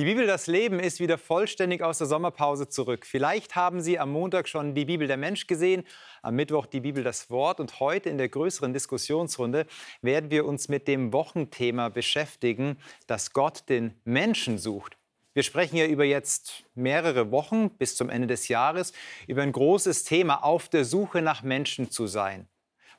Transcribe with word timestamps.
Die 0.00 0.06
Bibel 0.06 0.26
Das 0.26 0.46
Leben 0.46 0.80
ist 0.80 0.98
wieder 0.98 1.18
vollständig 1.18 1.82
aus 1.82 1.98
der 1.98 2.06
Sommerpause 2.06 2.66
zurück. 2.66 3.04
Vielleicht 3.04 3.54
haben 3.54 3.82
Sie 3.82 3.98
am 3.98 4.10
Montag 4.10 4.48
schon 4.48 4.74
die 4.74 4.86
Bibel 4.86 5.06
der 5.06 5.18
Mensch 5.18 5.46
gesehen, 5.46 5.84
am 6.22 6.36
Mittwoch 6.36 6.64
die 6.64 6.80
Bibel 6.80 7.04
das 7.04 7.28
Wort 7.28 7.60
und 7.60 7.80
heute 7.80 8.08
in 8.08 8.16
der 8.16 8.30
größeren 8.30 8.72
Diskussionsrunde 8.72 9.66
werden 10.00 10.30
wir 10.30 10.46
uns 10.46 10.70
mit 10.70 10.88
dem 10.88 11.12
Wochenthema 11.12 11.90
beschäftigen, 11.90 12.78
dass 13.08 13.34
Gott 13.34 13.68
den 13.68 13.92
Menschen 14.04 14.56
sucht. 14.56 14.96
Wir 15.34 15.42
sprechen 15.42 15.76
ja 15.76 15.84
über 15.84 16.06
jetzt 16.06 16.64
mehrere 16.74 17.30
Wochen 17.30 17.68
bis 17.68 17.94
zum 17.94 18.08
Ende 18.08 18.26
des 18.26 18.48
Jahres 18.48 18.94
über 19.26 19.42
ein 19.42 19.52
großes 19.52 20.04
Thema, 20.04 20.42
auf 20.44 20.70
der 20.70 20.86
Suche 20.86 21.20
nach 21.20 21.42
Menschen 21.42 21.90
zu 21.90 22.06
sein. 22.06 22.48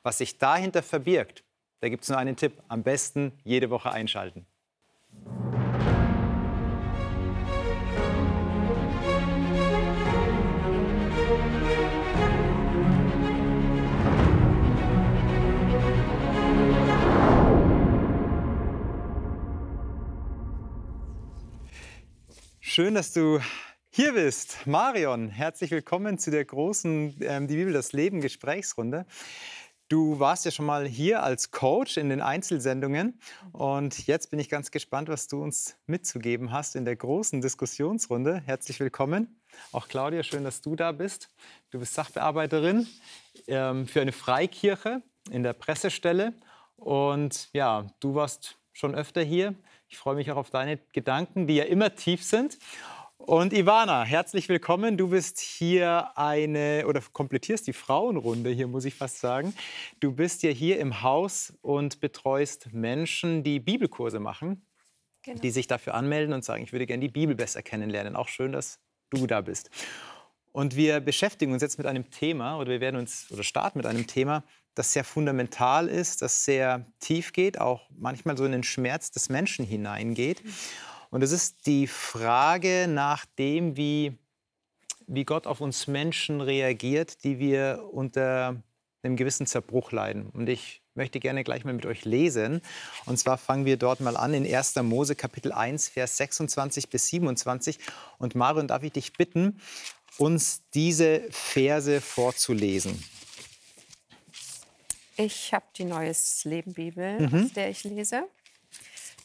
Was 0.04 0.20
sich 0.20 0.38
dahinter 0.38 0.84
verbirgt, 0.84 1.44
da 1.80 1.90
gibt 1.90 2.04
es 2.04 2.10
nur 2.10 2.20
einen 2.20 2.36
Tipp, 2.36 2.62
am 2.68 2.84
besten 2.84 3.32
jede 3.44 3.72
Woche 3.72 3.90
einschalten. 3.90 4.46
Schön, 22.74 22.96
dass 22.96 23.12
du 23.12 23.42
hier 23.90 24.14
bist. 24.14 24.66
Marion, 24.66 25.28
herzlich 25.28 25.72
willkommen 25.72 26.18
zu 26.18 26.32
der 26.32 26.46
großen 26.46 27.18
ähm, 27.20 27.50
Die 27.50 27.58
Bibel, 27.58 27.74
das 27.74 27.92
Leben 27.92 28.22
Gesprächsrunde. 28.22 29.06
Du 29.90 30.22
warst 30.22 30.46
ja 30.46 30.52
schon 30.52 30.68
mal 30.68 30.88
hier 30.88 31.22
als 31.22 31.52
Coach 31.52 31.98
in 31.98 32.08
den 32.08 32.22
Einzelsendungen 32.22 33.20
und 33.52 34.08
jetzt 34.08 34.32
bin 34.32 34.40
ich 34.40 34.48
ganz 34.48 34.72
gespannt, 34.72 35.10
was 35.10 35.28
du 35.28 35.44
uns 35.44 35.76
mitzugeben 35.86 36.54
hast 36.54 36.78
in 36.78 36.86
der 36.86 36.96
großen 36.96 37.42
Diskussionsrunde. 37.42 38.42
Herzlich 38.46 38.80
willkommen. 38.80 39.42
Auch 39.74 39.90
Claudia, 39.90 40.24
schön, 40.24 40.46
dass 40.46 40.62
du 40.62 40.78
da 40.78 40.94
bist. 40.94 41.30
Du 41.72 41.80
bist 41.80 41.94
Sachbearbeiterin 41.94 42.88
ähm, 43.48 43.86
für 43.86 44.00
eine 44.00 44.14
Freikirche 44.14 45.04
in 45.30 45.44
der 45.44 45.52
Pressestelle 45.52 46.36
und 46.78 47.50
ja, 47.52 47.88
du 48.00 48.16
warst 48.16 48.60
schon 48.72 48.96
öfter 48.96 49.24
hier. 49.24 49.56
Ich 49.92 49.98
freue 49.98 50.16
mich 50.16 50.32
auch 50.32 50.38
auf 50.38 50.50
deine 50.50 50.78
Gedanken, 50.94 51.48
die 51.48 51.56
ja 51.56 51.66
immer 51.66 51.94
tief 51.94 52.24
sind. 52.24 52.58
Und 53.18 53.52
Ivana, 53.52 54.04
herzlich 54.04 54.48
willkommen. 54.48 54.98
Du 54.98 55.10
bist 55.10 55.38
hier 55.42 56.18
eine 56.18 56.86
oder 56.88 57.02
komplettierst 57.12 57.68
die 57.68 57.74
Frauenrunde 57.74 58.52
hier, 58.52 58.68
muss 58.68 58.86
ich 58.86 58.96
fast 58.96 59.20
sagen. 59.20 59.54
Du 60.00 60.14
bist 60.14 60.44
ja 60.44 60.50
hier 60.50 60.80
im 60.80 61.02
Haus 61.02 61.54
und 61.62 62.00
betreust 62.00 62.72
Menschen, 62.72 63.44
die 63.44 63.60
Bibelkurse 63.60 64.22
machen, 64.22 64.66
genau. 65.24 65.42
die 65.42 65.52
sich 65.52 65.68
dafür 65.68 65.94
anmelden 65.94 66.34
und 66.34 66.46
sagen, 66.46 66.64
ich 66.64 66.72
würde 66.72 66.86
gerne 66.86 67.02
die 67.02 67.12
Bibel 67.12 67.36
besser 67.36 67.62
kennenlernen. 67.62 68.16
Auch 68.16 68.30
schön, 68.30 68.54
dass 68.54 68.80
du 69.10 69.28
da 69.28 69.42
bist. 69.42 69.70
Und 70.52 70.76
wir 70.76 71.00
beschäftigen 71.00 71.54
uns 71.54 71.62
jetzt 71.62 71.78
mit 71.78 71.88
einem 71.88 72.10
Thema 72.12 72.58
oder 72.58 72.72
wir 72.72 72.82
werden 72.82 72.98
uns 72.98 73.32
oder 73.32 73.44
starten 73.44 73.80
mit 73.80 73.86
einem 73.86 74.08
Thema, 74.08 74.44
das 74.76 74.94
sehr 74.94 75.04
fundamental 75.04 75.88
ist, 75.88 76.22
das 76.22 76.46
sehr 76.46 76.86
tief 77.00 77.34
geht, 77.34 77.60
auch 77.60 77.90
manchmal 77.98 78.38
so 78.38 78.46
in 78.46 78.52
den 78.52 78.64
Schmerz 78.64 79.12
des 79.12 79.30
Menschen 79.30 79.66
hineingeht. 79.66 80.44
Und 81.10 81.24
es 81.24 81.32
ist 81.32 81.66
die 81.68 81.88
Frage 81.88 82.88
nach 82.88 83.26
dem, 83.38 83.76
wie, 83.76 84.18
wie 85.08 85.26
Gott 85.26 85.46
auf 85.46 85.60
uns 85.60 85.88
Menschen 85.88 86.40
reagiert, 86.40 87.24
die 87.24 87.38
wir 87.38 87.84
unter 87.92 88.64
einem 89.04 89.16
gewissen 89.18 89.46
Zerbruch 89.46 89.92
leiden. 89.92 90.30
Und 90.30 90.48
ich 90.48 90.82
möchte 90.94 91.20
gerne 91.20 91.44
gleich 91.44 91.66
mal 91.66 91.74
mit 91.74 91.86
euch 91.86 92.06
lesen. 92.06 92.62
Und 93.06 93.18
zwar 93.18 93.38
fangen 93.38 93.66
wir 93.66 93.78
dort 93.78 94.00
mal 94.00 94.18
an 94.18 94.34
in 94.34 94.46
1. 94.46 94.76
Mose 94.84 95.16
Kapitel 95.16 95.52
1, 95.52 95.90
Vers 95.90 96.18
26 96.18 96.90
bis 96.90 97.08
27. 97.08 97.80
Und 98.18 98.36
Marion, 98.36 98.68
darf 98.68 98.84
ich 98.84 98.92
dich 98.92 99.14
bitten, 99.14 99.60
uns 100.22 100.62
diese 100.74 101.24
Verse 101.32 102.00
vorzulesen. 102.00 103.04
Ich 105.18 105.54
habe 105.54 105.66
die 105.76 105.84
Neues 105.84 106.46
Leben 106.46 106.74
Bibel, 106.74 107.20
mhm. 107.20 107.46
aus 107.46 107.54
der 107.54 107.70
ich 107.70 107.84
lese. 107.84 108.24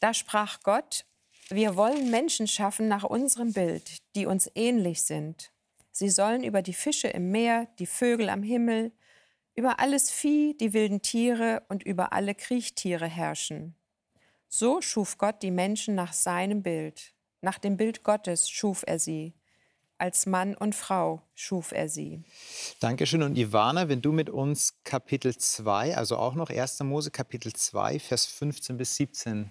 Da 0.00 0.14
sprach 0.14 0.62
Gott, 0.62 1.04
wir 1.50 1.76
wollen 1.76 2.10
Menschen 2.10 2.48
schaffen 2.48 2.88
nach 2.88 3.04
unserem 3.04 3.52
Bild, 3.52 3.98
die 4.14 4.26
uns 4.26 4.50
ähnlich 4.54 5.02
sind. 5.02 5.52
Sie 5.92 6.08
sollen 6.08 6.42
über 6.42 6.62
die 6.62 6.74
Fische 6.74 7.08
im 7.08 7.30
Meer, 7.30 7.68
die 7.78 7.86
Vögel 7.86 8.28
am 8.28 8.42
Himmel, 8.42 8.92
über 9.54 9.80
alles 9.80 10.10
Vieh, 10.10 10.56
die 10.58 10.72
wilden 10.72 11.02
Tiere 11.02 11.62
und 11.68 11.82
über 11.82 12.12
alle 12.12 12.34
Kriechtiere 12.34 13.06
herrschen. 13.06 13.74
So 14.48 14.80
schuf 14.80 15.18
Gott 15.18 15.42
die 15.42 15.50
Menschen 15.50 15.94
nach 15.94 16.12
seinem 16.12 16.62
Bild. 16.62 17.14
Nach 17.42 17.58
dem 17.58 17.76
Bild 17.76 18.02
Gottes 18.02 18.50
schuf 18.50 18.82
er 18.86 18.98
sie 18.98 19.34
als 19.98 20.26
Mann 20.26 20.54
und 20.54 20.74
Frau 20.74 21.22
schuf 21.34 21.72
er 21.72 21.88
sie. 21.88 22.22
Dankeschön. 22.80 23.22
Und 23.22 23.36
Ivana, 23.36 23.88
wenn 23.88 24.02
du 24.02 24.12
mit 24.12 24.30
uns 24.30 24.74
Kapitel 24.84 25.36
2, 25.36 25.96
also 25.96 26.16
auch 26.16 26.34
noch 26.34 26.50
1. 26.50 26.80
Mose 26.80 27.10
Kapitel 27.10 27.52
2, 27.52 27.98
Vers 27.98 28.26
15 28.26 28.76
bis 28.76 28.96
17 28.96 29.50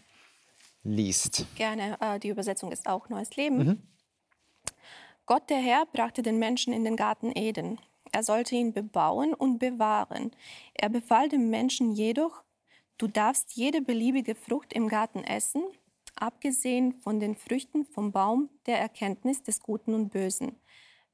liest. 0.83 1.45
Gerne. 1.56 1.97
Äh, 2.00 2.19
die 2.19 2.29
Übersetzung 2.29 2.72
ist 2.72 2.88
auch 2.88 3.09
Neues 3.09 3.35
Leben. 3.35 3.57
Mhm. 3.57 3.83
Gott 5.25 5.50
der 5.50 5.57
Herr 5.57 5.85
brachte 5.88 6.22
den 6.22 6.38
Menschen 6.38 6.72
in 6.72 6.83
den 6.83 6.95
Garten 6.95 7.31
Eden. 7.35 7.79
Er 8.12 8.23
sollte 8.23 8.56
ihn 8.56 8.73
bebauen 8.73 9.33
und 9.33 9.57
bewahren. 9.57 10.31
Er 10.75 10.89
befahl 10.89 11.27
dem 11.27 11.50
Menschen 11.50 11.91
jedoch, 11.91 12.44
du 12.97 13.07
darfst 13.07 13.53
jede 13.53 13.81
beliebige 13.81 14.35
Frucht 14.35 14.72
im 14.73 14.88
Garten 14.88 15.23
essen, 15.23 15.63
abgesehen 16.15 16.93
von 17.01 17.19
den 17.19 17.35
Früchten 17.35 17.85
vom 17.85 18.11
Baum 18.11 18.49
der 18.65 18.79
Erkenntnis 18.79 19.43
des 19.43 19.59
Guten 19.61 19.93
und 19.93 20.09
Bösen. 20.09 20.55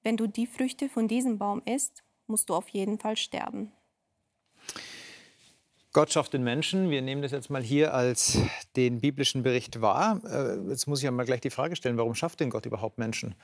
Wenn 0.04 0.18
du 0.18 0.28
die 0.28 0.48
Früchte 0.48 0.90
von 0.90 1.08
diesem 1.08 1.38
Baum 1.38 1.62
isst, 1.66 2.04
musst 2.28 2.50
du 2.50 2.56
auf 2.56 2.70
jeden 2.70 3.00
Fall 3.00 3.18
sterben. 3.18 3.72
Gott 5.94 6.14
schafft 6.14 6.34
den 6.34 6.44
Menschen. 6.44 6.90
Wir 6.90 7.02
nehmen 7.02 7.22
das 7.22 7.32
jetzt 7.32 7.50
mal 7.50 7.62
hier 7.62 7.94
als 7.94 8.38
den 8.78 9.02
biblischen 9.02 9.44
Bericht 9.44 9.82
wahr. 9.82 10.22
Äh, 10.24 10.70
jetzt 10.70 10.88
muss 10.88 11.00
ich 11.00 11.06
ja 11.06 11.12
mal 11.12 11.26
gleich 11.26 11.42
die 11.42 11.50
Frage 11.50 11.76
stellen, 11.76 11.98
warum 11.98 12.16
schafft 12.16 12.40
denn 12.40 12.50
Gott 12.50 12.66
überhaupt 12.66 12.98
Menschen? 12.98 13.36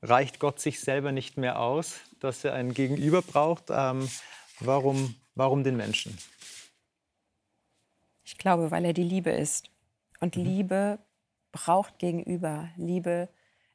Reicht 0.00 0.40
Gott 0.40 0.58
sich 0.58 0.80
selber 0.80 1.12
nicht 1.12 1.36
mehr 1.36 1.60
aus, 1.60 2.00
dass 2.18 2.44
er 2.44 2.54
ein 2.54 2.72
Gegenüber 2.72 3.20
braucht? 3.20 3.64
Ähm, 3.68 4.08
warum, 4.58 5.14
warum 5.34 5.64
den 5.64 5.76
Menschen? 5.76 6.16
Ich 8.24 8.38
glaube, 8.38 8.70
weil 8.70 8.84
er 8.86 8.94
die 8.94 9.04
Liebe 9.04 9.30
ist. 9.30 9.71
Und 10.22 10.36
mhm. 10.36 10.44
Liebe 10.44 10.98
braucht 11.50 11.98
Gegenüber. 11.98 12.68
Liebe 12.76 13.28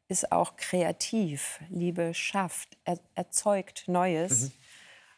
ist 0.07 0.31
auch 0.31 0.55
kreativ. 0.55 1.59
Liebe 1.69 2.13
schafft, 2.13 2.77
er, 2.85 2.97
erzeugt 3.15 3.83
Neues. 3.87 4.43
Mhm. 4.43 4.51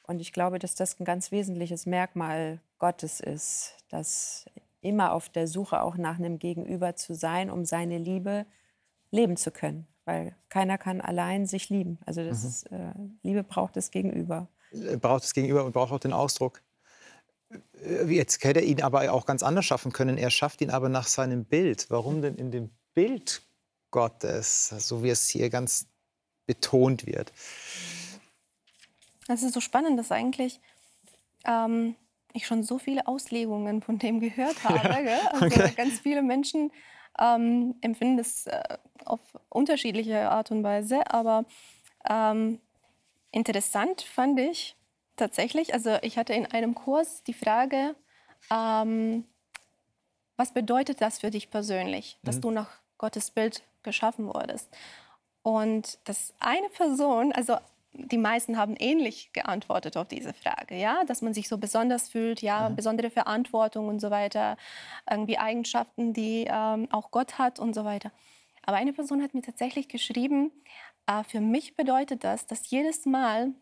Und 0.07 0.19
ich 0.21 0.33
glaube, 0.33 0.57
dass 0.57 0.73
das 0.73 0.99
ein 0.99 1.05
ganz 1.05 1.31
wesentliches 1.31 1.85
Merkmal 1.85 2.59
Gottes 2.79 3.19
ist, 3.19 3.75
dass 3.89 4.47
immer 4.81 5.13
auf 5.13 5.29
der 5.29 5.47
Suche 5.47 5.83
auch 5.83 5.97
nach 5.97 6.17
einem 6.17 6.39
Gegenüber 6.39 6.95
zu 6.95 7.13
sein, 7.13 7.51
um 7.51 7.63
seine 7.63 7.99
Liebe 7.99 8.47
leben 9.11 9.37
zu 9.37 9.51
können. 9.51 9.87
Weil 10.05 10.35
keiner 10.49 10.79
kann 10.79 10.99
allein 10.99 11.45
sich 11.45 11.69
lieben. 11.69 11.99
Also 12.07 12.23
das 12.23 12.41
mhm. 12.41 12.49
ist, 12.49 12.63
äh, 12.71 12.93
Liebe 13.21 13.43
braucht 13.43 13.75
das 13.75 13.91
Gegenüber. 13.91 14.47
Äh, 14.71 14.97
braucht 14.97 15.23
das 15.25 15.35
Gegenüber 15.35 15.63
und 15.63 15.73
braucht 15.73 15.91
auch 15.91 15.99
den 15.99 16.13
Ausdruck. 16.13 16.63
Äh, 17.83 18.05
jetzt 18.05 18.43
hätte 18.43 18.59
er 18.59 18.65
ihn 18.65 18.81
aber 18.81 19.11
auch 19.11 19.25
ganz 19.25 19.43
anders 19.43 19.65
schaffen 19.65 19.91
können. 19.91 20.17
Er 20.17 20.29
schafft 20.29 20.61
ihn 20.61 20.69
aber 20.69 20.89
nach 20.89 21.07
seinem 21.07 21.45
Bild. 21.45 21.87
Warum 21.89 22.21
denn 22.21 22.35
in 22.35 22.51
dem 22.51 22.69
Bild 22.93 23.41
Gottes, 23.91 24.69
so 24.69 25.03
wie 25.03 25.09
es 25.09 25.27
hier 25.29 25.49
ganz 25.49 25.87
betont 26.45 27.05
wird? 27.05 27.31
Das 29.27 29.43
ist 29.43 29.53
so 29.53 29.61
spannend, 29.61 29.97
dass 29.99 30.11
eigentlich 30.11 30.59
ähm, 31.45 31.95
ich 32.33 32.47
schon 32.47 32.63
so 32.63 32.79
viele 32.79 33.07
Auslegungen 33.07 33.81
von 33.81 33.99
dem 33.99 34.19
gehört 34.19 34.63
habe. 34.63 35.07
Ja, 35.07 35.19
also 35.33 35.45
okay. 35.45 35.73
ganz 35.75 35.99
viele 35.99 36.21
Menschen 36.21 36.71
ähm, 37.19 37.75
empfinden 37.81 38.17
das 38.17 38.47
äh, 38.47 38.77
auf 39.05 39.19
unterschiedliche 39.49 40.29
Art 40.29 40.51
und 40.51 40.63
Weise. 40.63 41.11
Aber 41.11 41.45
ähm, 42.09 42.59
interessant 43.31 44.01
fand 44.01 44.39
ich, 44.39 44.75
tatsächlich. 45.19 45.73
Also 45.73 45.97
ich 46.01 46.17
hatte 46.17 46.33
in 46.33 46.45
einem 46.45 46.75
Kurs 46.75 47.23
die 47.23 47.33
Frage, 47.33 47.95
ähm, 48.51 49.25
was 50.37 50.53
bedeutet 50.53 51.01
das 51.01 51.19
für 51.19 51.31
dich 51.31 51.49
persönlich, 51.49 52.17
dass 52.23 52.37
mhm. 52.37 52.41
du 52.41 52.51
nach 52.51 52.69
Gottes 52.97 53.31
Bild 53.31 53.63
geschaffen 53.83 54.27
wurdest? 54.27 54.69
Und 55.41 55.99
dass 56.05 56.33
eine 56.39 56.69
Person, 56.69 57.31
also 57.31 57.57
die 57.93 58.17
meisten 58.17 58.57
haben 58.57 58.75
ähnlich 58.77 59.33
geantwortet 59.33 59.97
auf 59.97 60.07
diese 60.07 60.33
Frage, 60.33 60.75
ja, 60.75 61.03
dass 61.05 61.21
man 61.21 61.33
sich 61.33 61.49
so 61.49 61.57
besonders 61.57 62.09
fühlt, 62.09 62.41
ja, 62.41 62.69
mhm. 62.69 62.75
besondere 62.75 63.09
Verantwortung 63.09 63.87
und 63.87 63.99
so 63.99 64.11
weiter, 64.11 64.57
irgendwie 65.09 65.37
Eigenschaften, 65.37 66.13
die 66.13 66.45
ähm, 66.49 66.87
auch 66.91 67.11
Gott 67.11 67.37
hat 67.37 67.59
und 67.59 67.73
so 67.73 67.85
weiter. 67.85 68.11
Aber 68.63 68.77
eine 68.77 68.93
Person 68.93 69.23
hat 69.23 69.33
mir 69.33 69.41
tatsächlich 69.41 69.87
geschrieben, 69.87 70.51
äh, 71.07 71.23
für 71.23 71.41
mich 71.41 71.75
bedeutet 71.75 72.23
das, 72.23 72.45
dass 72.45 72.69
jedes 72.69 73.05
Mal, 73.05 73.53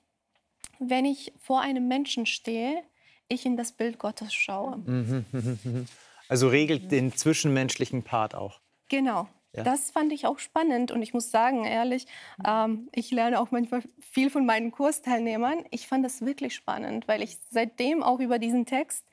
wenn 0.79 1.05
ich 1.05 1.33
vor 1.37 1.61
einem 1.61 1.87
Menschen 1.87 2.25
stehe, 2.25 2.83
ich 3.27 3.45
in 3.45 3.57
das 3.57 3.71
Bild 3.71 3.99
Gottes 3.99 4.33
schaue. 4.33 4.77
Mhm, 4.77 5.25
also 6.29 6.47
regelt 6.47 6.91
den 6.91 7.13
zwischenmenschlichen 7.13 8.03
Part 8.03 8.35
auch. 8.35 8.59
Genau. 8.89 9.27
ja. 9.53 9.63
das 9.63 9.91
fand 9.91 10.13
ich 10.13 10.25
auch 10.25 10.39
spannend. 10.39 10.91
Und 10.91 11.01
ich 11.01 11.13
muss 11.13 11.29
sagen, 11.29 11.65
ehrlich, 11.65 12.07
ähm, 12.45 12.89
ich 12.93 13.11
lerne 13.11 13.39
auch 13.39 13.51
manchmal 13.51 13.81
viel 13.99 14.29
von 14.29 14.45
meinen 14.45 14.71
Kursteilnehmern. 14.71 15.65
Ich 15.71 15.87
fand 15.87 16.05
das 16.05 16.21
wirklich 16.21 16.55
spannend, 16.55 17.07
weil 17.07 17.21
ich 17.21 17.37
seitdem 17.49 18.03
auch 18.03 18.19
über 18.19 18.39
diesen 18.39 18.65
Text 18.65 19.05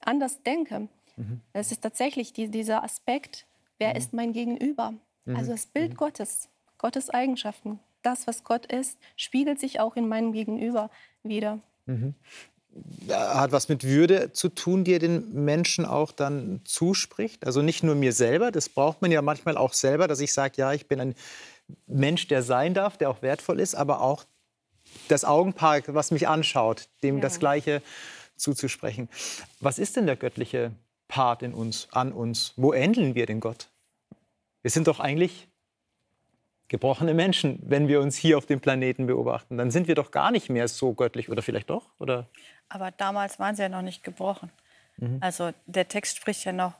anders 0.00 0.42
denke. 0.42 0.88
Mhm. 1.16 1.40
Es 1.52 1.72
ist 1.72 1.80
tatsächlich 1.80 2.32
die, 2.32 2.50
dieser 2.50 2.82
Aspekt, 2.82 3.46
wer 3.78 3.90
mhm. 3.90 3.96
ist 3.96 4.12
mein 4.12 4.32
Gegenüber? 4.32 4.94
Mhm. 5.24 5.36
Also 5.36 5.52
das 5.52 5.66
Bild 5.66 5.92
mhm. 5.92 5.96
Gottes, 5.96 6.50
Gottes 6.78 7.10
Eigenschaften, 7.10 7.78
das, 8.04 8.26
was 8.26 8.44
Gott 8.44 8.66
ist, 8.66 8.98
spiegelt 9.16 9.60
sich 9.60 9.80
auch 9.80 9.96
in 9.96 10.08
meinem 10.08 10.32
Gegenüber 10.32 10.90
wieder. 11.22 11.58
Mhm 11.86 12.14
hat 13.08 13.52
was 13.52 13.68
mit 13.68 13.84
Würde 13.84 14.32
zu 14.32 14.48
tun, 14.48 14.84
die 14.84 14.94
er 14.94 14.98
den 14.98 15.44
Menschen 15.44 15.84
auch 15.84 16.12
dann 16.12 16.60
zuspricht. 16.64 17.46
Also 17.46 17.62
nicht 17.62 17.82
nur 17.82 17.94
mir 17.94 18.12
selber, 18.12 18.50
das 18.50 18.68
braucht 18.68 19.02
man 19.02 19.12
ja 19.12 19.22
manchmal 19.22 19.56
auch 19.56 19.72
selber, 19.72 20.08
dass 20.08 20.20
ich 20.20 20.32
sage, 20.32 20.54
ja, 20.56 20.72
ich 20.72 20.88
bin 20.88 21.00
ein 21.00 21.14
Mensch, 21.86 22.26
der 22.28 22.42
sein 22.42 22.74
darf, 22.74 22.96
der 22.98 23.10
auch 23.10 23.22
wertvoll 23.22 23.60
ist, 23.60 23.74
aber 23.74 24.00
auch 24.00 24.24
das 25.08 25.24
Augenpaar, 25.24 25.82
was 25.86 26.10
mich 26.10 26.28
anschaut, 26.28 26.88
dem 27.02 27.16
ja. 27.16 27.22
das 27.22 27.38
Gleiche 27.38 27.82
zuzusprechen. 28.36 29.08
Was 29.60 29.78
ist 29.78 29.96
denn 29.96 30.06
der 30.06 30.16
göttliche 30.16 30.72
Part 31.08 31.42
in 31.42 31.54
uns, 31.54 31.88
an 31.92 32.12
uns? 32.12 32.52
Wo 32.56 32.72
ähneln 32.72 33.14
wir 33.14 33.26
den 33.26 33.40
Gott? 33.40 33.68
Wir 34.62 34.70
sind 34.70 34.88
doch 34.88 34.98
eigentlich 34.98 35.48
gebrochene 36.74 37.14
Menschen, 37.14 37.60
wenn 37.62 37.86
wir 37.86 38.00
uns 38.00 38.16
hier 38.16 38.36
auf 38.36 38.46
dem 38.46 38.58
Planeten 38.58 39.06
beobachten. 39.06 39.56
Dann 39.56 39.70
sind 39.70 39.86
wir 39.86 39.94
doch 39.94 40.10
gar 40.10 40.32
nicht 40.32 40.50
mehr 40.50 40.66
so 40.66 40.92
göttlich 40.92 41.28
oder 41.28 41.40
vielleicht 41.40 41.70
doch? 41.70 41.88
Oder? 42.00 42.26
Aber 42.68 42.90
damals 42.90 43.38
waren 43.38 43.54
sie 43.54 43.62
ja 43.62 43.68
noch 43.68 43.82
nicht 43.82 44.02
gebrochen. 44.02 44.50
Mhm. 44.96 45.18
Also 45.20 45.52
der 45.66 45.86
Text 45.86 46.16
spricht 46.16 46.44
ja 46.44 46.50
noch 46.50 46.72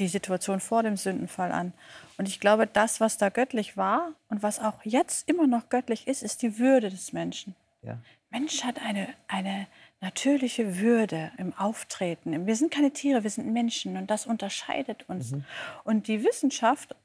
die 0.00 0.08
Situation 0.08 0.58
vor 0.58 0.82
dem 0.82 0.96
Sündenfall 0.96 1.52
an. 1.52 1.72
Und 2.18 2.26
ich 2.26 2.40
glaube, 2.40 2.66
das, 2.66 3.00
was 3.00 3.16
da 3.16 3.28
göttlich 3.28 3.76
war 3.76 4.10
und 4.28 4.42
was 4.42 4.58
auch 4.58 4.82
jetzt 4.82 5.28
immer 5.28 5.46
noch 5.46 5.68
göttlich 5.68 6.08
ist, 6.08 6.24
ist 6.24 6.42
die 6.42 6.58
Würde 6.58 6.90
des 6.90 7.12
Menschen. 7.12 7.54
Ja. 7.82 7.98
Mensch 8.30 8.64
hat 8.64 8.82
eine, 8.82 9.06
eine 9.28 9.68
natürliche 10.00 10.80
Würde 10.80 11.30
im 11.38 11.54
Auftreten. 11.54 12.48
Wir 12.48 12.56
sind 12.56 12.72
keine 12.72 12.90
Tiere, 12.90 13.22
wir 13.22 13.30
sind 13.30 13.52
Menschen 13.52 13.96
und 13.96 14.10
das 14.10 14.26
unterscheidet 14.26 15.08
uns. 15.08 15.30
Mhm. 15.30 15.44
Und 15.84 16.08
die 16.08 16.24
Wissenschaft 16.24 16.96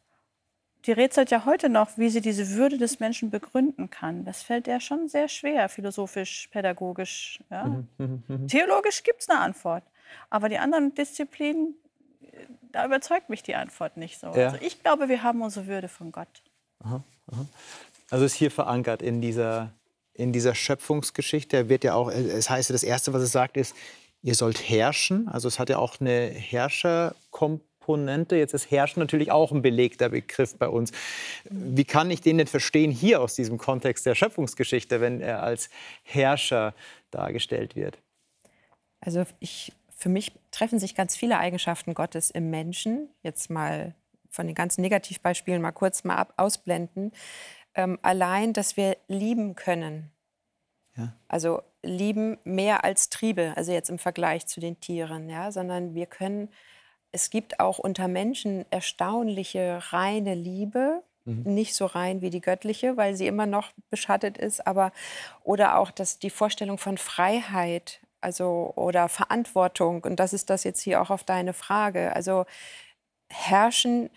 die 0.85 0.91
rätselt 0.93 1.29
ja 1.31 1.45
heute 1.45 1.69
noch, 1.69 1.97
wie 1.97 2.09
sie 2.09 2.21
diese 2.21 2.51
Würde 2.51 2.77
des 2.77 2.99
Menschen 2.99 3.29
begründen 3.29 3.89
kann. 3.89 4.23
Das 4.23 4.41
fällt 4.41 4.67
ja 4.67 4.79
schon 4.79 5.09
sehr 5.09 5.27
schwer, 5.27 5.67
philosophisch, 5.67 6.47
pädagogisch. 6.51 7.39
Ja? 7.49 7.65
Mhm, 7.65 7.87
mhm, 7.97 8.23
mhm. 8.27 8.47
Theologisch 8.47 9.03
gibt 9.03 9.21
es 9.21 9.29
eine 9.29 9.39
Antwort. 9.39 9.83
Aber 10.29 10.49
die 10.49 10.57
anderen 10.57 10.95
Disziplinen, 10.95 11.75
da 12.71 12.85
überzeugt 12.85 13.29
mich 13.29 13.43
die 13.43 13.55
Antwort 13.55 13.97
nicht 13.97 14.19
so. 14.19 14.27
Ja. 14.27 14.47
Also 14.51 14.57
ich 14.61 14.81
glaube, 14.81 15.09
wir 15.09 15.21
haben 15.21 15.41
unsere 15.41 15.67
Würde 15.67 15.89
von 15.89 16.11
Gott. 16.11 16.41
Aha, 16.79 17.03
aha. 17.31 17.45
Also 18.09 18.25
ist 18.25 18.35
hier 18.35 18.49
verankert 18.49 19.01
in 19.01 19.21
dieser, 19.21 19.73
in 20.13 20.31
dieser 20.31 20.55
Schöpfungsgeschichte. 20.55 21.67
Wird 21.69 21.83
ja 21.83 21.93
auch, 21.93 22.09
es 22.09 22.49
heißt, 22.49 22.69
das 22.69 22.83
Erste, 22.83 23.13
was 23.13 23.21
es 23.21 23.31
sagt, 23.31 23.57
ist, 23.57 23.75
ihr 24.21 24.33
sollt 24.33 24.69
herrschen. 24.69 25.27
Also 25.27 25.47
es 25.47 25.59
hat 25.59 25.69
ja 25.69 25.77
auch 25.77 25.99
eine 25.99 26.29
Herrscherkomponente 26.29 27.68
Komponente. 27.89 28.35
Jetzt 28.35 28.53
ist 28.53 28.69
Herrschen 28.69 28.99
natürlich 28.99 29.31
auch 29.31 29.51
ein 29.51 29.63
belegter 29.63 30.09
Begriff 30.09 30.55
bei 30.55 30.67
uns. 30.67 30.91
Wie 31.49 31.85
kann 31.85 32.11
ich 32.11 32.21
den 32.21 32.37
denn 32.37 32.45
verstehen 32.45 32.91
hier 32.91 33.19
aus 33.19 33.33
diesem 33.33 33.57
Kontext 33.57 34.05
der 34.05 34.13
Schöpfungsgeschichte, 34.13 35.01
wenn 35.01 35.21
er 35.21 35.41
als 35.41 35.71
Herrscher 36.03 36.75
dargestellt 37.09 37.75
wird? 37.75 37.97
Also 39.01 39.23
ich, 39.39 39.73
für 39.95 40.09
mich 40.09 40.33
treffen 40.51 40.77
sich 40.77 40.93
ganz 40.93 41.15
viele 41.15 41.39
Eigenschaften 41.39 41.95
Gottes 41.95 42.29
im 42.29 42.51
Menschen. 42.51 43.09
Jetzt 43.23 43.49
mal 43.49 43.95
von 44.29 44.45
den 44.45 44.55
ganzen 44.55 44.81
Negativbeispielen 44.81 45.59
mal 45.59 45.71
kurz 45.71 46.03
mal 46.03 46.15
ab, 46.15 46.33
ausblenden. 46.37 47.11
Ähm, 47.73 47.97
allein, 48.03 48.53
dass 48.53 48.77
wir 48.77 48.97
lieben 49.07 49.55
können. 49.55 50.11
Ja. 50.95 51.13
Also 51.27 51.63
lieben 51.81 52.37
mehr 52.43 52.83
als 52.83 53.09
Triebe, 53.09 53.53
also 53.55 53.71
jetzt 53.71 53.89
im 53.89 53.97
Vergleich 53.97 54.45
zu 54.45 54.59
den 54.59 54.79
Tieren, 54.79 55.27
ja, 55.27 55.51
sondern 55.51 55.95
wir 55.95 56.05
können 56.05 56.49
es 57.11 57.29
gibt 57.29 57.59
auch 57.59 57.79
unter 57.79 58.07
Menschen 58.07 58.65
erstaunliche 58.69 59.79
reine 59.91 60.35
Liebe, 60.35 61.03
mhm. 61.25 61.43
nicht 61.53 61.75
so 61.75 61.85
rein 61.85 62.21
wie 62.21 62.29
die 62.29 62.41
göttliche, 62.41 62.97
weil 62.97 63.15
sie 63.15 63.27
immer 63.27 63.45
noch 63.45 63.71
beschattet 63.89 64.37
ist, 64.37 64.65
aber 64.65 64.91
oder 65.43 65.77
auch 65.77 65.91
das, 65.91 66.19
die 66.19 66.29
Vorstellung 66.29 66.77
von 66.77 66.97
Freiheit, 66.97 67.99
also 68.21 68.73
oder 68.75 69.09
Verantwortung 69.09 70.03
und 70.03 70.19
das 70.19 70.33
ist 70.33 70.49
das 70.49 70.63
jetzt 70.63 70.81
hier 70.81 71.01
auch 71.01 71.09
auf 71.09 71.23
deine 71.23 71.53
Frage. 71.53 72.15
Also 72.15 72.45
herrschen 73.29 74.09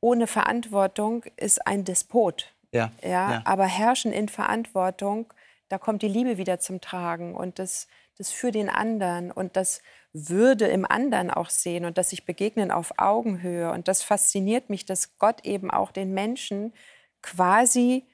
ohne 0.00 0.26
Verantwortung 0.26 1.24
ist 1.36 1.66
ein 1.66 1.84
Despot. 1.84 2.52
Ja, 2.72 2.90
ja, 3.02 3.08
ja. 3.08 3.42
aber 3.44 3.66
herrschen 3.66 4.12
in 4.12 4.28
Verantwortung, 4.28 5.32
da 5.68 5.78
kommt 5.78 6.02
die 6.02 6.08
Liebe 6.08 6.36
wieder 6.38 6.58
zum 6.58 6.80
Tragen 6.80 7.34
und 7.34 7.58
das 7.58 7.86
das 8.16 8.30
für 8.30 8.52
den 8.52 8.68
anderen 8.68 9.30
und 9.30 9.56
das 9.56 9.82
Würde 10.16 10.68
im 10.68 10.88
anderen 10.88 11.28
auch 11.28 11.50
sehen 11.50 11.84
und 11.84 11.98
dass 11.98 12.10
sich 12.10 12.24
begegnen 12.24 12.70
auf 12.70 12.98
Augenhöhe. 12.98 13.72
Und 13.72 13.88
das 13.88 14.04
fasziniert 14.04 14.70
mich, 14.70 14.84
dass 14.84 15.18
Gott 15.18 15.44
eben 15.44 15.72
auch 15.72 15.90
den 15.90 16.14
Menschen 16.14 16.72
quasi, 17.20 18.04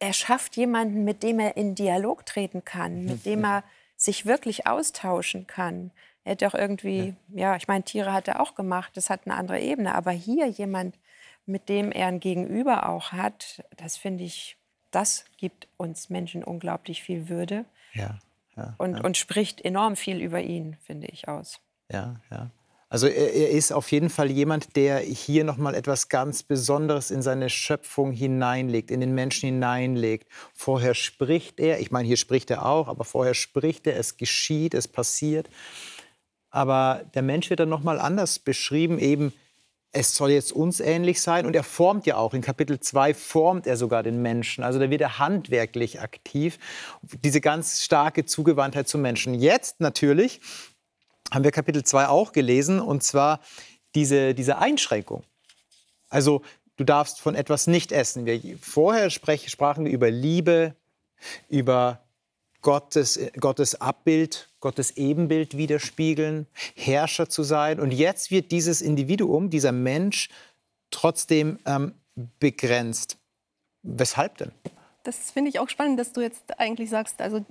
er 0.00 0.12
schafft 0.12 0.56
jemanden, 0.56 1.04
mit 1.04 1.22
dem 1.22 1.38
er 1.38 1.56
in 1.56 1.76
Dialog 1.76 2.26
treten 2.26 2.64
kann, 2.64 3.04
mit 3.04 3.26
dem 3.26 3.44
er 3.44 3.62
sich 3.96 4.26
wirklich 4.26 4.66
austauschen 4.66 5.46
kann. 5.46 5.92
Er 6.24 6.32
hätte 6.32 6.48
auch 6.48 6.54
irgendwie, 6.54 7.14
ja, 7.28 7.52
ja 7.52 7.56
ich 7.56 7.68
meine, 7.68 7.84
Tiere 7.84 8.12
hat 8.12 8.26
er 8.26 8.40
auch 8.40 8.56
gemacht, 8.56 8.96
das 8.96 9.08
hat 9.08 9.20
eine 9.24 9.36
andere 9.36 9.60
Ebene, 9.60 9.94
aber 9.94 10.10
hier 10.10 10.46
jemand, 10.48 10.98
mit 11.46 11.68
dem 11.68 11.92
er 11.92 12.08
ein 12.08 12.18
Gegenüber 12.18 12.88
auch 12.88 13.12
hat, 13.12 13.64
das 13.76 13.96
finde 13.96 14.24
ich, 14.24 14.56
das 14.90 15.26
gibt 15.36 15.68
uns 15.76 16.10
Menschen 16.10 16.42
unglaublich 16.42 17.04
viel 17.04 17.28
Würde. 17.28 17.66
Ja 17.94 18.18
und, 18.78 18.96
ja. 18.96 19.04
und 19.04 19.16
spricht 19.16 19.60
enorm 19.64 19.96
viel 19.96 20.20
über 20.20 20.40
ihn, 20.40 20.76
finde 20.80 21.08
ich, 21.08 21.28
aus. 21.28 21.60
Ja, 21.90 22.20
ja. 22.30 22.50
Also 22.90 23.06
er, 23.06 23.34
er, 23.34 23.50
ist 23.50 23.70
auf 23.70 23.92
jeden 23.92 24.08
Fall 24.08 24.30
jemand, 24.30 24.74
der 24.74 24.98
hier 25.00 25.44
noch 25.44 25.58
mal 25.58 25.74
etwas 25.74 26.08
ganz 26.08 26.42
Besonderes 26.42 27.10
in 27.10 27.20
seine 27.20 27.50
Schöpfung 27.50 28.12
hineinlegt, 28.12 28.90
in 28.90 29.00
den 29.00 29.14
Menschen 29.14 29.46
hineinlegt. 29.50 30.26
Vorher 30.54 30.94
spricht 30.94 31.60
er, 31.60 31.80
ich 31.80 31.90
meine, 31.90 32.08
hier 32.08 32.16
spricht 32.16 32.50
er 32.50 32.64
auch, 32.64 32.88
aber 32.88 33.04
vorher 33.04 33.34
spricht 33.34 33.86
er, 33.86 33.98
es 33.98 34.16
geschieht, 34.16 34.72
es 34.72 34.88
passiert. 34.88 35.50
Aber 36.50 37.04
der 37.14 37.22
Mensch 37.22 37.50
wird 37.50 37.60
dann 37.60 37.68
noch 37.68 37.82
mal 37.82 38.00
anders 38.00 38.38
beschrieben, 38.38 38.98
eben 38.98 39.34
es 39.92 40.14
soll 40.14 40.30
jetzt 40.30 40.52
uns 40.52 40.80
ähnlich 40.80 41.20
sein. 41.20 41.46
Und 41.46 41.56
er 41.56 41.62
formt 41.64 42.06
ja 42.06 42.16
auch, 42.16 42.34
in 42.34 42.42
Kapitel 42.42 42.78
2 42.78 43.14
formt 43.14 43.66
er 43.66 43.76
sogar 43.76 44.02
den 44.02 44.20
Menschen. 44.20 44.62
Also 44.62 44.78
da 44.78 44.90
wird 44.90 45.00
er 45.00 45.18
handwerklich 45.18 46.00
aktiv. 46.00 46.58
Diese 47.02 47.40
ganz 47.40 47.82
starke 47.82 48.24
Zugewandtheit 48.24 48.88
zum 48.88 49.00
Menschen. 49.00 49.34
Jetzt 49.34 49.80
natürlich 49.80 50.40
haben 51.30 51.44
wir 51.44 51.50
Kapitel 51.50 51.84
2 51.84 52.08
auch 52.08 52.32
gelesen, 52.32 52.80
und 52.80 53.02
zwar 53.02 53.40
diese, 53.94 54.34
diese 54.34 54.58
Einschränkung. 54.58 55.24
Also 56.08 56.42
du 56.76 56.84
darfst 56.84 57.20
von 57.20 57.34
etwas 57.34 57.66
nicht 57.66 57.92
essen. 57.92 58.26
Wir, 58.26 58.40
vorher 58.60 59.10
sprech, 59.10 59.48
sprachen 59.48 59.84
wir 59.84 59.92
über 59.92 60.10
Liebe, 60.10 60.74
über 61.48 62.07
Gottes, 62.60 63.18
Gottes 63.38 63.80
Abbild, 63.80 64.50
Gottes 64.60 64.96
Ebenbild 64.96 65.56
widerspiegeln, 65.56 66.46
Herrscher 66.74 67.28
zu 67.28 67.42
sein. 67.42 67.78
Und 67.80 67.92
jetzt 67.92 68.30
wird 68.30 68.50
dieses 68.50 68.80
Individuum, 68.80 69.50
dieser 69.50 69.72
Mensch, 69.72 70.28
trotzdem 70.90 71.58
ähm, 71.66 71.94
begrenzt. 72.40 73.18
Weshalb 73.82 74.38
denn? 74.38 74.52
Das 75.04 75.30
finde 75.30 75.50
ich 75.50 75.58
auch 75.58 75.68
spannend, 75.68 75.98
dass 75.98 76.12
du 76.12 76.20
jetzt 76.20 76.58
eigentlich 76.58 76.90
sagst, 76.90 77.20
also 77.20 77.44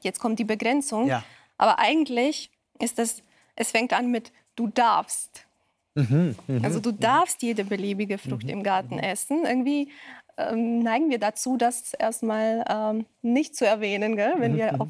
jetzt 0.00 0.18
kommt 0.18 0.38
die 0.38 0.44
Begrenzung. 0.44 1.06
Ja. 1.06 1.24
Aber 1.56 1.78
eigentlich 1.78 2.50
ist 2.80 2.98
das, 2.98 3.22
es 3.54 3.70
fängt 3.70 3.92
an 3.92 4.10
mit 4.10 4.32
du 4.56 4.66
darfst. 4.68 5.46
Mhm, 5.94 6.36
mh, 6.46 6.64
also 6.64 6.80
du 6.80 6.92
darfst 6.92 7.42
jede 7.42 7.64
beliebige 7.64 8.18
Frucht 8.18 8.44
mhm, 8.44 8.50
im 8.50 8.62
Garten 8.62 8.96
mhm. 8.96 9.00
essen. 9.00 9.44
Irgendwie 9.44 9.90
ähm, 10.38 10.80
neigen 10.80 11.10
wir 11.10 11.18
dazu, 11.18 11.56
das 11.56 11.94
erstmal 11.94 12.64
ähm, 12.68 13.06
nicht 13.22 13.56
zu 13.56 13.66
erwähnen, 13.66 14.16
gell? 14.16 14.34
wenn 14.38 14.56
wir 14.56 14.72
mhm. 14.72 14.80
auf, 14.80 14.88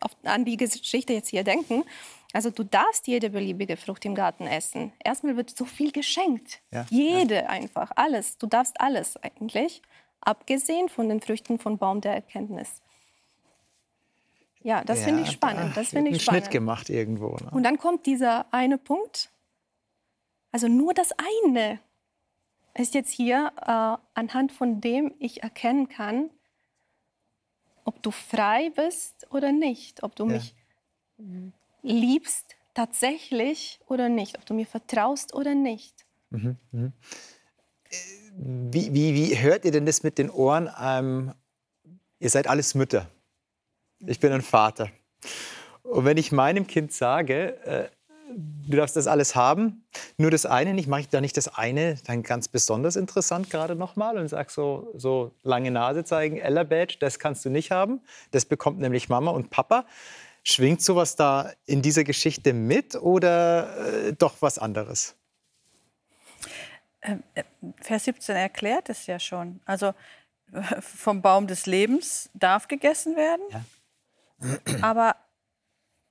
auf, 0.00 0.10
an 0.24 0.44
die 0.44 0.56
Geschichte 0.56 1.12
jetzt 1.12 1.28
hier 1.28 1.44
denken. 1.44 1.84
Also 2.32 2.50
du 2.50 2.64
darfst 2.64 3.06
jede 3.06 3.30
beliebige 3.30 3.76
Frucht 3.76 4.04
im 4.04 4.14
Garten 4.14 4.46
essen. 4.46 4.92
Erstmal 5.02 5.36
wird 5.36 5.56
so 5.56 5.64
viel 5.64 5.92
geschenkt. 5.92 6.60
Ja, 6.72 6.86
jede 6.88 7.36
ja. 7.36 7.46
einfach, 7.46 7.90
alles. 7.96 8.38
Du 8.38 8.46
darfst 8.46 8.80
alles 8.80 9.16
eigentlich, 9.16 9.82
abgesehen 10.20 10.88
von 10.88 11.08
den 11.08 11.20
Früchten 11.20 11.58
von 11.58 11.78
Baum 11.78 12.00
der 12.00 12.14
Erkenntnis. 12.14 12.82
Ja, 14.62 14.84
das 14.84 15.00
ja, 15.00 15.06
finde 15.06 15.22
ich 15.22 15.30
spannend. 15.30 15.76
Das 15.76 15.88
finde 15.88 16.10
ich 16.10 16.22
spannend. 16.22 16.44
Schnitt 16.44 16.52
gemacht 16.52 16.90
irgendwo. 16.90 17.36
Ne? 17.36 17.50
Und 17.50 17.62
dann 17.62 17.78
kommt 17.78 18.06
dieser 18.06 18.46
eine 18.52 18.78
Punkt. 18.78 19.30
Also 20.52 20.68
nur 20.68 20.94
das 20.94 21.10
eine 21.12 21.80
ist 22.74 22.94
jetzt 22.94 23.12
hier, 23.12 23.52
äh, 23.60 23.96
anhand 24.14 24.52
von 24.52 24.80
dem 24.80 25.14
ich 25.18 25.42
erkennen 25.42 25.88
kann, 25.88 26.30
ob 27.84 28.02
du 28.02 28.10
frei 28.10 28.70
bist 28.70 29.26
oder 29.30 29.52
nicht, 29.52 30.02
ob 30.02 30.14
du 30.14 30.26
ja. 30.26 30.32
mich 30.32 30.54
liebst 31.82 32.56
tatsächlich 32.74 33.80
oder 33.86 34.08
nicht, 34.08 34.38
ob 34.38 34.46
du 34.46 34.54
mir 34.54 34.66
vertraust 34.66 35.34
oder 35.34 35.54
nicht. 35.54 36.06
Mhm, 36.30 36.56
mh. 36.70 36.92
wie, 38.36 38.94
wie, 38.94 39.14
wie 39.14 39.38
hört 39.38 39.64
ihr 39.64 39.72
denn 39.72 39.86
das 39.86 40.02
mit 40.02 40.18
den 40.18 40.30
Ohren? 40.30 40.70
Ähm, 40.80 41.34
ihr 42.20 42.30
seid 42.30 42.46
alles 42.46 42.74
Mütter. 42.74 43.10
Ich 44.06 44.20
bin 44.20 44.32
ein 44.32 44.42
Vater. 44.42 44.90
Und 45.82 46.04
wenn 46.04 46.16
ich 46.16 46.30
meinem 46.30 46.66
Kind 46.66 46.92
sage, 46.92 47.56
äh, 47.64 47.90
du 48.36 48.76
darfst 48.76 48.96
das 48.96 49.06
alles 49.06 49.34
haben, 49.34 49.84
nur 50.16 50.30
das 50.30 50.46
eine 50.46 50.74
nicht, 50.74 50.88
mache 50.88 51.02
ich 51.02 51.08
da 51.08 51.20
nicht 51.20 51.36
das 51.36 51.48
eine 51.48 51.96
dann 52.06 52.22
ganz 52.22 52.48
besonders 52.48 52.96
interessant 52.96 53.50
gerade 53.50 53.74
nochmal 53.74 54.18
und 54.18 54.28
sage 54.28 54.50
so, 54.50 54.92
so 54.94 55.32
lange 55.42 55.70
Nase 55.70 56.04
zeigen, 56.04 56.38
Ella 56.38 56.64
Badge, 56.64 56.96
das 57.00 57.18
kannst 57.18 57.44
du 57.44 57.50
nicht 57.50 57.70
haben, 57.70 58.00
das 58.30 58.44
bekommt 58.44 58.78
nämlich 58.78 59.08
Mama 59.08 59.30
und 59.30 59.50
Papa. 59.50 59.86
Schwingt 60.42 60.80
sowas 60.80 61.16
da 61.16 61.52
in 61.66 61.82
dieser 61.82 62.02
Geschichte 62.04 62.54
mit 62.54 62.94
oder 62.96 64.08
äh, 64.08 64.12
doch 64.14 64.40
was 64.40 64.58
anderes? 64.58 65.14
Ähm, 67.02 67.22
äh, 67.34 67.44
Vers 67.82 68.04
17 68.04 68.36
erklärt 68.36 68.88
es 68.88 69.06
ja 69.06 69.18
schon. 69.18 69.60
Also 69.66 69.92
vom 70.80 71.22
Baum 71.22 71.46
des 71.46 71.66
Lebens 71.66 72.30
darf 72.34 72.68
gegessen 72.68 73.16
werden, 73.16 73.42
ja. 73.50 73.64
aber 74.82 75.16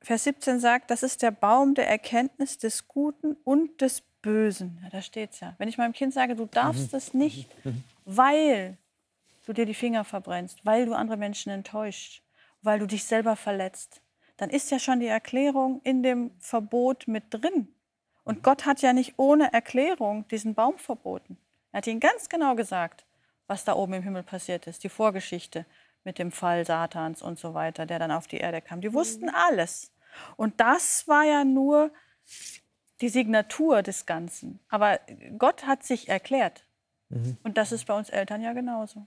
Vers 0.02 0.24
17 0.24 0.60
sagt, 0.60 0.92
das 0.92 1.04
ist 1.04 1.22
der 1.22 1.32
Baum 1.32 1.76
der 1.76 1.88
Erkenntnis 1.90 2.58
des 2.58 2.88
Guten 2.88 3.36
und 3.44 3.82
des 3.82 4.02
Bösen. 4.22 4.80
Ja, 4.84 4.90
da 4.90 5.02
steht 5.02 5.32
es 5.32 5.40
ja. 5.40 5.56
Wenn 5.58 5.68
ich 5.68 5.78
meinem 5.78 5.94
Kind 5.94 6.14
sage, 6.14 6.36
du 6.36 6.46
darfst 6.46 6.94
mhm. 6.94 6.98
es 6.98 7.14
nicht, 7.14 7.66
mhm. 7.66 7.84
weil 8.06 8.78
du 9.46 9.54
dir 9.54 9.66
die 9.66 9.74
Finger 9.74 10.04
verbrennst, 10.04 10.66
weil 10.66 10.86
du 10.86 10.94
andere 10.94 11.18
Menschen 11.18 11.52
enttäuscht, 11.52 12.22
weil 12.62 12.80
du 12.80 12.86
dich 12.86 13.04
selber 13.04 13.36
verletzt, 13.36 14.02
dann 14.38 14.50
ist 14.50 14.72
ja 14.72 14.80
schon 14.80 15.00
die 15.00 15.08
Erklärung 15.08 15.82
in 15.84 16.02
dem 16.04 16.32
Verbot 16.40 17.08
mit 17.08 17.26
drin. 17.30 17.68
Und 18.24 18.44
Gott 18.44 18.66
hat 18.66 18.82
ja 18.82 18.94
nicht 18.94 19.16
ohne 19.18 19.52
Erklärung 19.52 20.28
diesen 20.28 20.54
Baum 20.54 20.78
verboten. 20.78 21.38
Er 21.72 21.80
hat 21.80 21.88
ihnen 21.88 22.00
ganz 22.00 22.30
genau 22.30 22.56
gesagt, 22.56 23.06
was 23.48 23.66
da 23.66 23.74
oben 23.74 23.94
im 23.94 24.04
Himmel 24.04 24.24
passiert 24.24 24.68
ist, 24.68 24.84
die 24.84 24.90
Vorgeschichte 24.90 25.66
mit 26.04 26.20
dem 26.20 26.32
Fall 26.32 26.66
Satans 26.66 27.22
und 27.22 27.40
so 27.40 27.54
weiter, 27.54 27.86
der 27.86 28.00
dann 28.00 28.12
auf 28.12 28.28
die 28.28 28.38
Erde 28.38 28.62
kam. 28.62 28.82
Die 28.82 28.94
wussten 28.94 29.26
mhm. 29.26 29.36
alles. 29.36 29.92
Und 30.38 30.60
das 30.60 31.08
war 31.08 31.24
ja 31.24 31.44
nur 31.44 31.92
die 33.02 33.10
Signatur 33.10 33.82
des 33.82 34.06
Ganzen. 34.06 34.60
Aber 34.70 35.00
Gott 35.38 35.66
hat 35.66 35.84
sich 35.84 36.10
erklärt. 36.10 36.66
Mhm. 37.10 37.38
Und 37.44 37.58
das 37.58 37.72
ist 37.72 37.86
bei 37.86 37.98
uns 37.98 38.10
Eltern 38.10 38.42
ja 38.42 38.54
genauso. 38.54 39.06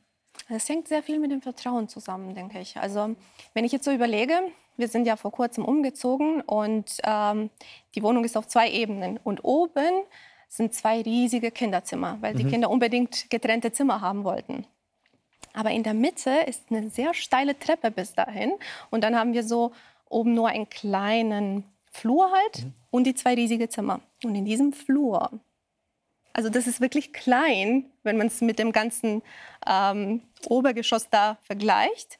Es 0.48 0.68
hängt 0.68 0.88
sehr 0.88 1.02
viel 1.02 1.18
mit 1.18 1.30
dem 1.30 1.42
Vertrauen 1.42 1.88
zusammen, 1.88 2.34
denke 2.34 2.58
ich. 2.58 2.76
Also 2.78 3.14
wenn 3.54 3.64
ich 3.64 3.72
jetzt 3.72 3.84
so 3.84 3.92
überlege, 3.92 4.34
wir 4.76 4.88
sind 4.88 5.06
ja 5.06 5.16
vor 5.16 5.30
kurzem 5.30 5.64
umgezogen 5.64 6.40
und 6.40 6.98
ähm, 7.04 7.50
die 7.94 8.02
Wohnung 8.02 8.24
ist 8.24 8.36
auf 8.36 8.46
zwei 8.46 8.70
Ebenen. 8.70 9.18
Und 9.22 9.44
oben 9.44 10.02
sind 10.48 10.74
zwei 10.74 11.02
riesige 11.02 11.50
Kinderzimmer, 11.50 12.18
weil 12.20 12.34
mhm. 12.34 12.38
die 12.38 12.44
Kinder 12.44 12.70
unbedingt 12.70 13.30
getrennte 13.30 13.72
Zimmer 13.72 14.00
haben 14.00 14.24
wollten. 14.24 14.66
Aber 15.52 15.70
in 15.70 15.82
der 15.82 15.94
Mitte 15.94 16.30
ist 16.46 16.64
eine 16.70 16.88
sehr 16.90 17.14
steile 17.14 17.58
Treppe 17.58 17.90
bis 17.90 18.14
dahin. 18.14 18.52
Und 18.90 19.02
dann 19.02 19.16
haben 19.16 19.32
wir 19.32 19.44
so 19.44 19.72
oben 20.08 20.34
nur 20.34 20.48
einen 20.48 20.68
kleinen 20.68 21.64
Flur 21.90 22.30
halt 22.32 22.64
mhm. 22.64 22.74
und 22.90 23.04
die 23.04 23.14
zwei 23.14 23.34
riesige 23.34 23.68
Zimmer. 23.68 24.00
Und 24.24 24.34
in 24.34 24.44
diesem 24.44 24.72
Flur, 24.72 25.30
also 26.32 26.48
das 26.48 26.66
ist 26.66 26.80
wirklich 26.80 27.12
klein, 27.12 27.90
wenn 28.02 28.16
man 28.16 28.28
es 28.28 28.40
mit 28.40 28.58
dem 28.58 28.72
ganzen 28.72 29.22
ähm, 29.66 30.22
Obergeschoss 30.48 31.08
da 31.10 31.38
vergleicht, 31.42 32.18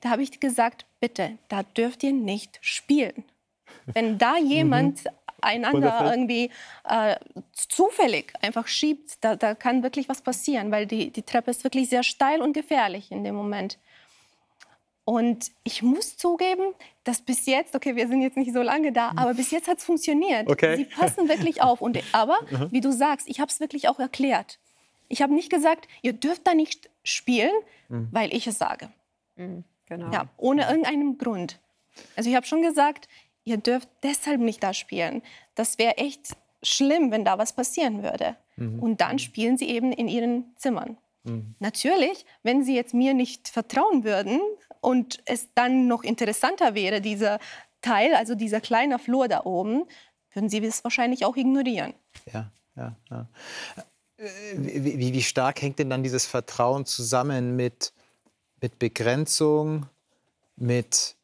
da 0.00 0.10
habe 0.10 0.22
ich 0.22 0.38
gesagt, 0.40 0.86
bitte, 1.00 1.38
da 1.48 1.62
dürft 1.62 2.02
ihr 2.02 2.12
nicht 2.12 2.58
spielen. 2.60 3.24
Wenn 3.86 4.18
da 4.18 4.36
jemand 4.36 5.04
mhm 5.04 5.10
einander 5.40 6.10
irgendwie 6.10 6.50
äh, 6.88 7.16
zufällig 7.52 8.32
einfach 8.42 8.66
schiebt, 8.66 9.24
da, 9.24 9.36
da 9.36 9.54
kann 9.54 9.82
wirklich 9.82 10.08
was 10.08 10.22
passieren, 10.22 10.70
weil 10.70 10.86
die, 10.86 11.10
die 11.10 11.22
Treppe 11.22 11.50
ist 11.50 11.64
wirklich 11.64 11.88
sehr 11.88 12.02
steil 12.02 12.42
und 12.42 12.52
gefährlich 12.52 13.10
in 13.10 13.24
dem 13.24 13.34
Moment. 13.34 13.78
Und 15.04 15.52
ich 15.62 15.82
muss 15.82 16.16
zugeben, 16.16 16.74
dass 17.04 17.20
bis 17.20 17.46
jetzt, 17.46 17.76
okay, 17.76 17.94
wir 17.94 18.08
sind 18.08 18.22
jetzt 18.22 18.36
nicht 18.36 18.52
so 18.52 18.60
lange 18.60 18.90
da, 18.90 19.12
aber 19.14 19.34
bis 19.34 19.52
jetzt 19.52 19.68
hat 19.68 19.78
es 19.78 19.84
funktioniert. 19.84 20.50
Okay. 20.50 20.76
Sie 20.76 20.84
passen 20.84 21.28
wirklich 21.28 21.62
auf. 21.62 21.80
Und, 21.80 21.96
aber, 22.10 22.40
wie 22.72 22.80
du 22.80 22.90
sagst, 22.90 23.28
ich 23.28 23.38
habe 23.38 23.48
es 23.48 23.60
wirklich 23.60 23.88
auch 23.88 24.00
erklärt. 24.00 24.58
Ich 25.08 25.22
habe 25.22 25.32
nicht 25.32 25.48
gesagt, 25.48 25.86
ihr 26.02 26.12
dürft 26.12 26.44
da 26.44 26.54
nicht 26.54 26.90
spielen, 27.04 27.52
mhm. 27.88 28.08
weil 28.10 28.34
ich 28.34 28.48
es 28.48 28.58
sage. 28.58 28.88
Mhm, 29.36 29.62
genau. 29.86 30.10
Ja, 30.10 30.26
ohne 30.38 30.68
irgendeinen 30.68 31.18
Grund. 31.18 31.60
Also 32.16 32.28
ich 32.28 32.34
habe 32.34 32.46
schon 32.46 32.62
gesagt, 32.62 33.06
ihr 33.46 33.56
dürft 33.56 33.88
deshalb 34.02 34.40
nicht 34.40 34.62
da 34.62 34.74
spielen. 34.74 35.22
Das 35.54 35.78
wäre 35.78 35.96
echt 35.96 36.36
schlimm, 36.62 37.10
wenn 37.10 37.24
da 37.24 37.38
was 37.38 37.54
passieren 37.54 38.02
würde. 38.02 38.36
Mhm. 38.56 38.80
Und 38.80 39.00
dann 39.00 39.18
spielen 39.18 39.56
sie 39.56 39.68
eben 39.70 39.92
in 39.92 40.08
ihren 40.08 40.54
Zimmern. 40.56 40.98
Mhm. 41.22 41.54
Natürlich, 41.60 42.26
wenn 42.42 42.64
sie 42.64 42.74
jetzt 42.74 42.92
mir 42.92 43.14
nicht 43.14 43.48
vertrauen 43.48 44.04
würden 44.04 44.40
und 44.80 45.20
es 45.24 45.48
dann 45.54 45.86
noch 45.86 46.02
interessanter 46.02 46.74
wäre, 46.74 47.00
dieser 47.00 47.38
Teil, 47.80 48.14
also 48.14 48.34
dieser 48.34 48.60
kleine 48.60 48.98
Flur 48.98 49.28
da 49.28 49.44
oben, 49.44 49.84
würden 50.32 50.50
sie 50.50 50.64
es 50.64 50.82
wahrscheinlich 50.84 51.24
auch 51.24 51.36
ignorieren. 51.36 51.94
Ja, 52.32 52.50
ja, 52.76 52.96
ja. 53.10 53.28
Äh, 54.16 54.28
wie, 54.56 55.12
wie, 55.12 55.22
stark 55.22 55.62
hängt 55.62 55.78
denn 55.78 55.90
dann 55.90 56.02
dieses 56.02 56.26
Vertrauen 56.26 56.84
zusammen 56.84 57.54
mit, 57.54 57.92
mit 58.60 58.78
Begrenzung, 58.78 59.86
mit 60.56 61.15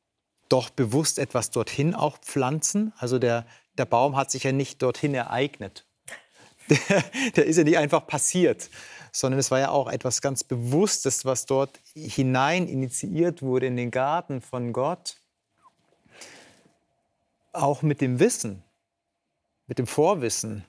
doch 0.53 0.71
bewusst 0.71 1.19
etwas 1.19 1.51
dorthin 1.51 1.95
auch 1.95 2.19
pflanzen. 2.19 2.93
Also 2.99 3.19
der, 3.19 3.47
der 3.79 3.87
Baum 3.87 4.17
hat 4.17 4.31
sich 4.31 4.45
ja 4.45 4.53
nicht 4.53 4.83
dorthin 4.83 5.15
ereignet. 5.15 5.87
Der, 6.69 7.05
der 7.37 7.47
ist 7.47 7.57
ja 7.57 7.65
nicht 7.65 7.79
einfach 7.79 8.07
passiert, 8.07 8.69
sondern 9.13 9.41
es 9.41 9.51
war 9.51 9.61
ja 9.61 9.71
auch 9.71 9.91
etwas 9.91 10.21
ganz 10.21 10.45
Bewusstes, 10.45 11.25
was 11.25 11.47
dort 11.47 11.81
hinein 11.95 12.69
initiiert 12.69 13.43
wurde 13.43 13.67
in 13.67 13.77
den 13.77 13.91
Garten 13.91 14.43
von 14.43 14.73
Gott. 14.73 15.17
Auch 17.53 17.83
mit 17.83 18.01
dem 18.01 18.21
Wissen, 18.21 18.63
mit 19.67 19.79
dem 19.79 19.87
Vorwissen. 19.87 20.65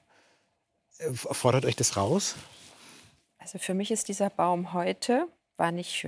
Fordert 1.13 1.65
euch 1.65 1.75
das 1.75 1.97
raus? 1.97 2.35
Also 3.37 3.57
für 3.59 3.73
mich 3.73 3.91
ist 3.91 4.07
dieser 4.07 4.29
Baum 4.29 4.73
heute, 4.73 5.27
war 5.57 5.71
nicht 5.71 6.07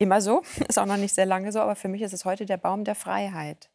immer 0.00 0.20
so, 0.20 0.42
ist 0.68 0.78
auch 0.78 0.86
noch 0.86 0.96
nicht 0.96 1.14
sehr 1.14 1.26
lange 1.26 1.52
so, 1.52 1.60
aber 1.60 1.76
für 1.76 1.88
mich 1.88 2.02
ist 2.02 2.12
es 2.12 2.24
heute 2.24 2.46
der 2.46 2.56
Baum 2.56 2.84
der 2.84 2.96
Freiheit. 2.96 3.68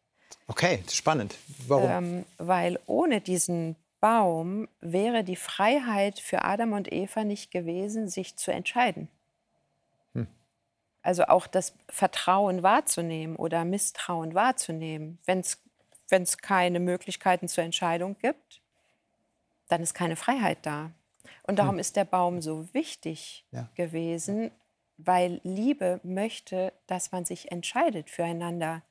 Okay, 0.48 0.84
spannend. 0.91 1.38
Warum? 1.67 1.89
Ähm, 1.89 2.25
weil 2.38 2.79
ohne 2.86 3.22
diesen 3.22 3.75
Baum 4.00 4.67
wäre 4.82 5.24
die 5.24 5.36
Freiheit 5.36 6.20
für 6.20 6.44
Adam 6.44 6.74
und 6.74 6.91
Eva 6.91 7.24
nicht 7.24 7.51
gewesen, 7.51 8.10
sich 8.10 8.36
zu 8.36 8.51
entscheiden. 8.51 9.08
Hm. 10.13 10.27
Also 11.01 11.25
auch 11.25 11.48
das 11.48 11.74
Vertrauen 11.89 12.62
wahrzunehmen 12.62 13.36
oder 13.36 13.65
Misstrauen 13.65 14.36
wahrzunehmen. 14.36 15.20
Wenn 15.25 15.39
es 15.39 16.38
keine 16.38 16.79
Möglichkeiten 16.79 17.48
zur 17.48 17.63
Entscheidung 17.63 18.17
gibt, 18.20 18.62
dann 19.67 19.82
ist 19.82 19.94
keine 19.94 20.15
Freiheit 20.15 20.60
da. 20.63 20.91
Und 21.44 21.58
darum 21.58 21.75
hm. 21.75 21.79
ist 21.79 21.96
der 21.96 22.05
Baum 22.05 22.41
so 22.41 22.72
wichtig 22.74 23.46
ja. 23.51 23.70
gewesen, 23.75 24.51
weil 24.97 25.41
Liebe 25.43 25.99
möchte, 26.03 26.73
dass 26.87 27.11
man 27.11 27.25
sich 27.25 27.51
entscheidet 27.51 28.09
füreinander. 28.09 28.81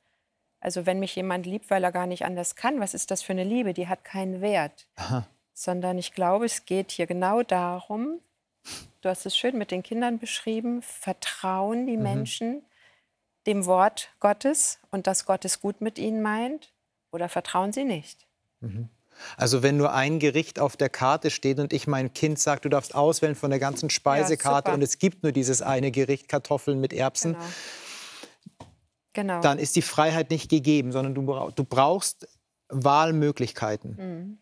Also 0.59 0.85
wenn 0.85 0.99
mich 0.99 1.15
jemand 1.15 1.45
liebt, 1.45 1.69
weil 1.69 1.83
er 1.83 1.91
gar 1.91 2.07
nicht 2.07 2.25
anders 2.25 2.55
kann, 2.55 2.79
was 2.79 2.93
ist 2.93 3.11
das 3.11 3.21
für 3.21 3.33
eine 3.33 3.43
Liebe? 3.43 3.73
Die 3.73 3.87
hat 3.87 4.03
keinen 4.03 4.41
Wert. 4.41 4.87
Aha. 4.95 5.27
Sondern 5.53 5.97
ich 5.97 6.13
glaube, 6.13 6.45
es 6.45 6.65
geht 6.65 6.91
hier 6.91 7.07
genau 7.07 7.43
darum, 7.43 8.19
du 9.01 9.09
hast 9.09 9.25
es 9.25 9.37
schön 9.37 9.57
mit 9.57 9.71
den 9.71 9.83
Kindern 9.83 10.19
beschrieben, 10.19 10.81
vertrauen 10.81 11.85
die 11.87 11.97
mhm. 11.97 12.03
Menschen 12.03 12.61
dem 13.45 13.65
Wort 13.65 14.09
Gottes 14.19 14.79
und 14.91 15.07
dass 15.07 15.25
Gott 15.25 15.45
es 15.45 15.61
gut 15.61 15.81
mit 15.81 15.99
ihnen 15.99 16.21
meint 16.21 16.71
oder 17.11 17.29
vertrauen 17.29 17.71
sie 17.71 17.83
nicht? 17.83 18.25
Mhm. 18.59 18.89
Also 19.37 19.63
wenn 19.63 19.77
nur 19.77 19.93
ein 19.93 20.19
Gericht 20.19 20.59
auf 20.59 20.77
der 20.77 20.89
Karte 20.89 21.29
steht 21.29 21.59
und 21.59 21.73
ich 21.73 21.87
mein 21.87 22.13
Kind 22.13 22.39
sage, 22.39 22.61
du 22.61 22.69
darfst 22.69 22.95
auswählen 22.95 23.35
von 23.35 23.49
der 23.49 23.59
ganzen 23.59 23.89
Speisekarte 23.89 24.69
ja, 24.69 24.75
und 24.75 24.81
es 24.81 24.99
gibt 24.99 25.23
nur 25.23 25.31
dieses 25.31 25.61
eine 25.61 25.91
Gericht 25.91 26.27
Kartoffeln 26.27 26.79
mit 26.79 26.93
Erbsen, 26.93 27.33
genau. 27.33 27.45
Genau. 29.13 29.41
dann 29.41 29.59
ist 29.59 29.75
die 29.75 29.81
Freiheit 29.81 30.29
nicht 30.29 30.49
gegeben, 30.49 30.91
sondern 30.91 31.15
du, 31.15 31.51
du 31.55 31.63
brauchst 31.63 32.27
Wahlmöglichkeiten. 32.69 33.95
Mhm. 33.97 34.37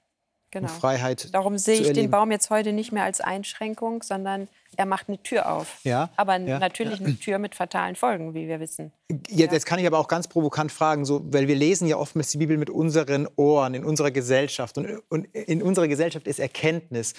Genau. 0.54 0.72
Um 0.72 0.80
Freiheit 0.80 1.34
Darum 1.34 1.58
sehe 1.58 1.80
ich 1.80 1.94
den 1.94 2.12
Baum 2.12 2.30
jetzt 2.30 2.52
heute 2.52 2.74
nicht 2.74 2.92
mehr 2.92 3.04
als 3.04 3.22
Einschränkung, 3.22 4.04
sondern 4.04 4.48
er 4.78 4.86
macht 4.86 5.10
eine 5.10 5.18
Tür 5.18 5.52
auf. 5.52 5.80
Ja, 5.84 6.12
aber 6.16 6.38
ja, 6.38 6.60
natürlich 6.60 7.00
ja. 7.00 7.08
eine 7.08 7.18
Tür 7.18 7.40
mit 7.40 7.56
fatalen 7.56 7.96
Folgen, 7.96 8.36
wie 8.36 8.48
wir 8.48 8.60
wissen. 8.60 8.92
Jetzt, 9.30 9.52
jetzt, 9.52 9.66
kann 9.66 9.80
ich 9.80 9.88
aber 9.88 9.98
auch 9.98 10.08
ganz 10.08 10.28
provokant 10.28 10.72
fragen, 10.72 11.06
so, 11.06 11.22
weil 11.34 11.48
wir 11.48 11.56
lesen 11.56 11.88
ja 11.88 11.98
oftmals 11.98 12.30
die 12.30 12.38
Bibel 12.38 12.60
mit 12.60 12.70
unseren 12.70 13.28
Ohren 13.36 13.74
in 13.74 13.84
unserer 13.84 14.12
Gesellschaft. 14.12 14.78
Und, 14.78 15.02
und 15.10 15.26
in 15.34 15.64
unserer 15.64 15.88
Gesellschaft 15.88 16.28
ist 16.28 16.38
Erkenntnis 16.38 17.16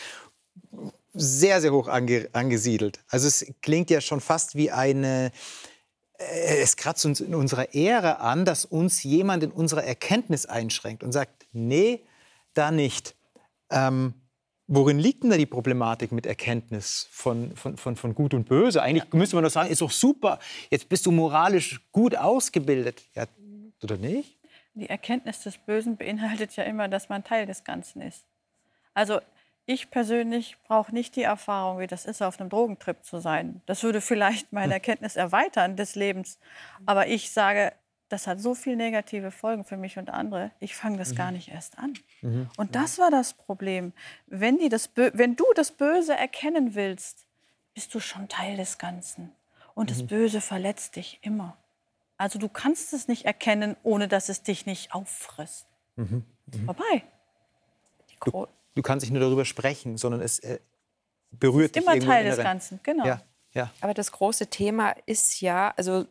sehr, 1.13 1.61
sehr 1.61 1.73
hoch 1.73 1.89
ange, 1.89 2.29
angesiedelt. 2.35 3.01
Also 3.09 3.27
es 3.27 3.53
klingt 3.63 3.91
ja 3.91 4.01
schon 4.01 4.21
fast 4.21 4.55
wie 4.55 4.71
eine 4.71 5.33
äh, 6.19 6.63
es 6.63 6.77
kratzt 6.77 7.05
uns 7.05 7.21
in 7.21 7.35
unserer 7.35 7.75
Ehre 7.75 8.21
an, 8.21 8.45
dass 8.45 8.65
uns 8.65 9.03
jemand 9.03 9.43
in 9.43 9.51
unserer 9.51 9.83
Erkenntnis 9.83 10.47
einschränkt 10.47 11.03
und 11.03 11.11
sagt, 11.11 11.47
nee, 11.53 12.05
da 12.55 12.71
nicht. 12.71 13.17
Ähm, 13.75 14.15
Worin 14.67 14.99
liegt 14.99 15.23
denn 15.23 15.31
da 15.31 15.37
die 15.37 15.45
Problematik 15.45 16.11
mit 16.11 16.25
Erkenntnis 16.25 17.07
von, 17.11 17.55
von, 17.55 17.77
von, 17.77 17.97
von 17.97 18.15
Gut 18.15 18.33
und 18.33 18.49
Böse? 18.49 18.81
Eigentlich 18.83 19.05
ja. 19.13 19.19
müsste 19.19 19.37
man 19.37 19.45
doch 19.45 19.51
sagen, 19.51 19.71
ist 19.71 19.83
doch 19.83 19.91
super, 19.91 20.39
jetzt 20.71 20.89
bist 20.89 21.05
du 21.05 21.11
moralisch 21.11 21.81
gut 21.93 22.17
ausgebildet. 22.17 23.03
Ja, 23.15 23.27
oder 23.83 23.99
nicht? 23.99 24.39
Die 24.73 24.89
Erkenntnis 24.89 25.43
des 25.43 25.59
Bösen 25.59 25.99
beinhaltet 25.99 26.57
ja 26.57 26.65
immer, 26.65 26.89
dass 26.89 27.11
man 27.11 27.23
Teil 27.23 27.45
des 27.45 27.63
Ganzen 27.63 28.01
ist. 28.01 28.25
Also 28.95 29.21
ich 29.67 29.91
persönlich 29.91 30.57
brauche 30.67 30.95
nicht 30.95 31.15
die 31.17 31.23
Erfahrung, 31.23 31.79
wie 31.79 31.87
das 31.87 32.07
ist, 32.07 32.23
auf 32.23 32.41
einem 32.41 32.49
Drogentrip 32.49 33.05
zu 33.05 33.19
sein. 33.19 33.61
Das 33.67 33.83
würde 33.83 34.01
vielleicht 34.01 34.53
meine. 34.53 34.73
Erkenntnis 34.75 35.17
erweitern 35.17 35.77
des 35.77 35.95
Lebens. 35.95 36.39
Aber 36.87 37.07
ich 37.07 37.31
sage, 37.31 37.73
das 38.09 38.27
hat 38.27 38.41
so 38.41 38.55
viele 38.55 38.77
negative 38.77 39.31
Folgen 39.31 39.65
für 39.65 39.77
mich 39.77 39.99
und 39.99 40.11
andere. 40.11 40.51
Ich 40.61 40.77
fange 40.77 40.99
das 40.99 41.11
mhm. 41.11 41.17
gar 41.17 41.31
nicht 41.31 41.49
erst 41.49 41.79
an. 41.79 41.95
Mhm. 42.23 42.49
Und 42.57 42.75
das 42.75 42.99
war 42.99 43.11
das 43.11 43.33
Problem. 43.35 43.93
Wenn, 44.27 44.59
die 44.59 44.69
das 44.69 44.91
wenn 44.95 45.37
du 45.37 45.45
das 45.55 45.73
Böse 45.73 46.15
erkennen 46.15 46.75
willst, 46.75 47.27
bist 47.75 47.95
du 47.95 48.01
schon 48.01 48.29
Teil 48.29 48.57
des 48.57 48.79
Ganzen. 48.79 49.33
Und 49.75 49.91
mhm. 49.91 49.95
das 49.95 50.07
Böse 50.07 50.41
verletzt 50.41 50.97
dich 50.97 51.19
immer. 51.23 51.57
Also 52.17 52.39
du 52.39 52.49
kannst 52.49 52.93
es 52.93 53.09
nicht 53.09 53.25
erkennen, 53.25 53.77
ohne 53.83 54.07
dass 54.07 54.29
es 54.29 54.43
dich 54.43 54.67
nicht 54.67 54.95
auffrisst. 54.95 55.67
Mhm. 55.97 56.25
Mhm. 56.47 56.65
Vorbei. 56.67 57.05
Du, 58.25 58.47
du, 58.75 58.83
kannst 58.83 59.05
nicht 59.05 59.13
nur 59.13 59.21
darüber 59.21 59.45
sprechen, 59.45 59.99
sondern 59.99 60.21
es 60.21 60.39
äh, 60.39 60.61
berührt 61.33 61.75
dich 61.75 61.83
immer 61.83 61.99
Teil 61.99 62.25
des 62.25 62.39
Ganzen, 62.39 62.81
genau. 62.83 63.05
Ja, 63.05 63.23
ja. 63.53 63.71
Aber 63.81 63.93
das 63.93 64.13
große 64.13 64.47
Thema 64.47 64.91
ist 65.07 65.41
ja, 65.41 65.75
also 65.77 66.07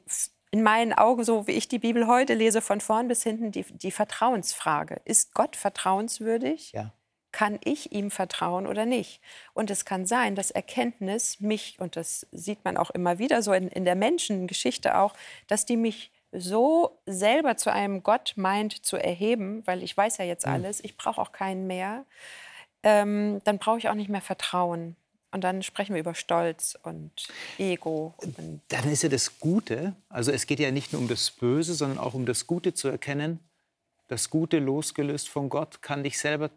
in 0.54 0.62
meinen 0.62 0.94
Augen, 0.94 1.24
so 1.24 1.48
wie 1.48 1.54
ich 1.54 1.68
die 1.68 1.80
Bibel 1.80 2.06
heute 2.06 2.36
lese, 2.36 2.62
von 2.62 2.80
vorn 2.80 3.08
bis 3.08 3.24
hinten 3.24 3.52
die, 3.52 3.64
die 3.64 3.90
Vertrauensfrage. 3.90 5.02
Ist 5.04 5.34
Gott 5.34 5.56
vertrauenswürdig? 5.56 6.74
Ja. 6.74 6.94
Kann 7.32 7.58
ich 7.64 7.92
ihm 7.92 8.12
vertrauen 8.12 8.68
oder 8.68 8.86
nicht? 8.86 9.20
Und 9.56 9.72
es 9.72 9.84
kann 9.84 10.06
sein, 10.06 10.36
dass 10.36 10.52
Erkenntnis 10.52 11.40
mich, 11.40 11.80
und 11.80 11.96
das 11.96 12.28
sieht 12.32 12.64
man 12.66 12.78
auch 12.78 12.92
immer 12.92 13.18
wieder 13.18 13.42
so 13.42 13.52
in, 13.52 13.68
in 13.68 13.84
der 13.84 13.96
Menschengeschichte 13.96 14.96
auch, 15.00 15.16
dass 15.48 15.66
die 15.66 15.76
mich 15.76 16.12
so 16.32 17.02
selber 17.08 17.58
zu 17.58 17.74
einem 17.74 18.04
Gott 18.04 18.34
meint 18.36 18.86
zu 18.86 18.98
erheben, 18.98 19.66
weil 19.66 19.82
ich 19.82 19.98
weiß 19.98 20.20
ja 20.20 20.26
jetzt 20.26 20.46
hm. 20.46 20.54
alles, 20.54 20.84
ich 20.84 20.98
brauche 20.98 21.20
auch 21.20 21.32
keinen 21.32 21.66
mehr, 21.66 22.06
ähm, 22.84 23.42
dann 23.44 23.58
brauche 23.58 23.80
ich 23.80 23.90
auch 23.90 23.96
nicht 23.96 24.10
mehr 24.10 24.22
Vertrauen. 24.22 24.98
Und 25.34 25.44
dann 25.44 25.64
sprechen 25.64 25.96
wir 25.96 26.00
über 26.00 26.14
Stolz 26.14 26.78
und 26.84 27.12
Ego. 27.58 28.14
Und 28.18 28.62
dann 28.68 28.90
ist 28.92 29.02
ja 29.02 29.10
das 29.10 29.40
Gute, 29.40 29.96
also 30.08 30.32
es 30.32 30.46
geht 30.46 30.60
ja 30.60 30.72
nicht 30.72 30.94
nur 30.94 31.02
um 31.02 31.08
das 31.08 31.32
Böse, 31.32 31.74
sondern 31.74 31.98
auch 31.98 32.14
um 32.14 32.26
das 32.26 32.46
Gute 32.46 32.74
zu 32.74 32.88
erkennen. 32.88 33.40
Das 34.08 34.30
Gute 34.30 34.60
losgelöst 34.60 35.28
von 35.28 35.50
Gott 35.50 35.82
kann 35.82 36.04
dich 36.04 36.20
selber 36.20 36.52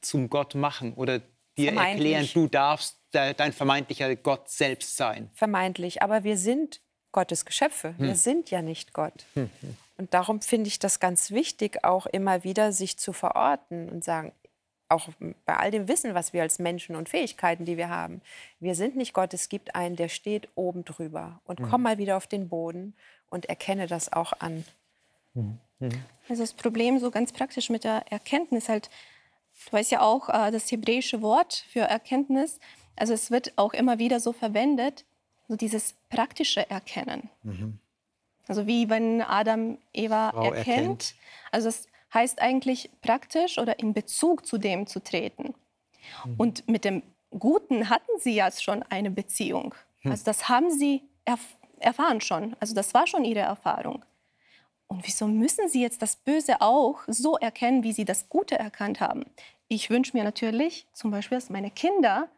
zum 0.00 0.30
Gott 0.30 0.54
machen 0.54 0.94
oder 0.94 1.20
dir 1.56 1.72
erklären, 1.72 2.28
du 2.32 2.48
darfst 2.48 2.96
dein 3.10 3.52
vermeintlicher 3.52 4.16
Gott 4.16 4.48
selbst 4.48 4.96
sein. 4.96 5.30
Vermeintlich, 5.34 6.02
aber 6.02 6.24
wir 6.24 6.36
sind 6.36 6.80
Gottes 7.12 7.44
Geschöpfe. 7.44 7.94
Hm. 7.98 8.06
Wir 8.06 8.14
sind 8.16 8.50
ja 8.50 8.62
nicht 8.62 8.92
Gott. 8.92 9.26
Hm, 9.34 9.50
hm. 9.60 9.76
Und 9.96 10.14
darum 10.14 10.40
finde 10.40 10.68
ich 10.68 10.78
das 10.80 10.98
ganz 10.98 11.30
wichtig, 11.30 11.84
auch 11.84 12.06
immer 12.06 12.42
wieder 12.42 12.72
sich 12.72 12.98
zu 12.98 13.12
verorten 13.12 13.88
und 13.88 14.02
sagen, 14.02 14.32
auch 14.88 15.08
bei 15.46 15.56
all 15.56 15.70
dem 15.70 15.88
Wissen, 15.88 16.14
was 16.14 16.32
wir 16.32 16.42
als 16.42 16.58
Menschen 16.58 16.96
und 16.96 17.08
Fähigkeiten, 17.08 17.64
die 17.64 17.76
wir 17.76 17.88
haben, 17.88 18.20
wir 18.60 18.74
sind 18.74 18.96
nicht 18.96 19.12
Gott. 19.12 19.34
Es 19.34 19.48
gibt 19.48 19.74
einen, 19.74 19.96
der 19.96 20.08
steht 20.08 20.48
oben 20.54 20.84
drüber. 20.84 21.40
Und 21.44 21.60
mhm. 21.60 21.68
komm 21.70 21.82
mal 21.82 21.98
wieder 21.98 22.16
auf 22.16 22.26
den 22.26 22.48
Boden 22.48 22.94
und 23.30 23.46
erkenne 23.46 23.86
das 23.86 24.12
auch 24.12 24.32
an. 24.40 24.64
Mhm. 25.34 25.58
mhm. 25.80 25.90
Also 26.28 26.42
das 26.42 26.54
Problem 26.54 26.98
so 26.98 27.10
ganz 27.10 27.32
praktisch 27.32 27.68
mit 27.68 27.84
der 27.84 28.10
Erkenntnis 28.10 28.68
halt, 28.68 28.88
du 29.66 29.72
weißt 29.72 29.90
ja 29.90 30.00
auch, 30.00 30.28
äh, 30.30 30.50
das 30.50 30.70
hebräische 30.70 31.20
Wort 31.20 31.66
für 31.68 31.80
Erkenntnis, 31.80 32.60
also 32.96 33.12
es 33.12 33.30
wird 33.30 33.52
auch 33.56 33.74
immer 33.74 33.98
wieder 33.98 34.20
so 34.20 34.32
verwendet, 34.32 35.04
so 35.48 35.56
dieses 35.56 35.94
praktische 36.08 36.68
Erkennen. 36.70 37.28
Mhm. 37.42 37.78
Also 38.46 38.66
wie 38.66 38.88
wenn 38.88 39.22
Adam 39.22 39.78
Eva 39.92 40.30
Frau 40.30 40.52
erkennt. 40.52 40.68
erkennt. 40.68 41.14
Also 41.50 41.68
das 41.68 41.86
heißt 42.14 42.40
eigentlich 42.40 42.90
praktisch 43.02 43.58
oder 43.58 43.78
in 43.78 43.92
Bezug 43.92 44.46
zu 44.46 44.58
dem 44.58 44.86
zu 44.86 45.02
treten. 45.02 45.54
Mhm. 46.24 46.34
Und 46.38 46.68
mit 46.68 46.84
dem 46.84 47.02
Guten 47.38 47.90
hatten 47.90 48.12
sie 48.20 48.34
ja 48.34 48.50
schon 48.50 48.82
eine 48.84 49.10
Beziehung. 49.10 49.74
Mhm. 50.02 50.12
Also 50.12 50.24
das 50.24 50.48
haben 50.48 50.70
sie 50.70 51.02
erf 51.24 51.56
erfahren 51.80 52.20
schon. 52.20 52.56
Also 52.60 52.74
das 52.74 52.94
war 52.94 53.06
schon 53.06 53.24
ihre 53.24 53.40
Erfahrung. 53.40 54.04
Und 54.86 55.06
wieso 55.06 55.26
müssen 55.26 55.68
sie 55.68 55.82
jetzt 55.82 56.00
das 56.00 56.16
Böse 56.16 56.60
auch 56.60 57.00
so 57.06 57.36
erkennen, 57.36 57.82
wie 57.82 57.92
sie 57.92 58.04
das 58.04 58.28
Gute 58.28 58.58
erkannt 58.58 59.00
haben? 59.00 59.24
Ich 59.68 59.90
wünsche 59.90 60.16
mir 60.16 60.24
natürlich 60.24 60.86
zum 60.92 61.10
Beispiel, 61.10 61.36
dass 61.36 61.50
meine 61.50 61.70
Kinder 61.70 62.28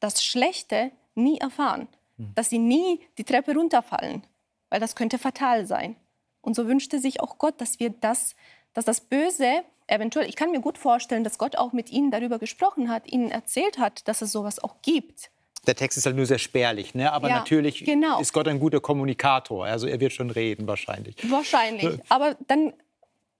das 0.00 0.22
Schlechte 0.24 0.90
nie 1.14 1.38
erfahren, 1.38 1.86
mhm. 2.16 2.34
dass 2.34 2.50
sie 2.50 2.58
nie 2.58 3.00
die 3.18 3.24
Treppe 3.24 3.54
runterfallen, 3.54 4.24
weil 4.68 4.80
das 4.80 4.96
könnte 4.96 5.18
fatal 5.18 5.64
sein. 5.66 5.96
Und 6.40 6.54
so 6.54 6.66
wünschte 6.66 6.98
sich 6.98 7.20
auch 7.20 7.38
Gott, 7.38 7.60
dass 7.60 7.78
wir 7.78 7.90
das 7.90 8.34
dass 8.74 8.84
das 8.84 9.00
Böse 9.00 9.62
eventuell, 9.86 10.28
ich 10.28 10.36
kann 10.36 10.50
mir 10.50 10.60
gut 10.60 10.78
vorstellen, 10.78 11.24
dass 11.24 11.38
Gott 11.38 11.56
auch 11.56 11.72
mit 11.72 11.90
ihnen 11.90 12.10
darüber 12.10 12.38
gesprochen 12.38 12.88
hat, 12.88 13.10
ihnen 13.10 13.30
erzählt 13.30 13.78
hat, 13.78 14.06
dass 14.08 14.22
es 14.22 14.32
sowas 14.32 14.62
auch 14.62 14.76
gibt. 14.82 15.30
Der 15.66 15.76
Text 15.76 15.96
ist 15.96 16.06
halt 16.06 16.16
nur 16.16 16.26
sehr 16.26 16.38
spärlich, 16.38 16.94
ne? 16.94 17.12
aber 17.12 17.28
ja, 17.28 17.38
natürlich 17.38 17.84
genau. 17.84 18.20
ist 18.20 18.32
Gott 18.32 18.48
ein 18.48 18.58
guter 18.58 18.80
Kommunikator. 18.80 19.64
Also 19.64 19.86
er 19.86 20.00
wird 20.00 20.12
schon 20.12 20.30
reden 20.30 20.66
wahrscheinlich. 20.66 21.16
Wahrscheinlich. 21.30 22.00
Aber 22.08 22.36
dann, 22.48 22.72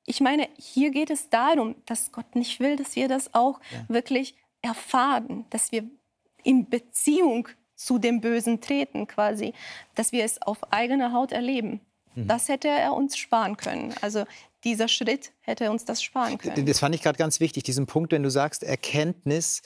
ich 0.07 0.21
meine, 0.21 0.49
hier 0.57 0.90
geht 0.90 1.11
es 1.11 1.31
darum, 1.31 1.75
dass 1.87 2.12
Gott 2.12 2.37
nicht 2.37 2.61
will, 2.61 2.77
dass 2.77 2.95
wir 2.95 3.09
das 3.09 3.35
auch 3.35 3.61
ja. 3.73 3.85
wirklich 3.88 4.37
erfahren, 4.61 5.47
dass 5.51 5.73
wir 5.73 5.85
in 6.45 6.68
Beziehung 6.68 7.49
zu 7.75 7.99
dem 7.99 8.21
Bösen 8.21 8.61
treten 8.61 9.09
quasi, 9.09 9.53
dass 9.97 10.12
wir 10.12 10.25
es 10.25 10.40
auf 10.42 10.73
eigene 10.73 11.12
Haut 11.12 11.33
erleben. 11.33 11.81
Mhm. 12.14 12.29
Das 12.29 12.48
hätte 12.48 12.68
er 12.68 12.94
uns 12.94 13.16
sparen 13.16 13.57
können. 13.57 13.94
Also 14.01 14.25
dieser 14.64 14.88
Schritt 14.88 15.33
hätte 15.40 15.70
uns 15.70 15.85
das 15.85 16.03
sparen 16.03 16.38
können. 16.38 16.66
Das 16.66 16.79
fand 16.79 16.94
ich 16.94 17.03
gerade 17.03 17.18
ganz 17.18 17.40
wichtig, 17.40 17.64
diesen 17.64 17.87
Punkt, 17.87 18.12
wenn 18.12 18.22
du 18.22 18.31
sagst 18.31 18.62
Erkenntnis, 18.62 19.62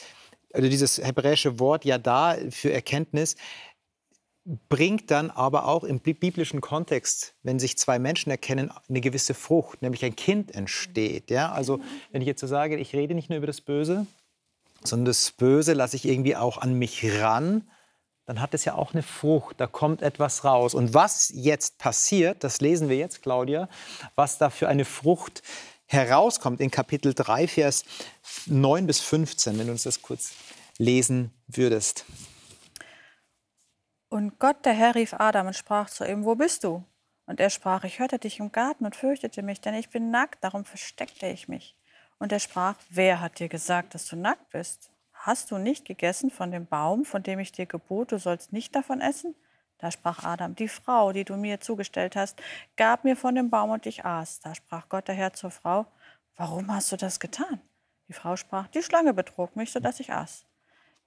also 0.53 0.69
dieses 0.69 0.99
hebräische 0.99 1.59
Wort 1.59 1.85
ja 1.85 1.99
da 1.99 2.37
für 2.51 2.73
Erkenntnis, 2.73 3.37
bringt 4.69 5.11
dann 5.11 5.31
aber 5.31 5.67
auch 5.67 5.83
im 5.83 5.99
biblischen 6.01 6.61
Kontext, 6.61 7.35
wenn 7.43 7.59
sich 7.59 7.77
zwei 7.77 7.99
Menschen 7.99 8.31
erkennen, 8.31 8.71
eine 8.89 9.01
gewisse 9.01 9.35
Frucht, 9.35 9.83
nämlich 9.83 10.05
ein 10.05 10.15
Kind 10.15 10.55
entsteht. 10.55 11.31
Ja? 11.31 11.51
Also 11.53 11.81
wenn 12.13 12.23
ich 12.23 12.29
jetzt 12.29 12.41
so 12.41 12.47
sage, 12.47 12.77
ich 12.77 12.95
rede 12.95 13.15
nicht 13.15 13.29
nur 13.29 13.39
über 13.39 13.49
das 13.49 13.61
Böse, 13.61 14.07
sondern 14.85 15.07
das 15.07 15.33
Böse 15.33 15.73
lasse 15.73 15.97
ich 15.97 16.07
irgendwie 16.07 16.37
auch 16.37 16.59
an 16.59 16.75
mich 16.75 17.05
ran 17.21 17.69
dann 18.27 18.41
hat 18.41 18.55
es 18.55 18.65
ja 18.65 18.75
auch 18.75 18.93
eine 18.93 19.03
Frucht, 19.03 19.61
da 19.61 19.67
kommt 19.67 20.03
etwas 20.03 20.45
raus. 20.45 20.75
Und 20.75 20.93
was 20.95 21.31
jetzt 21.33 21.79
passiert, 21.79 22.43
das 22.43 22.61
lesen 22.61 22.89
wir 22.89 22.97
jetzt, 22.97 23.23
Claudia, 23.23 23.69
was 24.17 24.39
da 24.39 24.51
für 24.51 24.69
eine 24.69 24.85
Frucht 24.85 25.43
herauskommt 25.87 26.61
in 26.61 26.71
Kapitel 26.71 27.15
3, 27.15 27.47
Vers 27.47 27.85
9 28.47 28.87
bis 28.87 29.01
15, 29.01 29.59
wenn 29.59 29.67
du 29.67 29.73
uns 29.73 29.85
das 29.85 30.03
kurz 30.03 30.33
lesen 30.79 31.31
würdest. 31.47 32.05
Und 34.09 34.39
Gott, 34.41 34.65
der 34.65 34.73
Herr, 34.73 34.97
rief 34.97 35.15
Adam 35.15 35.47
und 35.47 35.57
sprach 35.57 35.89
zu 35.89 36.05
ihm, 36.05 36.25
wo 36.25 36.35
bist 36.35 36.65
du? 36.65 36.85
Und 37.27 37.41
er 37.41 37.51
sprach, 37.51 37.85
ich 37.85 37.99
hörte 37.99 38.19
dich 38.19 38.41
im 38.41 38.53
Garten 38.53 38.85
und 38.85 38.97
fürchtete 38.97 39.43
mich, 39.43 39.61
denn 39.61 39.75
ich 39.75 39.91
bin 39.91 40.11
nackt, 40.11 40.43
darum 40.43 40.65
versteckte 40.65 41.27
ich 41.27 41.49
mich. 41.49 41.77
Und 42.19 42.33
er 42.33 42.41
sprach, 42.41 42.77
wer 42.89 43.21
hat 43.21 43.39
dir 43.39 43.49
gesagt, 43.49 43.95
dass 43.95 44.07
du 44.07 44.17
nackt 44.17 44.51
bist? 44.51 44.91
Hast 45.27 45.51
du 45.51 45.59
nicht 45.59 45.85
gegessen 45.85 46.31
von 46.31 46.53
dem 46.53 46.67
Baum, 46.67 47.05
von 47.05 47.23
dem 47.23 47.41
ich 47.41 47.53
dir 47.53 47.67
gebot, 47.67 48.13
du 48.13 48.19
sollst 48.19 48.53
nicht 48.53 48.75
davon 48.77 49.01
essen? 49.01 49.35
Da 49.79 49.91
sprach 49.91 50.25
Adam, 50.25 50.55
die 50.55 50.69
Frau, 50.69 51.13
die 51.13 51.25
du 51.25 51.37
mir 51.37 51.61
zugestellt 51.61 52.17
hast, 52.17 52.41
gab 52.77 53.05
mir 53.05 53.17
von 53.17 53.35
dem 53.35 53.51
Baum 53.51 53.71
und 53.71 53.85
ich 53.85 54.05
aß. 54.05 54.41
Da 54.41 54.55
sprach 54.55 54.89
Gott 54.89 55.09
der 55.09 55.17
Herr 55.17 55.33
zur 55.33 55.51
Frau, 55.51 55.87
warum 56.37 56.73
hast 56.73 56.93
du 56.93 56.97
das 56.97 57.21
getan? 57.21 57.61
Die 58.09 58.13
Frau 58.13 58.37
sprach, 58.37 58.69
die 58.69 58.83
Schlange 58.83 59.13
betrog 59.13 59.57
mich, 59.57 59.73
sodass 59.73 60.01
ich 60.01 60.13
aß. 60.13 60.47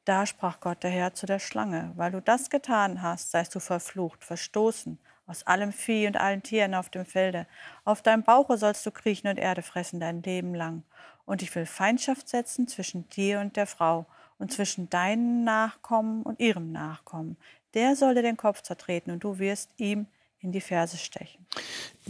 Da 0.06 0.26
sprach 0.26 0.60
Gott 0.60 0.84
der 0.84 0.92
Herr 0.92 1.14
zu 1.14 1.26
der 1.26 1.40
Schlange, 1.40 1.94
weil 1.96 2.12
du 2.12 2.22
das 2.22 2.50
getan 2.50 3.02
hast, 3.02 3.32
seist 3.32 3.56
du 3.56 3.60
verflucht, 3.60 4.24
verstoßen 4.24 5.00
aus 5.30 5.46
allem 5.46 5.72
Vieh 5.72 6.08
und 6.08 6.18
allen 6.18 6.42
Tieren 6.42 6.74
auf 6.74 6.90
dem 6.90 7.06
Felde. 7.06 7.46
Auf 7.86 8.02
deinem 8.02 8.24
Bauche 8.24 8.58
sollst 8.58 8.86
du 8.86 8.92
kriechen 8.92 9.28
und 9.28 9.38
Erde 9.38 9.62
fressen 9.62 10.00
dein 10.00 10.24
Leben 10.24 10.56
lang. 10.56 10.84
Und 11.26 11.44
ich 11.44 11.54
will 11.54 11.68
Feindschaft 11.68 12.28
setzen 12.28 12.68
zwischen 12.68 13.08
dir 13.10 13.40
und 13.40 13.56
der 13.56 13.68
Frau 13.68 14.08
und 14.40 14.52
zwischen 14.52 14.90
deinen 14.90 15.44
Nachkommen 15.44 16.24
und 16.24 16.40
ihrem 16.40 16.72
Nachkommen. 16.72 17.38
Der 17.76 17.96
soll 17.96 18.16
dir 18.16 18.24
den 18.24 18.38
Kopf 18.38 18.64
zertreten 18.64 19.12
und 19.12 19.24
du 19.24 19.38
wirst 19.38 19.70
ihm 19.78 20.08
in 20.42 20.52
die 20.52 20.62
Ferse 20.62 20.98
stechen. 20.98 21.46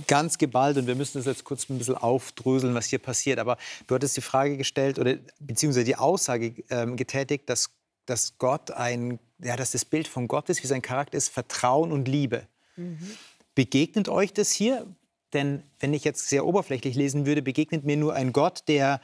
Ganz 0.07 0.37
geballt 0.37 0.77
und 0.77 0.87
wir 0.87 0.95
müssen 0.95 1.17
das 1.17 1.25
jetzt 1.25 1.43
kurz 1.43 1.67
ein 1.69 1.77
bisschen 1.77 1.95
aufdröseln, 1.95 2.73
was 2.73 2.85
hier 2.85 2.99
passiert. 2.99 3.39
Aber 3.39 3.57
du 3.87 3.95
hattest 3.95 4.15
die 4.15 4.21
Frage 4.21 4.55
gestellt 4.55 4.97
oder 4.97 5.15
beziehungsweise 5.39 5.83
die 5.83 5.97
Aussage 5.97 6.53
ähm, 6.69 6.95
getätigt, 6.95 7.49
dass, 7.49 7.71
dass 8.05 8.37
Gott 8.37 8.71
ein, 8.71 9.19
ja, 9.39 9.57
dass 9.57 9.71
das 9.71 9.83
Bild 9.83 10.07
von 10.07 10.29
Gott 10.29 10.47
ist, 10.47 10.63
wie 10.63 10.67
sein 10.67 10.81
Charakter 10.81 11.17
ist, 11.17 11.29
Vertrauen 11.29 11.91
und 11.91 12.07
Liebe. 12.07 12.47
Mhm. 12.79 13.17
Begegnet 13.55 14.09
euch 14.09 14.33
das 14.33 14.51
hier? 14.51 14.87
Denn 15.33 15.63
wenn 15.79 15.93
ich 15.93 16.03
jetzt 16.03 16.27
sehr 16.29 16.45
oberflächlich 16.45 16.95
lesen 16.95 17.25
würde, 17.25 17.41
begegnet 17.41 17.83
mir 17.83 17.97
nur 17.97 18.13
ein 18.13 18.33
Gott, 18.33 18.63
der 18.67 18.99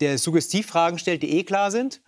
der 0.00 0.18
Suggestivfragen 0.18 0.98
stellt, 0.98 1.22
die 1.22 1.38
eh 1.38 1.44
klar 1.44 1.70
sind. 1.70 2.00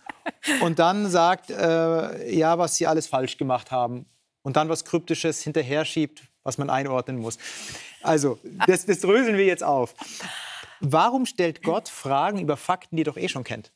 Und 0.61 0.79
dann 0.79 1.09
sagt, 1.09 1.49
äh, 1.49 2.35
ja, 2.35 2.57
was 2.57 2.75
sie 2.75 2.87
alles 2.87 3.07
falsch 3.07 3.37
gemacht 3.37 3.71
haben. 3.71 4.05
Und 4.43 4.55
dann 4.55 4.69
was 4.69 4.85
Kryptisches 4.85 5.41
hinterher 5.41 5.85
schiebt, 5.85 6.23
was 6.43 6.57
man 6.57 6.69
einordnen 6.69 7.17
muss. 7.17 7.37
Also, 8.01 8.39
das, 8.67 8.85
das 8.85 8.99
dröseln 8.99 9.37
wir 9.37 9.45
jetzt 9.45 9.63
auf. 9.63 9.93
Warum 10.79 11.25
stellt 11.25 11.63
Gott 11.63 11.89
Fragen 11.89 12.39
über 12.39 12.55
Fakten, 12.55 12.95
die 12.95 13.01
er 13.01 13.05
doch 13.05 13.17
eh 13.17 13.27
schon 13.27 13.43
kennt? 13.43 13.71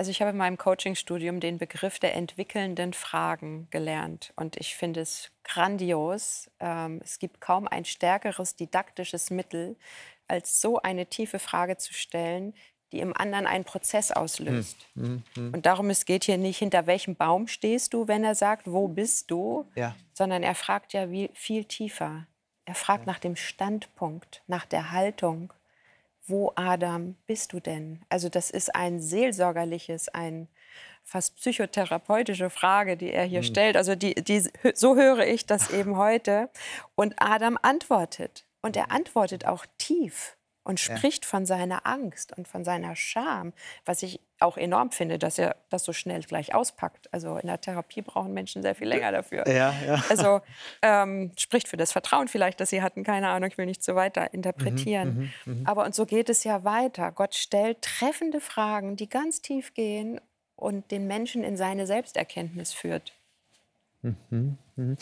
Also 0.00 0.12
ich 0.12 0.22
habe 0.22 0.30
in 0.30 0.38
meinem 0.38 0.56
Coachingstudium 0.56 1.40
den 1.40 1.58
Begriff 1.58 1.98
der 1.98 2.14
entwickelnden 2.14 2.94
Fragen 2.94 3.68
gelernt 3.68 4.32
und 4.34 4.56
ich 4.56 4.74
finde 4.74 5.00
es 5.00 5.30
grandios. 5.44 6.50
Ähm, 6.58 7.02
es 7.04 7.18
gibt 7.18 7.42
kaum 7.42 7.68
ein 7.68 7.84
stärkeres 7.84 8.56
didaktisches 8.56 9.28
Mittel, 9.28 9.76
als 10.26 10.62
so 10.62 10.80
eine 10.80 11.04
tiefe 11.04 11.38
Frage 11.38 11.76
zu 11.76 11.92
stellen, 11.92 12.54
die 12.92 13.00
im 13.00 13.14
anderen 13.14 13.46
einen 13.46 13.64
Prozess 13.64 14.10
auslöst. 14.10 14.88
Hm, 14.94 15.04
hm, 15.04 15.22
hm. 15.34 15.52
Und 15.52 15.66
darum, 15.66 15.90
es 15.90 16.06
geht 16.06 16.24
hier 16.24 16.38
nicht, 16.38 16.60
hinter 16.60 16.86
welchem 16.86 17.14
Baum 17.14 17.46
stehst 17.46 17.92
du, 17.92 18.08
wenn 18.08 18.24
er 18.24 18.34
sagt, 18.34 18.72
wo 18.72 18.88
bist 18.88 19.30
du, 19.30 19.66
ja. 19.74 19.94
sondern 20.14 20.42
er 20.42 20.54
fragt 20.54 20.94
ja 20.94 21.10
wie, 21.10 21.28
viel 21.34 21.66
tiefer. 21.66 22.26
Er 22.64 22.74
fragt 22.74 23.04
ja. 23.06 23.12
nach 23.12 23.18
dem 23.18 23.36
Standpunkt, 23.36 24.44
nach 24.46 24.64
der 24.64 24.92
Haltung. 24.92 25.52
Wo, 26.30 26.52
Adam, 26.54 27.16
bist 27.26 27.52
du 27.52 27.60
denn? 27.60 28.00
Also 28.08 28.28
das 28.28 28.50
ist 28.50 28.74
ein 28.74 29.00
seelsorgerliches, 29.00 30.08
ein 30.08 30.48
fast 31.02 31.36
psychotherapeutische 31.36 32.50
Frage, 32.50 32.96
die 32.96 33.12
er 33.12 33.24
hier 33.24 33.40
mhm. 33.40 33.44
stellt. 33.44 33.76
Also 33.76 33.96
die, 33.96 34.14
die, 34.14 34.48
so 34.74 34.96
höre 34.96 35.26
ich 35.26 35.46
das 35.46 35.70
eben 35.70 35.96
heute. 35.96 36.48
Und 36.94 37.14
Adam 37.18 37.58
antwortet. 37.60 38.46
Und 38.62 38.76
er 38.76 38.92
antwortet 38.92 39.46
auch 39.46 39.66
tief 39.78 40.36
und 40.62 40.78
spricht 40.78 41.24
ja. 41.24 41.28
von 41.28 41.46
seiner 41.46 41.86
Angst 41.86 42.36
und 42.36 42.46
von 42.46 42.64
seiner 42.64 42.94
Scham, 42.94 43.52
was 43.84 44.02
ich 44.02 44.20
auch 44.40 44.56
enorm 44.56 44.90
finde, 44.90 45.18
dass 45.18 45.38
er 45.38 45.56
das 45.68 45.84
so 45.84 45.92
schnell 45.92 46.22
gleich 46.22 46.54
auspackt. 46.54 47.12
Also 47.12 47.36
in 47.36 47.46
der 47.46 47.60
Therapie 47.60 48.02
brauchen 48.02 48.32
Menschen 48.32 48.62
sehr 48.62 48.74
viel 48.74 48.88
länger 48.88 49.12
dafür. 49.12 49.46
Ja, 49.48 49.74
ja. 49.86 50.02
Also 50.08 50.40
ähm, 50.82 51.32
spricht 51.36 51.68
für 51.68 51.76
das 51.76 51.92
Vertrauen 51.92 52.28
vielleicht, 52.28 52.60
das 52.60 52.70
sie 52.70 52.82
hatten, 52.82 53.04
keine 53.04 53.28
Ahnung, 53.28 53.50
ich 53.50 53.58
will 53.58 53.66
nicht 53.66 53.82
so 53.82 53.94
weiter 53.94 54.32
interpretieren. 54.32 55.32
Mhm, 55.44 55.52
mh, 55.52 55.60
mh. 55.62 55.70
Aber 55.70 55.84
und 55.84 55.94
so 55.94 56.06
geht 56.06 56.28
es 56.28 56.44
ja 56.44 56.64
weiter. 56.64 57.12
Gott 57.12 57.34
stellt 57.34 57.82
treffende 57.82 58.40
Fragen, 58.40 58.96
die 58.96 59.08
ganz 59.08 59.42
tief 59.42 59.74
gehen 59.74 60.20
und 60.56 60.90
den 60.90 61.06
Menschen 61.06 61.42
in 61.42 61.56
seine 61.56 61.86
Selbsterkenntnis 61.86 62.72
führt. 62.72 63.14
Mhm, 64.02 64.58
mh. 64.76 64.96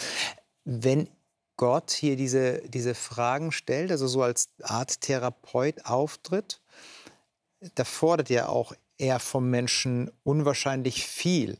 Wenn 0.64 1.08
Gott 1.58 1.90
hier 1.90 2.16
diese, 2.16 2.62
diese 2.68 2.94
Fragen 2.94 3.52
stellt, 3.52 3.90
also 3.90 4.06
so 4.06 4.22
als 4.22 4.48
Art 4.62 5.02
Therapeut 5.02 5.84
auftritt, 5.84 6.62
da 7.74 7.84
fordert 7.84 8.30
ja 8.30 8.48
auch 8.48 8.72
er 8.96 9.18
vom 9.18 9.50
Menschen 9.50 10.10
unwahrscheinlich 10.22 11.06
viel. 11.06 11.58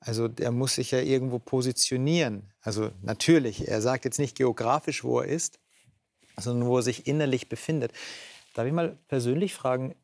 Also 0.00 0.28
er 0.38 0.52
muss 0.52 0.76
sich 0.76 0.92
ja 0.92 1.00
irgendwo 1.00 1.38
positionieren. 1.38 2.52
Also 2.60 2.90
natürlich, 3.02 3.68
er 3.68 3.82
sagt 3.82 4.04
jetzt 4.04 4.18
nicht 4.18 4.36
geografisch, 4.36 5.02
wo 5.02 5.20
er 5.20 5.28
ist, 5.28 5.58
sondern 6.38 6.68
wo 6.68 6.78
er 6.78 6.82
sich 6.82 7.06
innerlich 7.06 7.48
befindet. 7.48 7.92
Darf 8.54 8.66
ich 8.66 8.72
mal 8.72 8.96
persönlich 9.08 9.54
fragen, 9.54 9.94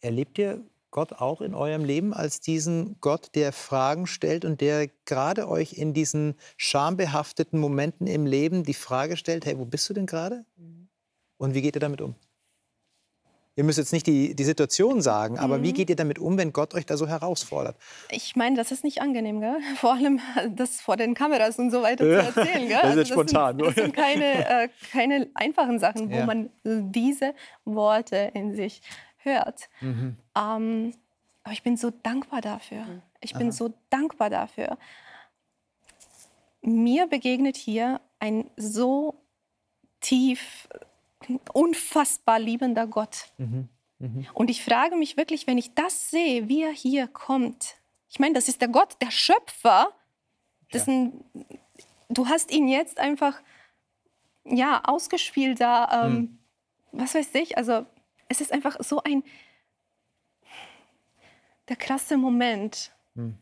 erlebt 0.00 0.38
ihr 0.38 0.62
Gott 0.90 1.12
auch 1.12 1.40
in 1.40 1.54
eurem 1.54 1.84
Leben 1.84 2.14
als 2.14 2.40
diesen 2.40 2.96
Gott, 3.00 3.30
der 3.34 3.52
Fragen 3.52 4.06
stellt 4.06 4.44
und 4.44 4.60
der 4.60 4.88
gerade 5.04 5.48
euch 5.48 5.74
in 5.74 5.92
diesen 5.92 6.34
schambehafteten 6.56 7.60
Momenten 7.60 8.06
im 8.06 8.26
Leben 8.26 8.64
die 8.64 8.74
Frage 8.74 9.16
stellt, 9.16 9.46
hey, 9.46 9.58
wo 9.58 9.64
bist 9.64 9.88
du 9.90 9.94
denn 9.94 10.06
gerade? 10.06 10.44
Mhm. 10.56 10.88
Und 11.36 11.54
wie 11.54 11.62
geht 11.62 11.76
ihr 11.76 11.80
damit 11.80 12.00
um? 12.00 12.14
Ihr 13.58 13.64
müsst 13.64 13.76
jetzt 13.76 13.92
nicht 13.92 14.06
die, 14.06 14.36
die 14.36 14.44
Situation 14.44 15.02
sagen, 15.02 15.36
aber 15.36 15.58
mhm. 15.58 15.62
wie 15.64 15.72
geht 15.72 15.90
ihr 15.90 15.96
damit 15.96 16.20
um, 16.20 16.38
wenn 16.38 16.52
Gott 16.52 16.74
euch 16.74 16.86
da 16.86 16.96
so 16.96 17.08
herausfordert? 17.08 17.76
Ich 18.08 18.36
meine, 18.36 18.54
das 18.54 18.70
ist 18.70 18.84
nicht 18.84 19.02
angenehm, 19.02 19.40
gell? 19.40 19.56
vor 19.76 19.94
allem 19.94 20.20
das 20.54 20.80
vor 20.80 20.96
den 20.96 21.14
Kameras 21.14 21.58
und 21.58 21.72
so 21.72 21.82
weiter 21.82 22.06
ja. 22.06 22.32
zu 22.32 22.38
erzählen. 22.38 22.68
Gell? 22.68 22.78
Das 22.80 22.92
ist 22.92 22.98
also, 22.98 23.14
spontan. 23.14 23.58
Das 23.58 23.74
sind, 23.74 23.76
das 23.76 23.84
sind 23.84 23.96
keine, 23.96 24.48
äh, 24.48 24.68
keine 24.92 25.28
einfachen 25.34 25.80
Sachen, 25.80 26.08
wo 26.08 26.18
ja. 26.18 26.26
man 26.26 26.50
diese 26.62 27.34
Worte 27.64 28.30
in 28.32 28.54
sich 28.54 28.80
hört. 29.18 29.68
Mhm. 29.80 30.16
Ähm, 30.36 30.94
aber 31.42 31.52
ich 31.52 31.62
bin 31.62 31.76
so 31.76 31.90
dankbar 31.90 32.40
dafür. 32.40 32.84
Mhm. 32.84 33.02
Ich 33.20 33.32
bin 33.32 33.48
Aha. 33.48 33.52
so 33.52 33.74
dankbar 33.90 34.30
dafür. 34.30 34.78
Mir 36.60 37.06
begegnet 37.06 37.56
hier 37.56 38.00
ein 38.18 38.50
so 38.56 39.20
tief, 40.00 40.68
unfassbar 41.52 42.38
liebender 42.38 42.86
Gott. 42.86 43.30
Mhm. 43.38 43.68
Mhm. 43.98 44.26
Und 44.34 44.50
ich 44.50 44.64
frage 44.64 44.96
mich 44.96 45.16
wirklich, 45.16 45.46
wenn 45.46 45.58
ich 45.58 45.74
das 45.74 46.10
sehe, 46.10 46.48
wie 46.48 46.62
er 46.62 46.72
hier 46.72 47.08
kommt. 47.08 47.76
Ich 48.08 48.18
meine, 48.18 48.34
das 48.34 48.48
ist 48.48 48.60
der 48.60 48.68
Gott, 48.68 48.96
der 49.00 49.10
Schöpfer. 49.10 49.92
Dessen, 50.72 51.24
ja. 51.34 51.42
Du 52.10 52.28
hast 52.28 52.50
ihn 52.50 52.68
jetzt 52.68 52.98
einfach 52.98 53.40
ja, 54.44 54.82
ausgespielt 54.84 55.60
da. 55.60 56.06
Ähm, 56.06 56.14
mhm. 56.14 56.38
Was 56.92 57.14
weiß 57.14 57.34
ich, 57.34 57.58
also 57.58 57.84
es 58.28 58.40
ist 58.40 58.52
einfach 58.52 58.76
so 58.80 59.02
ein 59.02 59.22
der 61.68 61.76
krasse 61.76 62.16
Moment, 62.16 62.92
hm. 63.14 63.36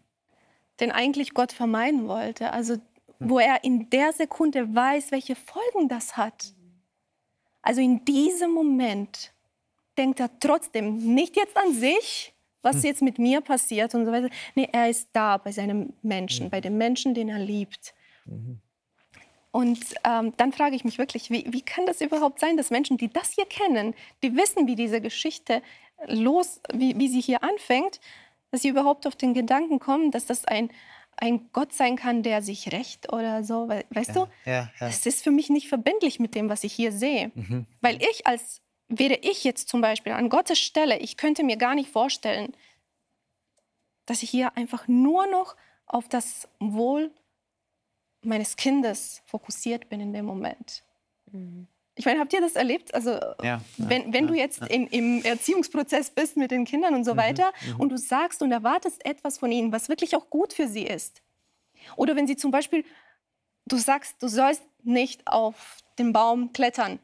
den 0.81 0.91
eigentlich 0.91 1.35
Gott 1.35 1.53
vermeiden 1.53 2.09
wollte. 2.09 2.53
Also 2.53 2.75
hm. 2.75 2.81
wo 3.19 3.39
er 3.39 3.65
in 3.65 3.91
der 3.91 4.13
Sekunde 4.13 4.75
weiß, 4.75 5.13
welche 5.13 5.37
Folgen 5.37 5.89
das 5.89 6.17
hat. 6.17 6.55
Also 7.63 7.81
in 7.81 8.05
diesem 8.05 8.53
Moment 8.53 9.33
denkt 9.99 10.21
er 10.21 10.39
trotzdem 10.39 11.15
nicht 11.15 11.37
jetzt 11.37 11.57
an 11.57 11.73
sich, 11.73 12.35
was 12.63 12.77
hm. 12.77 12.83
jetzt 12.85 13.03
mit 13.03 13.19
mir 13.19 13.41
passiert 13.41 13.95
und 13.95 14.05
so 14.05 14.13
weiter. 14.13 14.29
Nee, 14.55 14.69
er 14.73 14.91
ist 14.91 15.09
da 15.13 15.37
bei 15.37 15.53
seinem 15.53 15.95
Menschen, 16.03 16.51
bei 16.51 16.61
dem 16.61 16.77
Menschen, 16.77 17.15
den 17.15 17.29
er 17.29 17.39
liebt. 17.39 17.95
Mhm. 18.25 18.61
Und 19.57 19.95
ähm, 20.05 20.35
dann 20.37 20.53
frage 20.53 20.77
ich 20.77 20.85
mich 20.85 20.99
wirklich, 20.99 21.31
wie, 21.31 21.47
wie 21.49 21.63
kann 21.63 21.87
das 21.87 22.03
überhaupt 22.03 22.41
sein, 22.41 22.59
dass 22.59 22.69
Menschen, 22.69 22.99
die 22.99 23.09
das 23.09 23.33
hier 23.33 23.47
kennen, 23.47 23.95
die 24.23 24.37
wissen, 24.37 24.67
wie 24.67 24.75
diese 24.75 25.01
Geschichte 25.01 25.63
los, 26.09 26.61
wie, 26.75 26.99
wie 26.99 27.09
sie 27.09 27.23
hier 27.23 27.43
anfängt, 27.43 27.99
dass 28.51 28.61
sie 28.61 28.69
überhaupt 28.69 29.07
auf 29.07 29.17
den 29.17 29.33
Gedanken 29.33 29.79
kommen, 29.79 30.11
dass 30.11 30.27
das 30.27 30.45
ein, 30.45 30.69
ein 31.17 31.49
Gott 31.55 31.73
sein 31.73 31.97
kann, 31.97 32.23
der 32.23 32.43
sich 32.43 32.71
rächt 32.71 33.11
oder 33.15 33.45
so. 33.45 33.71
Weißt 33.71 34.09
ja, 34.09 34.15
du? 34.15 34.21
Ja, 34.45 34.53
ja. 34.53 34.71
Das 34.79 35.07
ist 35.07 35.25
für 35.25 35.31
mich 35.31 35.49
nicht 35.49 35.69
verbindlich 35.69 36.21
mit 36.21 36.35
dem, 36.35 36.51
was 36.51 36.63
ich 36.63 36.75
hier 36.75 36.93
sehe. 36.93 37.33
Mhm. 37.35 37.65
Weil 37.81 37.97
ich 38.03 38.27
als, 38.27 38.61
wäre 38.89 39.15
ich 39.23 39.43
jetzt 39.43 39.71
zum 39.71 39.81
Beispiel 39.81 40.13
an 40.13 40.29
Gottes 40.29 40.59
Stelle, 40.59 40.99
ich 40.99 41.17
könnte 41.17 41.43
mir 41.43 41.57
gar 41.57 41.75
nicht 41.75 41.89
vorstellen, 41.89 42.55
dass 44.05 44.23
ich 44.23 44.29
hier 44.29 44.55
einfach 44.55 44.87
nur 44.87 45.27
noch 45.27 45.57
auf 45.87 46.11
das 46.11 46.47
Wohl 46.59 47.11
meines 48.27 48.57
Kindes 48.57 49.23
fokussiert 49.27 49.89
bin 49.89 50.01
in 50.01 50.13
dem 50.13 50.25
Moment. 50.25 50.83
Mhm. 51.33 51.67
Ich 51.99 52.05
meine, 52.05 52.21
habt 52.21 52.33
ihr 52.35 52.43
das 52.43 52.57
erlebt? 52.57 52.95
Also, 52.95 53.19
ja, 53.43 53.63
wenn, 53.79 54.13
wenn 54.13 54.25
ja, 54.25 54.31
du 54.31 54.35
jetzt 54.35 54.61
ja. 54.61 54.67
in, 54.67 54.87
im 54.89 55.25
Erziehungsprozess 55.25 56.11
bist 56.11 56.37
mit 56.37 56.51
den 56.51 56.67
Kindern 56.67 56.95
und 56.95 57.05
so 57.05 57.15
mhm, 57.15 57.19
weiter 57.19 57.53
mhm. 57.67 57.81
und 57.81 57.89
du 57.89 57.97
sagst 57.97 58.43
und 58.43 58.53
erwartest 58.53 59.05
etwas 59.07 59.39
von 59.39 59.51
ihnen, 59.51 59.73
was 59.73 59.89
wirklich 59.89 60.15
auch 60.15 60.29
gut 60.29 60.53
für 60.53 60.69
sie 60.69 60.85
ist. 60.85 61.23
Oder 61.97 62.15
wenn 62.15 62.27
sie 62.27 62.37
zum 62.37 62.51
Beispiel, 62.51 62.85
du 63.67 63.77
sagst, 63.77 64.23
du 64.23 64.29
sollst 64.29 64.63
nicht 64.83 65.27
auf 65.27 65.79
den 65.99 66.13
Baum 66.13 66.53
klettern. 66.53 66.99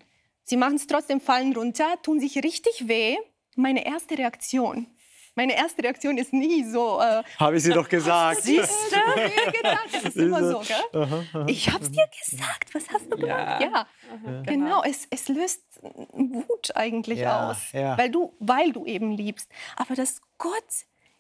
Sie 0.45 0.57
machen 0.57 0.75
es 0.75 0.87
trotzdem, 0.87 1.21
fallen 1.21 1.55
runter, 1.55 1.87
tun 2.03 2.21
sich 2.21 2.37
richtig 2.43 2.89
weh. 2.89 3.17
Meine 3.57 3.87
erste 3.87 4.19
Reaktion 4.19 4.87
meine 5.35 5.57
erste 5.57 5.83
Reaktion 5.83 6.19
ist 6.19 6.33
nie 6.33 6.65
so. 6.65 7.01
Äh, 7.01 7.23
habe 7.39 7.57
ich 7.57 7.63
sie 7.63 7.73
doch 7.73 7.89
gesagt. 7.89 8.43
Siehst 8.43 8.93
du, 8.93 9.53
gedacht. 9.53 9.89
Das 9.93 10.05
ist 10.05 10.17
immer 10.17 10.45
so, 10.45 10.61
gell? 10.61 11.03
Aha, 11.03 11.25
aha. 11.33 11.45
Ich 11.49 11.71
habe 11.71 11.83
es 11.83 11.91
dir 11.91 12.07
gesagt. 12.25 12.75
Was 12.75 12.91
hast 12.91 13.11
du 13.11 13.17
gemacht? 13.17 13.61
Ja, 13.61 13.61
ja. 13.61 13.75
Aha, 13.75 13.87
genau. 14.25 14.43
genau. 14.43 14.83
Es, 14.83 15.07
es 15.11 15.29
löst 15.29 15.63
Wut 15.83 16.75
eigentlich 16.75 17.21
ja, 17.21 17.51
aus, 17.51 17.73
ja. 17.73 17.97
weil 17.97 18.11
du, 18.11 18.35
weil 18.39 18.73
du 18.73 18.85
eben 18.87 19.13
liebst. 19.13 19.51
Aber 19.77 19.95
dass 19.95 20.21
Gott 20.39 20.53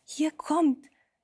hier 0.05 0.31
kommt, 0.31 0.79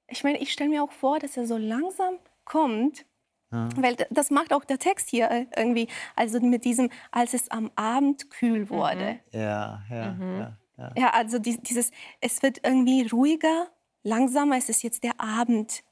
ich 0.08 0.24
meine, 0.24 0.38
ich 0.38 0.52
stelle 0.52 0.70
mir 0.70 0.82
auch 0.82 0.92
vor, 0.92 1.18
dass 1.18 1.36
er 1.36 1.46
so 1.46 1.56
langsam 1.56 2.18
kommt. 2.44 3.04
Ja. 3.50 3.68
Weil 3.76 3.96
das 4.10 4.30
macht 4.30 4.52
auch 4.52 4.64
der 4.64 4.78
Text 4.78 5.08
hier 5.08 5.30
äh, 5.30 5.46
irgendwie, 5.56 5.88
also 6.14 6.38
mit 6.38 6.66
diesem, 6.66 6.90
als 7.10 7.32
es 7.32 7.50
am 7.50 7.70
Abend 7.76 8.28
kühl 8.30 8.68
wurde. 8.68 9.20
Mhm. 9.32 9.40
Ja, 9.40 9.82
ja, 9.90 10.10
mhm. 10.12 10.40
ja. 10.40 10.57
Ja, 10.78 10.92
ja 10.96 11.10
also 11.10 11.38
die, 11.38 11.60
dieses, 11.60 11.90
es 12.20 12.42
wird 12.42 12.60
irgendwie 12.64 13.06
ruhiger, 13.08 13.68
langsamer, 14.02 14.56
es 14.56 14.68
ist 14.68 14.82
jetzt 14.82 15.04
der 15.04 15.20
Abend 15.20 15.82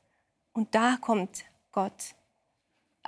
und 0.52 0.74
da 0.74 0.96
kommt 1.00 1.44
Gott. 1.72 2.14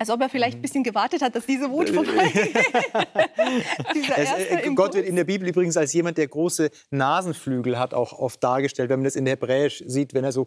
Als 0.01 0.11
ob 0.11 0.21
er 0.21 0.29
vielleicht 0.29 0.55
ein 0.55 0.59
mhm. 0.59 0.63
bisschen 0.63 0.85
gewartet 0.85 1.23
hat, 1.23 1.35
dass 1.35 1.45
diese 1.45 1.71
Wut 1.71 1.91
vorbei 1.91 2.31
äh, 4.17 4.71
Gott 4.73 4.95
wird 4.95 5.07
in 5.07 5.17
der 5.17 5.25
Bibel 5.25 5.49
übrigens 5.49 5.77
als 5.77 5.93
jemand, 5.93 6.19
der 6.19 6.29
große 6.29 6.71
Nasenflügel 6.91 7.81
hat, 7.81 7.95
auch 7.95 8.13
oft 8.13 8.43
dargestellt. 8.45 8.91
Wenn 8.91 9.01
man 9.01 9.05
das 9.05 9.17
in 9.17 9.27
Hebräisch 9.27 9.83
sieht, 9.87 10.15
wenn 10.15 10.23
er 10.23 10.31
so 10.31 10.47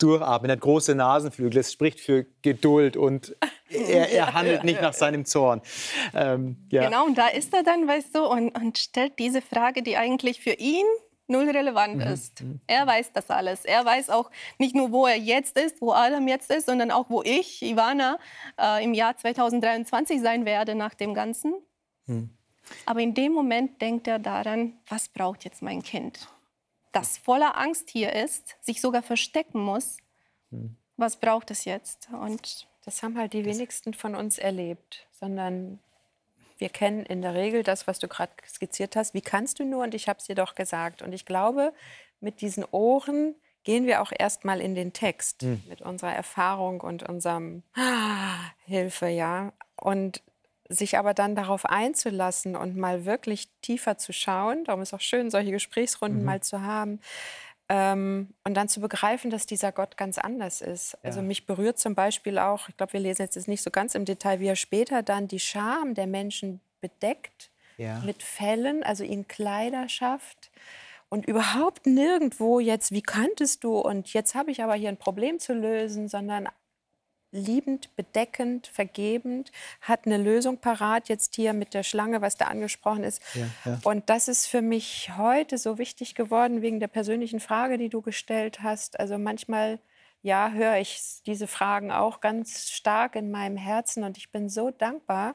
durchatmet, 0.00 0.50
er 0.50 0.56
hat 0.56 0.60
große 0.60 0.94
Nasenflügel. 0.94 1.54
Das 1.54 1.72
spricht 1.72 2.00
für 2.00 2.26
Geduld 2.42 2.98
und 2.98 3.34
er, 3.70 4.10
er 4.10 4.32
handelt 4.34 4.64
nicht 4.64 4.80
nach 4.80 4.92
seinem 4.92 5.24
Zorn. 5.24 5.62
Ähm, 6.14 6.56
ja. 6.70 6.84
Genau, 6.84 7.06
und 7.06 7.16
da 7.16 7.28
ist 7.28 7.54
er 7.54 7.62
dann, 7.62 7.86
weißt 7.86 8.14
du, 8.14 8.26
und, 8.26 8.50
und 8.50 8.78
stellt 8.78 9.18
diese 9.18 9.40
Frage, 9.42 9.82
die 9.82 9.96
eigentlich 9.96 10.40
für 10.40 10.52
ihn 10.52 10.86
null 11.30 11.48
relevant 11.48 11.96
mhm. 11.96 12.02
ist. 12.02 12.44
Er 12.66 12.86
weiß 12.86 13.12
das 13.12 13.30
alles. 13.30 13.64
Er 13.64 13.84
weiß 13.84 14.10
auch 14.10 14.30
nicht 14.58 14.74
nur, 14.74 14.92
wo 14.92 15.06
er 15.06 15.16
jetzt 15.16 15.56
ist, 15.56 15.80
wo 15.80 15.92
Adam 15.92 16.28
jetzt 16.28 16.50
ist, 16.50 16.66
sondern 16.66 16.90
auch, 16.90 17.08
wo 17.08 17.22
ich, 17.22 17.62
Ivana, 17.62 18.18
äh, 18.60 18.84
im 18.84 18.92
Jahr 18.92 19.16
2023 19.16 20.20
sein 20.20 20.44
werde 20.44 20.74
nach 20.74 20.94
dem 20.94 21.14
Ganzen. 21.14 21.54
Mhm. 22.06 22.30
Aber 22.84 23.00
in 23.00 23.14
dem 23.14 23.32
Moment 23.32 23.80
denkt 23.80 24.06
er 24.06 24.18
daran, 24.18 24.74
was 24.88 25.08
braucht 25.08 25.44
jetzt 25.44 25.62
mein 25.62 25.82
Kind? 25.82 26.28
Das 26.92 27.18
voller 27.18 27.56
Angst 27.56 27.88
hier 27.90 28.12
ist, 28.12 28.56
sich 28.60 28.80
sogar 28.80 29.02
verstecken 29.02 29.60
muss. 29.60 29.98
Mhm. 30.50 30.76
Was 30.96 31.18
braucht 31.18 31.50
es 31.50 31.64
jetzt? 31.64 32.08
Und 32.12 32.68
das 32.84 33.02
haben 33.02 33.18
halt 33.18 33.32
die 33.32 33.44
wenigsten 33.44 33.94
von 33.94 34.14
uns 34.14 34.38
erlebt, 34.38 35.06
sondern 35.12 35.78
wir 36.58 36.68
kennen 36.68 37.04
in 37.06 37.22
der 37.22 37.34
Regel 37.34 37.62
das, 37.62 37.86
was 37.86 37.98
du 37.98 38.08
gerade 38.08 38.32
skizziert 38.46 38.96
hast. 38.96 39.14
Wie 39.14 39.22
kannst 39.22 39.58
du 39.58 39.64
nur? 39.64 39.82
Und 39.82 39.94
ich 39.94 40.08
habe 40.08 40.18
es 40.18 40.26
dir 40.26 40.34
doch 40.34 40.54
gesagt. 40.54 41.02
Und 41.02 41.12
ich 41.12 41.24
glaube, 41.24 41.72
mit 42.20 42.40
diesen 42.40 42.64
Ohren 42.70 43.34
gehen 43.64 43.86
wir 43.86 44.02
auch 44.02 44.12
erstmal 44.16 44.60
in 44.60 44.74
den 44.74 44.92
Text 44.92 45.42
mhm. 45.42 45.62
mit 45.68 45.80
unserer 45.80 46.14
Erfahrung 46.14 46.80
und 46.80 47.02
unserem 47.02 47.62
ah, 47.74 48.36
Hilfe, 48.66 49.08
ja. 49.08 49.52
Und 49.76 50.22
sich 50.68 50.98
aber 50.98 51.14
dann 51.14 51.34
darauf 51.34 51.66
einzulassen 51.66 52.54
und 52.54 52.76
mal 52.76 53.04
wirklich 53.04 53.48
tiefer 53.60 53.98
zu 53.98 54.12
schauen, 54.12 54.64
darum 54.64 54.82
ist 54.82 54.94
auch 54.94 55.00
schön, 55.00 55.30
solche 55.30 55.50
Gesprächsrunden 55.50 56.20
mhm. 56.20 56.26
mal 56.26 56.42
zu 56.42 56.62
haben, 56.62 57.00
ähm, 57.72 58.34
und 58.42 58.54
dann 58.54 58.68
zu 58.68 58.80
begreifen, 58.80 59.30
dass 59.30 59.46
dieser 59.46 59.70
Gott 59.70 59.96
ganz 59.96 60.18
anders 60.18 60.60
ist. 60.60 60.96
Also 60.96 60.96
ja. 60.96 61.08
Also 61.10 61.22
mich 61.22 61.46
berührt 61.46 61.78
zum 61.78 61.94
Beispiel 61.94 62.38
auch, 62.38 62.68
ich 62.68 62.76
glaube, 62.76 62.94
wir 62.94 63.00
lesen 63.00 63.22
jetzt 63.22 63.46
nicht 63.46 63.62
so 63.62 63.70
ganz 63.70 63.94
im 63.94 64.04
Detail, 64.04 64.40
wie 64.40 64.48
er 64.48 64.56
später 64.56 65.04
dann 65.04 65.28
die 65.28 65.38
Scham 65.38 65.94
der 65.94 66.08
Menschen 66.08 66.60
bedeckt 66.80 67.50
ja. 67.78 68.00
mit 68.00 68.24
Fellen, 68.24 68.82
also 68.82 69.04
ihnen 69.04 69.28
Kleider 69.28 69.88
schafft. 69.88 70.50
Und 71.08 71.26
überhaupt 71.26 71.86
nirgendwo 71.86 72.58
jetzt, 72.58 72.90
wie 72.92 73.02
kanntest 73.02 73.62
du 73.62 73.78
und 73.78 74.12
jetzt 74.12 74.34
habe 74.34 74.50
ich 74.50 74.62
aber 74.62 74.74
hier 74.74 74.88
ein 74.88 74.96
Problem 74.96 75.38
zu 75.38 75.54
lösen, 75.54 76.08
sondern 76.08 76.48
liebend, 77.32 77.94
bedeckend, 77.96 78.66
vergebend, 78.66 79.52
hat 79.80 80.06
eine 80.06 80.16
Lösung 80.16 80.58
parat, 80.58 81.08
jetzt 81.08 81.36
hier 81.36 81.52
mit 81.52 81.74
der 81.74 81.82
Schlange, 81.82 82.20
was 82.20 82.36
da 82.36 82.46
angesprochen 82.46 83.04
ist. 83.04 83.22
Ja, 83.34 83.46
ja. 83.64 83.78
Und 83.84 84.10
das 84.10 84.28
ist 84.28 84.46
für 84.46 84.62
mich 84.62 85.10
heute 85.16 85.58
so 85.58 85.78
wichtig 85.78 86.14
geworden, 86.14 86.62
wegen 86.62 86.80
der 86.80 86.88
persönlichen 86.88 87.40
Frage, 87.40 87.78
die 87.78 87.88
du 87.88 88.00
gestellt 88.02 88.62
hast. 88.62 88.98
Also 88.98 89.18
manchmal, 89.18 89.78
ja, 90.22 90.50
höre 90.50 90.78
ich 90.78 91.22
diese 91.26 91.46
Fragen 91.46 91.92
auch 91.92 92.20
ganz 92.20 92.70
stark 92.70 93.16
in 93.16 93.30
meinem 93.30 93.56
Herzen 93.56 94.04
und 94.04 94.18
ich 94.18 94.30
bin 94.30 94.48
so 94.48 94.70
dankbar, 94.70 95.34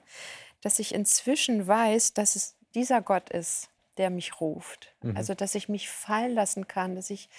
dass 0.62 0.80
ich 0.80 0.94
inzwischen 0.94 1.68
weiß, 1.68 2.14
dass 2.14 2.36
es 2.36 2.58
dieser 2.74 3.02
Gott 3.02 3.30
ist, 3.30 3.70
der 3.98 4.10
mich 4.10 4.40
ruft. 4.42 4.94
Mhm. 5.02 5.18
Also, 5.18 5.34
dass 5.34 5.56
ich 5.56 5.70
mich 5.70 5.90
fallen 5.90 6.34
lassen 6.34 6.68
kann, 6.68 6.96
dass 6.96 7.10
ich 7.10 7.30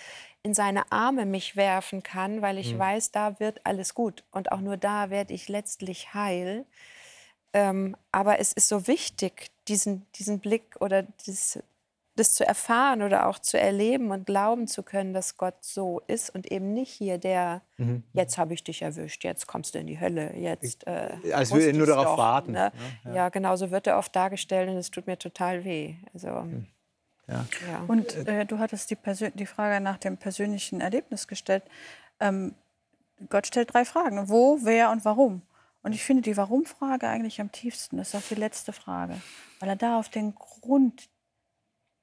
in 0.42 0.54
seine 0.54 0.90
Arme 0.92 1.26
mich 1.26 1.56
werfen 1.56 2.02
kann, 2.02 2.42
weil 2.42 2.58
ich 2.58 2.74
mhm. 2.74 2.78
weiß, 2.78 3.10
da 3.10 3.40
wird 3.40 3.60
alles 3.64 3.94
gut 3.94 4.24
und 4.30 4.52
auch 4.52 4.60
nur 4.60 4.76
da 4.76 5.10
werde 5.10 5.34
ich 5.34 5.48
letztlich 5.48 6.14
heil. 6.14 6.64
Ähm, 7.52 7.96
aber 8.12 8.38
es 8.38 8.52
ist 8.52 8.68
so 8.68 8.86
wichtig, 8.86 9.50
diesen, 9.66 10.06
diesen 10.16 10.40
Blick 10.40 10.76
oder 10.80 11.04
das, 11.26 11.58
das 12.16 12.34
zu 12.34 12.46
erfahren 12.46 13.02
oder 13.02 13.26
auch 13.26 13.38
zu 13.38 13.58
erleben 13.58 14.10
und 14.10 14.26
glauben 14.26 14.66
zu 14.66 14.82
können, 14.82 15.12
dass 15.12 15.36
Gott 15.36 15.56
so 15.60 16.00
ist 16.06 16.34
und 16.34 16.50
eben 16.50 16.72
nicht 16.72 16.90
hier 16.90 17.18
der, 17.18 17.62
mhm. 17.76 18.02
jetzt 18.14 18.38
habe 18.38 18.54
ich 18.54 18.64
dich 18.64 18.82
erwischt, 18.82 19.22
jetzt 19.22 19.46
kommst 19.46 19.74
du 19.74 19.78
in 19.78 19.86
die 19.86 20.00
Hölle, 20.00 20.34
jetzt. 20.34 20.86
Äh, 20.86 21.10
Als 21.32 21.52
würde 21.52 21.66
er 21.66 21.72
nur 21.74 21.86
darauf 21.86 22.06
doch, 22.06 22.18
warten. 22.18 22.52
Ne? 22.52 22.72
Ja, 23.04 23.10
ja. 23.10 23.16
ja, 23.16 23.28
genau 23.28 23.56
so 23.56 23.70
wird 23.70 23.86
er 23.86 23.98
oft 23.98 24.16
dargestellt 24.16 24.68
und 24.68 24.76
es 24.76 24.90
tut 24.90 25.06
mir 25.06 25.18
total 25.18 25.64
weh. 25.64 25.94
Also, 26.12 26.28
mhm. 26.28 26.66
Ja. 27.28 27.44
ja. 27.68 27.84
Und 27.86 28.14
äh, 28.14 28.46
du 28.46 28.58
hattest 28.58 28.90
die, 28.90 28.96
die, 29.34 29.46
Frage 29.46 29.82
nach 29.82 29.98
dem 29.98 30.16
persönlichen 30.16 30.80
Erlebnis 30.80 31.26
gestellt. 31.26 31.64
Ähm, 32.20 32.54
Gott 33.28 33.46
stellt 33.46 33.74
drei 33.74 33.84
Fragen. 33.84 34.28
Wo, 34.28 34.60
wer 34.62 34.90
und 34.90 35.04
warum? 35.04 35.42
Und 35.82 35.92
ich 35.92 36.04
finde 36.04 36.22
die 36.22 36.36
Warum-Frage 36.36 37.08
eigentlich 37.08 37.40
am 37.40 37.52
tiefsten. 37.52 37.96
Das 37.96 38.08
ist 38.08 38.14
auch 38.14 38.28
die 38.28 38.40
letzte 38.40 38.72
Frage. 38.72 39.20
Weil 39.60 39.70
er 39.70 39.76
da 39.76 39.98
auf 39.98 40.08
den 40.08 40.34
Grund 40.34 41.08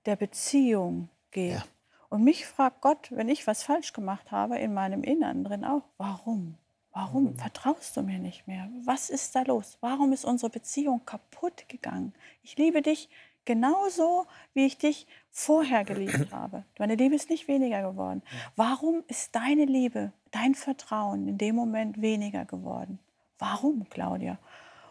der 0.06 0.16
Beziehung 0.16 1.10
geht. 1.32 1.54
Ja. 1.54 1.64
Und 2.10 2.24
mich 2.24 2.46
fragt 2.46 2.82
Gott, 2.82 3.10
wenn 3.12 3.30
ich 3.30 3.48
was 3.48 3.64
falsch 3.64 3.94
gemacht 3.94 4.32
habe, 4.32 4.60
in 4.60 4.74
meinem 4.74 5.04
Innern 5.04 5.44
drin 5.44 5.66
auch, 5.66 5.84
warum? 5.98 6.58
Warum 6.92 7.24
mhm. 7.24 7.38
vertraust 7.38 7.98
du 7.98 8.04
mir 8.04 8.20
nicht 8.20 8.48
mehr? 8.48 8.70
Was 8.86 9.10
ist 9.10 9.36
da 9.36 9.42
los? 9.42 9.78
Warum 9.82 10.14
ist 10.14 10.26
unsere 10.26 10.52
Beziehung 10.52 11.04
kaputt 11.06 11.68
gegangen? 11.68 12.14
Ich 12.44 12.56
liebe 12.56 12.84
dich 12.84 13.10
genauso, 13.46 14.28
wie 14.54 14.66
ich 14.66 14.78
dich 14.78 15.08
vorher 15.32 15.84
geliebt 15.84 16.28
habe. 16.32 16.66
Deine 16.76 16.96
Liebe 16.96 17.16
ist 17.16 17.32
nicht 17.32 17.48
weniger 17.48 17.82
geworden. 17.82 18.22
Warum 18.56 19.04
ist 19.08 19.36
deine 19.36 19.66
Liebe, 19.66 20.14
dein 20.30 20.54
Vertrauen 20.54 21.28
in 21.28 21.38
dem 21.40 21.56
Moment 21.56 22.00
weniger 22.00 22.46
geworden? 22.46 23.00
Warum, 23.40 23.90
Claudia? 23.90 24.38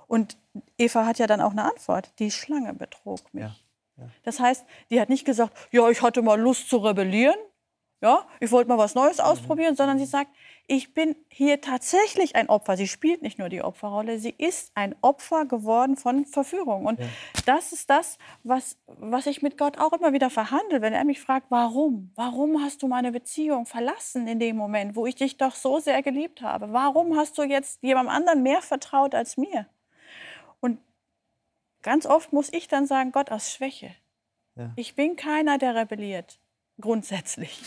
Und 0.08 0.36
Eva 0.76 1.06
hat 1.06 1.18
ja 1.18 1.26
dann 1.26 1.40
auch 1.40 1.52
eine 1.52 1.64
Antwort. 1.64 2.12
Die 2.18 2.30
Schlange 2.30 2.74
betrog 2.74 3.32
mich. 3.32 3.44
Ja. 3.44 3.54
Das 4.22 4.40
heißt, 4.40 4.64
die 4.90 5.00
hat 5.00 5.08
nicht 5.08 5.24
gesagt, 5.24 5.56
ja, 5.70 5.88
ich 5.90 6.02
hatte 6.02 6.22
mal 6.22 6.40
Lust 6.40 6.68
zu 6.68 6.78
rebellieren. 6.78 7.36
Ja, 8.02 8.26
ich 8.40 8.50
wollte 8.50 8.68
mal 8.68 8.78
was 8.78 8.96
Neues 8.96 9.18
mhm. 9.18 9.24
ausprobieren, 9.24 9.76
sondern 9.76 9.96
sie 9.96 10.06
sagt, 10.06 10.32
ich 10.66 10.92
bin 10.92 11.14
hier 11.28 11.60
tatsächlich 11.60 12.34
ein 12.34 12.48
Opfer. 12.48 12.76
Sie 12.76 12.88
spielt 12.88 13.22
nicht 13.22 13.38
nur 13.38 13.48
die 13.48 13.62
Opferrolle, 13.62 14.18
sie 14.18 14.34
ist 14.36 14.72
ein 14.74 14.96
Opfer 15.02 15.46
geworden 15.46 15.96
von 15.96 16.26
Verführung. 16.26 16.84
Und 16.86 16.98
ja. 16.98 17.06
das 17.46 17.72
ist 17.72 17.90
das, 17.90 18.18
was, 18.42 18.76
was 18.86 19.26
ich 19.26 19.40
mit 19.40 19.56
Gott 19.56 19.78
auch 19.78 19.92
immer 19.92 20.12
wieder 20.12 20.30
verhandle, 20.30 20.82
wenn 20.82 20.92
er 20.92 21.04
mich 21.04 21.20
fragt, 21.20 21.46
warum? 21.50 22.10
Warum 22.16 22.60
hast 22.60 22.82
du 22.82 22.88
meine 22.88 23.12
Beziehung 23.12 23.66
verlassen 23.66 24.26
in 24.26 24.40
dem 24.40 24.56
Moment, 24.56 24.96
wo 24.96 25.06
ich 25.06 25.14
dich 25.14 25.36
doch 25.36 25.54
so 25.54 25.78
sehr 25.78 26.02
geliebt 26.02 26.42
habe? 26.42 26.72
Warum 26.72 27.16
hast 27.16 27.38
du 27.38 27.44
jetzt 27.44 27.80
jemandem 27.82 28.16
anderen 28.16 28.42
mehr 28.42 28.62
vertraut 28.62 29.14
als 29.14 29.36
mir? 29.36 29.68
Ganz 31.82 32.06
oft 32.06 32.32
muss 32.32 32.52
ich 32.52 32.68
dann 32.68 32.86
sagen, 32.86 33.12
Gott 33.12 33.30
aus 33.30 33.52
Schwäche. 33.52 33.94
Ja. 34.56 34.72
Ich 34.76 34.94
bin 34.94 35.16
keiner, 35.16 35.58
der 35.58 35.74
rebelliert 35.74 36.38
grundsätzlich. 36.80 37.62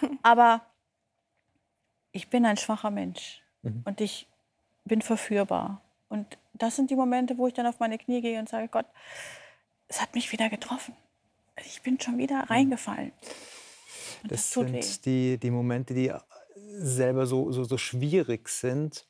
Aber 0.22 0.62
ich 2.12 2.28
bin 2.28 2.46
ein 2.46 2.56
schwacher 2.56 2.90
Mensch 2.90 3.42
mhm. 3.62 3.82
und 3.84 4.00
ich 4.00 4.28
bin 4.84 5.02
verführbar. 5.02 5.82
Und 6.08 6.38
das 6.52 6.76
sind 6.76 6.90
die 6.90 6.96
Momente, 6.96 7.36
wo 7.38 7.46
ich 7.46 7.54
dann 7.54 7.66
auf 7.66 7.80
meine 7.80 7.98
Knie 7.98 8.20
gehe 8.20 8.38
und 8.38 8.48
sage, 8.48 8.68
Gott, 8.68 8.86
es 9.88 10.00
hat 10.00 10.14
mich 10.14 10.30
wieder 10.32 10.48
getroffen. 10.48 10.94
Ich 11.64 11.82
bin 11.82 12.00
schon 12.00 12.18
wieder 12.18 12.50
reingefallen. 12.50 13.12
Und 14.22 14.32
das, 14.32 14.50
das 14.50 14.52
sind 14.52 15.06
die, 15.06 15.38
die 15.38 15.50
Momente, 15.50 15.94
die 15.94 16.12
selber 16.54 17.26
so, 17.26 17.52
so, 17.52 17.64
so 17.64 17.78
schwierig 17.78 18.48
sind, 18.48 19.06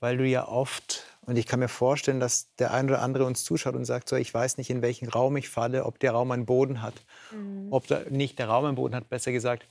weil 0.00 0.16
du 0.16 0.26
ja 0.26 0.46
oft, 0.48 1.17
und 1.28 1.36
ich 1.36 1.46
kann 1.46 1.60
mir 1.60 1.68
vorstellen, 1.68 2.20
dass 2.20 2.54
der 2.54 2.72
ein 2.72 2.88
oder 2.88 3.02
andere 3.02 3.26
uns 3.26 3.44
zuschaut 3.44 3.74
und 3.74 3.84
sagt, 3.84 4.08
so, 4.08 4.16
ich 4.16 4.32
weiß 4.32 4.56
nicht, 4.56 4.70
in 4.70 4.80
welchen 4.80 5.10
Raum 5.10 5.36
ich 5.36 5.50
falle, 5.50 5.84
ob 5.84 5.98
der 5.98 6.12
Raum 6.12 6.30
einen 6.30 6.46
Boden 6.46 6.80
hat, 6.80 6.94
mhm. 7.30 7.68
ob 7.70 7.86
da 7.86 8.00
nicht 8.08 8.38
der 8.38 8.48
Raum 8.48 8.64
einen 8.64 8.76
Boden 8.76 8.94
hat, 8.94 9.10
besser 9.10 9.30
gesagt, 9.30 9.66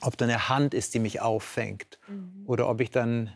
ob 0.00 0.18
da 0.18 0.24
eine 0.24 0.48
Hand 0.48 0.74
ist, 0.74 0.94
die 0.94 0.98
mich 0.98 1.20
auffängt 1.20 2.00
mhm. 2.08 2.42
oder 2.46 2.68
ob 2.68 2.80
ich 2.80 2.90
dann 2.90 3.32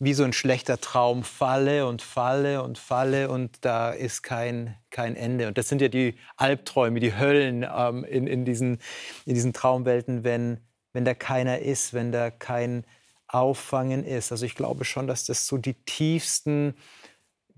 wie 0.00 0.12
so 0.12 0.24
ein 0.24 0.32
schlechter 0.32 0.80
Traum 0.80 1.22
falle 1.22 1.86
und 1.86 2.02
falle 2.02 2.64
und 2.64 2.78
falle 2.78 3.30
und 3.30 3.64
da 3.64 3.90
ist 3.90 4.22
kein, 4.22 4.74
kein 4.90 5.14
Ende. 5.14 5.46
Und 5.46 5.56
das 5.56 5.68
sind 5.68 5.80
ja 5.80 5.86
die 5.86 6.16
Albträume, 6.36 6.98
die 6.98 7.16
Höllen 7.16 7.64
ähm, 7.64 8.02
in, 8.02 8.26
in, 8.26 8.44
diesen, 8.44 8.78
in 9.24 9.34
diesen 9.34 9.52
Traumwelten, 9.52 10.24
wenn, 10.24 10.58
wenn 10.92 11.04
da 11.04 11.14
keiner 11.14 11.60
ist, 11.60 11.94
wenn 11.94 12.10
da 12.10 12.32
kein 12.32 12.84
Auffangen 13.28 14.04
ist. 14.04 14.32
Also 14.32 14.46
ich 14.46 14.54
glaube 14.54 14.84
schon, 14.84 15.06
dass 15.06 15.24
das 15.24 15.46
so 15.46 15.58
die 15.58 15.74
tiefsten 15.74 16.74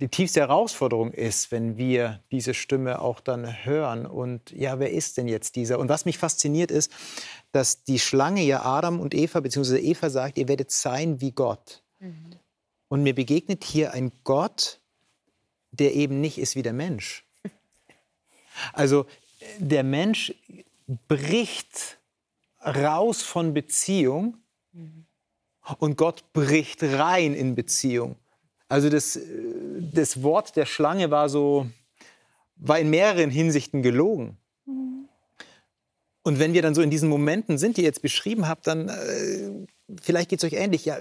die 0.00 0.08
tiefste 0.08 0.40
Herausforderung 0.40 1.12
ist, 1.12 1.52
wenn 1.52 1.76
wir 1.76 2.22
diese 2.32 2.54
Stimme 2.54 3.02
auch 3.02 3.20
dann 3.20 3.64
hören. 3.64 4.06
Und 4.06 4.50
ja, 4.50 4.78
wer 4.78 4.90
ist 4.90 5.18
denn 5.18 5.28
jetzt 5.28 5.56
dieser? 5.56 5.78
Und 5.78 5.90
was 5.90 6.06
mich 6.06 6.16
fasziniert 6.16 6.70
ist, 6.70 6.90
dass 7.52 7.84
die 7.84 7.98
Schlange 7.98 8.42
ja 8.42 8.64
Adam 8.64 8.98
und 8.98 9.14
Eva, 9.14 9.40
beziehungsweise 9.40 9.78
Eva 9.78 10.08
sagt, 10.08 10.38
ihr 10.38 10.48
werdet 10.48 10.70
sein 10.70 11.20
wie 11.20 11.32
Gott. 11.32 11.82
Mhm. 11.98 12.30
Und 12.88 13.02
mir 13.02 13.14
begegnet 13.14 13.62
hier 13.62 13.92
ein 13.92 14.10
Gott, 14.24 14.80
der 15.70 15.94
eben 15.94 16.20
nicht 16.20 16.38
ist 16.38 16.56
wie 16.56 16.62
der 16.62 16.72
Mensch. 16.72 17.26
Also 18.74 19.06
der 19.58 19.84
Mensch 19.84 20.34
bricht 21.08 21.98
raus 22.62 23.22
von 23.22 23.54
Beziehung 23.54 24.36
mhm. 24.72 25.06
Und 25.78 25.96
Gott 25.96 26.32
bricht 26.32 26.82
rein 26.82 27.34
in 27.34 27.54
Beziehung. 27.54 28.16
Also 28.68 28.88
das, 28.88 29.18
das 29.92 30.22
Wort 30.22 30.56
der 30.56 30.66
Schlange 30.66 31.10
war 31.10 31.28
so, 31.28 31.66
war 32.56 32.78
in 32.78 32.90
mehreren 32.90 33.30
Hinsichten 33.30 33.82
gelogen. 33.82 34.36
Und 36.22 36.38
wenn 36.38 36.52
wir 36.52 36.62
dann 36.62 36.74
so 36.74 36.82
in 36.82 36.90
diesen 36.90 37.08
Momenten 37.08 37.58
sind, 37.58 37.76
die 37.76 37.80
ihr 37.80 37.86
jetzt 37.86 38.02
beschrieben 38.02 38.46
habt, 38.46 38.66
dann 38.66 38.88
äh, 38.88 39.66
vielleicht 40.00 40.28
geht 40.28 40.38
es 40.38 40.44
euch 40.44 40.52
ähnlich. 40.52 40.84
Ja, 40.84 40.98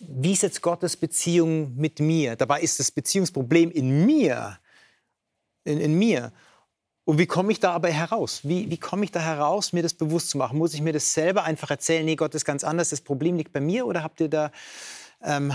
wie 0.00 0.32
ist 0.32 0.42
jetzt 0.42 0.60
Gottes 0.60 0.96
Beziehung 0.96 1.76
mit 1.76 2.00
mir? 2.00 2.34
Dabei 2.36 2.60
ist 2.60 2.80
das 2.80 2.90
Beziehungsproblem 2.90 3.70
in 3.70 4.04
mir. 4.04 4.58
In, 5.64 5.78
in 5.78 5.94
mir. 5.94 6.32
Und 7.12 7.18
wie 7.18 7.26
komme 7.26 7.52
ich 7.52 7.60
da 7.60 7.72
aber 7.72 7.90
heraus? 7.90 8.40
Wie, 8.42 8.70
wie 8.70 8.78
komme 8.78 9.04
ich 9.04 9.12
da 9.12 9.20
heraus, 9.20 9.74
mir 9.74 9.82
das 9.82 9.92
bewusst 9.92 10.30
zu 10.30 10.38
machen? 10.38 10.56
Muss 10.56 10.72
ich 10.72 10.80
mir 10.80 10.94
das 10.94 11.12
selber 11.12 11.44
einfach 11.44 11.70
erzählen, 11.70 12.06
nee, 12.06 12.16
Gott 12.16 12.34
ist 12.34 12.46
ganz 12.46 12.64
anders, 12.64 12.88
das 12.88 13.02
Problem 13.02 13.36
liegt 13.36 13.52
bei 13.52 13.60
mir? 13.60 13.86
Oder 13.86 14.02
habt 14.02 14.18
ihr 14.22 14.30
da 14.30 14.50
ähm, 15.20 15.52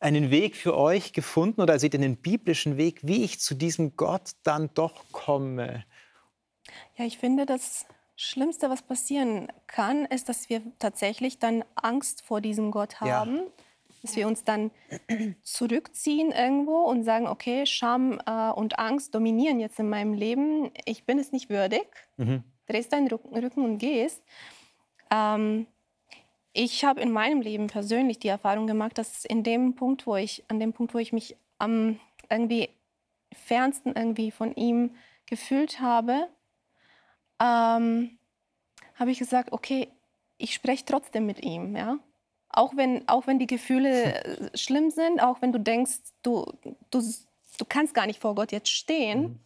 einen 0.00 0.32
Weg 0.32 0.56
für 0.56 0.76
euch 0.76 1.12
gefunden 1.12 1.60
oder 1.60 1.78
seht 1.78 1.94
ihr 1.94 2.00
einen 2.00 2.16
biblischen 2.16 2.78
Weg, 2.78 2.98
wie 3.02 3.22
ich 3.22 3.38
zu 3.38 3.54
diesem 3.54 3.94
Gott 3.96 4.32
dann 4.42 4.70
doch 4.74 5.04
komme? 5.12 5.84
Ja, 6.96 7.04
ich 7.04 7.18
finde, 7.18 7.46
das 7.46 7.86
Schlimmste, 8.16 8.70
was 8.70 8.82
passieren 8.82 9.52
kann, 9.68 10.04
ist, 10.06 10.28
dass 10.28 10.48
wir 10.48 10.62
tatsächlich 10.80 11.38
dann 11.38 11.62
Angst 11.76 12.22
vor 12.22 12.40
diesem 12.40 12.72
Gott 12.72 13.00
haben. 13.00 13.36
Ja. 13.36 13.42
Dass 14.08 14.16
wir 14.16 14.26
uns 14.26 14.44
dann 14.44 14.70
zurückziehen 15.42 16.32
irgendwo 16.32 16.78
und 16.80 17.04
sagen, 17.04 17.26
okay, 17.26 17.66
Scham 17.66 18.20
äh, 18.26 18.50
und 18.50 18.78
Angst 18.78 19.14
dominieren 19.14 19.60
jetzt 19.60 19.78
in 19.78 19.88
meinem 19.88 20.14
Leben. 20.14 20.70
Ich 20.84 21.04
bin 21.04 21.18
es 21.18 21.32
nicht 21.32 21.50
würdig. 21.50 21.86
Mhm. 22.16 22.42
Drehst 22.66 22.92
deinen 22.92 23.08
Rücken 23.08 23.64
und 23.64 23.78
gehst. 23.78 24.22
Ähm, 25.10 25.66
ich 26.52 26.84
habe 26.84 27.00
in 27.00 27.12
meinem 27.12 27.40
Leben 27.40 27.66
persönlich 27.66 28.18
die 28.18 28.28
Erfahrung 28.28 28.66
gemacht, 28.66 28.98
dass 28.98 29.24
in 29.24 29.42
dem 29.42 29.74
Punkt, 29.74 30.06
wo 30.06 30.16
ich, 30.16 30.44
an 30.48 30.58
dem 30.58 30.72
Punkt, 30.72 30.94
wo 30.94 30.98
ich 30.98 31.12
mich 31.12 31.36
am 31.58 32.00
irgendwie 32.30 32.70
fernsten 33.32 33.94
irgendwie 33.94 34.30
von 34.30 34.54
ihm 34.54 34.94
gefühlt 35.26 35.80
habe, 35.80 36.28
ähm, 37.40 38.18
habe 38.94 39.10
ich 39.10 39.18
gesagt, 39.18 39.52
okay, 39.52 39.88
ich 40.38 40.54
spreche 40.54 40.84
trotzdem 40.84 41.26
mit 41.26 41.42
ihm, 41.42 41.76
ja. 41.76 41.98
Auch 42.58 42.76
wenn, 42.76 43.08
auch 43.08 43.28
wenn 43.28 43.38
die 43.38 43.46
Gefühle 43.46 44.14
äh, 44.52 44.58
schlimm 44.58 44.90
sind, 44.90 45.20
auch 45.22 45.40
wenn 45.40 45.52
du 45.52 45.60
denkst, 45.60 45.98
du, 46.22 46.44
du, 46.90 47.00
du 47.00 47.64
kannst 47.68 47.94
gar 47.94 48.06
nicht 48.06 48.20
vor 48.20 48.34
Gott 48.34 48.50
jetzt 48.50 48.68
stehen, 48.68 49.22
mhm. 49.22 49.38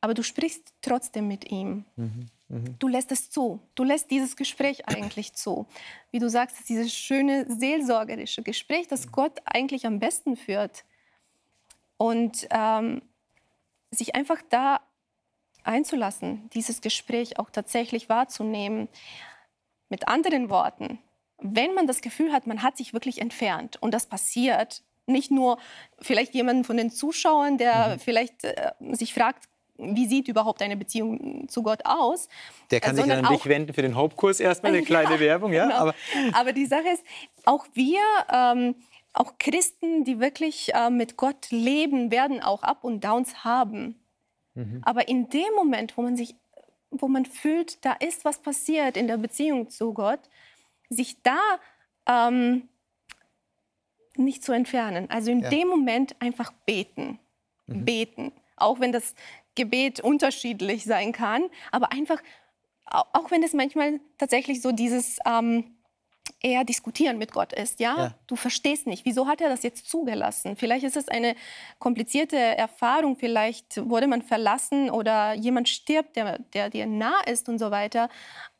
aber 0.00 0.14
du 0.14 0.24
sprichst 0.24 0.74
trotzdem 0.82 1.28
mit 1.28 1.52
ihm. 1.52 1.84
Mhm. 1.94 2.26
Mhm. 2.48 2.74
Du 2.80 2.88
lässt 2.88 3.12
es 3.12 3.30
zu. 3.30 3.60
Du 3.76 3.84
lässt 3.84 4.10
dieses 4.10 4.34
Gespräch 4.34 4.88
eigentlich 4.88 5.34
zu. 5.34 5.66
Wie 6.10 6.18
du 6.18 6.28
sagst, 6.28 6.68
dieses 6.68 6.92
schöne 6.92 7.46
seelsorgerische 7.48 8.42
Gespräch, 8.42 8.88
das 8.88 9.06
mhm. 9.06 9.12
Gott 9.12 9.40
eigentlich 9.44 9.86
am 9.86 10.00
besten 10.00 10.36
führt. 10.36 10.84
Und 11.98 12.48
ähm, 12.50 13.00
sich 13.92 14.16
einfach 14.16 14.42
da 14.50 14.80
einzulassen, 15.62 16.50
dieses 16.50 16.80
Gespräch 16.80 17.38
auch 17.38 17.50
tatsächlich 17.50 18.08
wahrzunehmen. 18.08 18.88
Mit 19.88 20.08
anderen 20.08 20.50
Worten, 20.50 20.98
wenn 21.44 21.74
man 21.74 21.86
das 21.86 22.00
Gefühl 22.00 22.32
hat, 22.32 22.46
man 22.46 22.62
hat 22.62 22.76
sich 22.78 22.94
wirklich 22.94 23.20
entfernt 23.20 23.76
und 23.80 23.92
das 23.92 24.06
passiert, 24.06 24.82
nicht 25.06 25.30
nur 25.30 25.58
vielleicht 26.00 26.34
jemanden 26.34 26.64
von 26.64 26.78
den 26.78 26.90
Zuschauern, 26.90 27.58
der 27.58 27.88
mhm. 27.88 28.00
vielleicht 28.00 28.44
äh, 28.44 28.72
sich 28.92 29.12
fragt, 29.12 29.44
wie 29.76 30.06
sieht 30.06 30.28
überhaupt 30.28 30.62
eine 30.62 30.76
Beziehung 30.76 31.48
zu 31.48 31.62
Gott 31.62 31.80
aus? 31.84 32.28
Der 32.70 32.80
kann 32.80 32.96
sich 32.96 33.10
an 33.10 33.26
dich 33.26 33.46
wenden 33.46 33.74
für 33.74 33.82
den 33.82 33.94
Hauptkurs 33.94 34.40
erstmal, 34.40 34.72
eine 34.72 34.82
kleine 34.86 35.14
ja, 35.14 35.20
Werbung, 35.20 35.52
ja. 35.52 35.64
Genau. 35.64 35.76
Aber, 35.76 35.94
Aber 36.32 36.52
die 36.52 36.66
Sache 36.66 36.88
ist, 36.94 37.04
auch 37.44 37.66
wir, 37.74 38.00
ähm, 38.32 38.76
auch 39.12 39.34
Christen, 39.38 40.04
die 40.04 40.20
wirklich 40.20 40.72
äh, 40.74 40.90
mit 40.90 41.16
Gott 41.16 41.50
leben, 41.50 42.10
werden 42.10 42.42
auch 42.42 42.62
Up 42.62 42.84
und 42.84 43.04
Downs 43.04 43.44
haben. 43.44 44.00
Mhm. 44.54 44.80
Aber 44.84 45.08
in 45.08 45.28
dem 45.28 45.52
Moment, 45.56 45.96
wo 45.96 46.02
man 46.02 46.16
sich, 46.16 46.36
wo 46.90 47.08
man 47.08 47.26
fühlt, 47.26 47.84
da 47.84 47.92
ist 47.92 48.24
was 48.24 48.38
passiert 48.38 48.96
in 48.96 49.08
der 49.08 49.18
Beziehung 49.18 49.68
zu 49.68 49.92
Gott, 49.92 50.20
sich 50.94 51.22
da 51.22 51.40
ähm, 52.06 52.68
nicht 54.16 54.44
zu 54.44 54.52
entfernen. 54.52 55.10
Also 55.10 55.30
in 55.30 55.40
ja. 55.40 55.50
dem 55.50 55.68
Moment 55.68 56.16
einfach 56.20 56.52
beten. 56.66 57.18
Mhm. 57.66 57.84
Beten. 57.84 58.32
Auch 58.56 58.80
wenn 58.80 58.92
das 58.92 59.14
Gebet 59.54 60.00
unterschiedlich 60.00 60.84
sein 60.84 61.12
kann, 61.12 61.48
aber 61.70 61.92
einfach, 61.92 62.22
auch 62.86 63.30
wenn 63.30 63.42
es 63.42 63.52
manchmal 63.52 64.00
tatsächlich 64.18 64.60
so 64.60 64.72
dieses 64.72 65.18
ähm, 65.26 65.76
eher 66.40 66.64
diskutieren 66.64 67.18
mit 67.18 67.32
Gott 67.32 67.52
ist, 67.52 67.80
ja? 67.80 67.96
ja? 67.96 68.14
Du 68.26 68.36
verstehst 68.36 68.86
nicht, 68.86 69.04
wieso 69.04 69.26
hat 69.26 69.40
er 69.40 69.48
das 69.48 69.62
jetzt 69.62 69.88
zugelassen? 69.88 70.56
Vielleicht 70.56 70.84
ist 70.84 70.96
es 70.96 71.08
eine 71.08 71.34
komplizierte 71.78 72.36
Erfahrung, 72.36 73.16
vielleicht 73.16 73.88
wurde 73.88 74.06
man 74.06 74.22
verlassen 74.22 74.90
oder 74.90 75.34
jemand 75.34 75.68
stirbt, 75.68 76.16
der, 76.16 76.38
der 76.38 76.70
dir 76.70 76.86
nah 76.86 77.20
ist 77.26 77.48
und 77.48 77.58
so 77.58 77.70
weiter. 77.70 78.08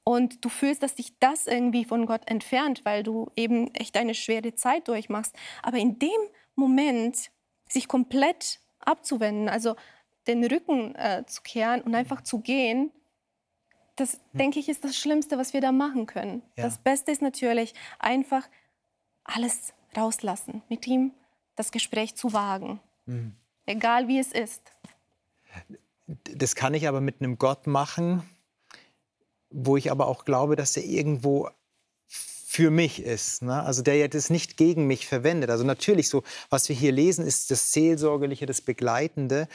Und 0.05 0.45
du 0.45 0.51
fühlst, 0.51 0.83
dass 0.83 0.95
dich 0.95 1.19
das 1.19 1.47
irgendwie 1.47 1.85
von 1.85 2.05
Gott 2.05 2.29
entfernt, 2.29 2.85
weil 2.85 3.03
du 3.03 3.31
eben 3.37 3.75
echt 3.75 3.97
eine 3.97 4.15
schwere 4.15 4.55
Zeit 4.55 4.89
durchmachst. 4.89 5.35
Aber 5.63 5.79
in 5.79 5.99
dem 5.99 6.11
Moment 6.55 7.31
sich 7.69 7.89
komplett 7.89 8.61
abzuwenden, 8.81 9.49
also 9.49 9.77
den 10.27 10.45
Rücken 10.45 10.95
äh, 10.95 11.25
zu 11.27 11.43
kehren 11.43 11.81
und 11.81 11.95
einfach 11.95 12.23
zu 12.23 12.41
gehen, 12.41 12.93
das, 13.97 14.15
hm. 14.15 14.21
denke 14.35 14.61
ich, 14.61 14.69
ist 14.69 14.85
das 14.85 14.97
Schlimmste, 14.97 15.39
was 15.39 15.53
wir 15.53 15.61
da 15.61 15.73
machen 15.73 16.07
können. 16.07 16.43
Ja. 16.57 16.65
Das 16.65 16.79
Beste 16.79 17.11
ist 17.11 17.23
natürlich 17.23 17.75
einfach 17.99 18.49
alles 19.25 19.73
rauslassen, 19.97 20.63
mit 20.69 20.87
ihm 20.87 21.13
das 21.57 21.73
Gespräch 21.73 22.17
zu 22.17 22.33
wagen, 22.33 22.81
mhm. 23.07 23.37
egal 23.65 24.09
wie 24.09 24.19
es 24.19 24.33
ist. 24.33 24.73
Das 26.07 26.55
kann 26.55 26.75
ich 26.75 26.89
aber 26.89 27.01
mit 27.01 27.21
einem 27.21 27.39
Gott 27.39 27.67
machen, 27.67 28.29
wo 29.55 29.77
ich 29.77 29.91
aber 29.91 30.07
auch 30.07 30.25
glaube, 30.25 30.57
dass 30.57 30.77
er 30.77 30.85
irgendwo 30.85 31.49
für 32.07 32.71
mich 32.71 33.03
ist. 33.03 33.43
Ne? 33.43 33.63
Also 33.63 33.83
der 33.83 34.09
das 34.09 34.31
nicht 34.31 34.57
gegen 34.57 34.87
mich 34.87 35.07
verwendet. 35.07 35.51
Also 35.51 35.65
natürlich 35.65 36.09
so, 36.09 36.23
was 36.51 36.69
wir 36.69 36.77
hier 36.77 36.93
lesen, 36.93 37.27
ist 37.27 37.51
das 37.51 37.73
Seelsorgerliche, 37.73 38.47
das 38.47 38.61
Begleitende 38.61 39.49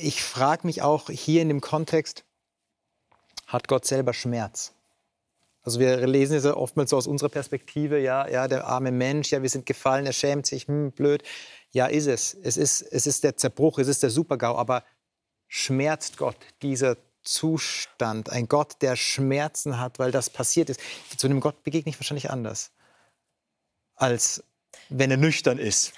ich 0.00 0.22
frage 0.22 0.66
mich 0.66 0.82
auch 0.82 1.10
hier 1.10 1.42
in 1.42 1.48
dem 1.48 1.60
Kontext, 1.60 2.24
hat 3.46 3.68
Gott 3.68 3.84
selber 3.84 4.14
Schmerz? 4.14 4.72
Also 5.62 5.78
wir 5.78 6.06
lesen 6.06 6.36
es 6.36 6.44
ja 6.44 6.56
oftmals 6.56 6.90
so 6.90 6.96
aus 6.96 7.06
unserer 7.06 7.28
Perspektive, 7.28 8.00
ja, 8.00 8.28
ja, 8.28 8.48
der 8.48 8.66
arme 8.66 8.90
Mensch, 8.90 9.30
ja, 9.30 9.42
wir 9.42 9.50
sind 9.50 9.66
gefallen, 9.66 10.06
er 10.06 10.12
schämt 10.12 10.46
sich, 10.46 10.66
hm, 10.66 10.92
blöd. 10.92 11.22
Ja, 11.70 11.86
ist 11.86 12.06
es. 12.06 12.34
Es 12.42 12.56
ist, 12.56 12.82
es 12.82 13.06
ist 13.06 13.22
der 13.22 13.36
Zerbruch, 13.36 13.78
es 13.78 13.88
ist 13.88 14.02
der 14.02 14.10
Supergau, 14.10 14.56
aber 14.56 14.82
schmerzt 15.46 16.16
Gott 16.16 16.36
dieser 16.62 16.96
Zustand? 17.22 18.30
Ein 18.30 18.48
Gott, 18.48 18.82
der 18.82 18.96
Schmerzen 18.96 19.78
hat, 19.78 19.98
weil 19.98 20.10
das 20.10 20.30
passiert 20.30 20.70
ist. 20.70 20.80
Zu 21.16 21.26
einem 21.26 21.40
Gott 21.40 21.62
begegne 21.62 21.90
ich 21.90 21.98
wahrscheinlich 21.98 22.30
anders, 22.30 22.70
als 23.94 24.44
wenn 24.88 25.10
er 25.10 25.16
nüchtern 25.16 25.58
ist. 25.58 25.92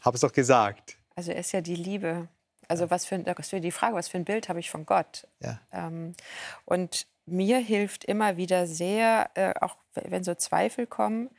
Habe 0.00 0.16
es 0.16 0.22
doch 0.22 0.32
gesagt. 0.32 0.96
Also 1.14 1.32
er 1.32 1.40
ist 1.40 1.52
ja 1.52 1.60
die 1.60 1.76
Liebe. 1.76 2.28
Also 2.68 2.90
was 2.90 3.04
für, 3.04 3.18
das 3.18 3.48
für 3.48 3.60
die 3.60 3.72
Frage, 3.72 3.96
was 3.96 4.08
für 4.08 4.16
ein 4.16 4.24
Bild 4.24 4.48
habe 4.48 4.60
ich 4.60 4.70
von 4.70 4.86
Gott? 4.86 5.26
Ja. 5.40 5.60
Ähm, 5.72 6.14
und 6.64 7.06
mir 7.26 7.58
hilft 7.58 8.04
immer 8.04 8.36
wieder 8.36 8.66
sehr, 8.66 9.30
äh, 9.34 9.54
auch 9.60 9.76
wenn 9.94 10.24
so 10.24 10.34
Zweifel 10.34 10.86
kommen, 10.86 11.30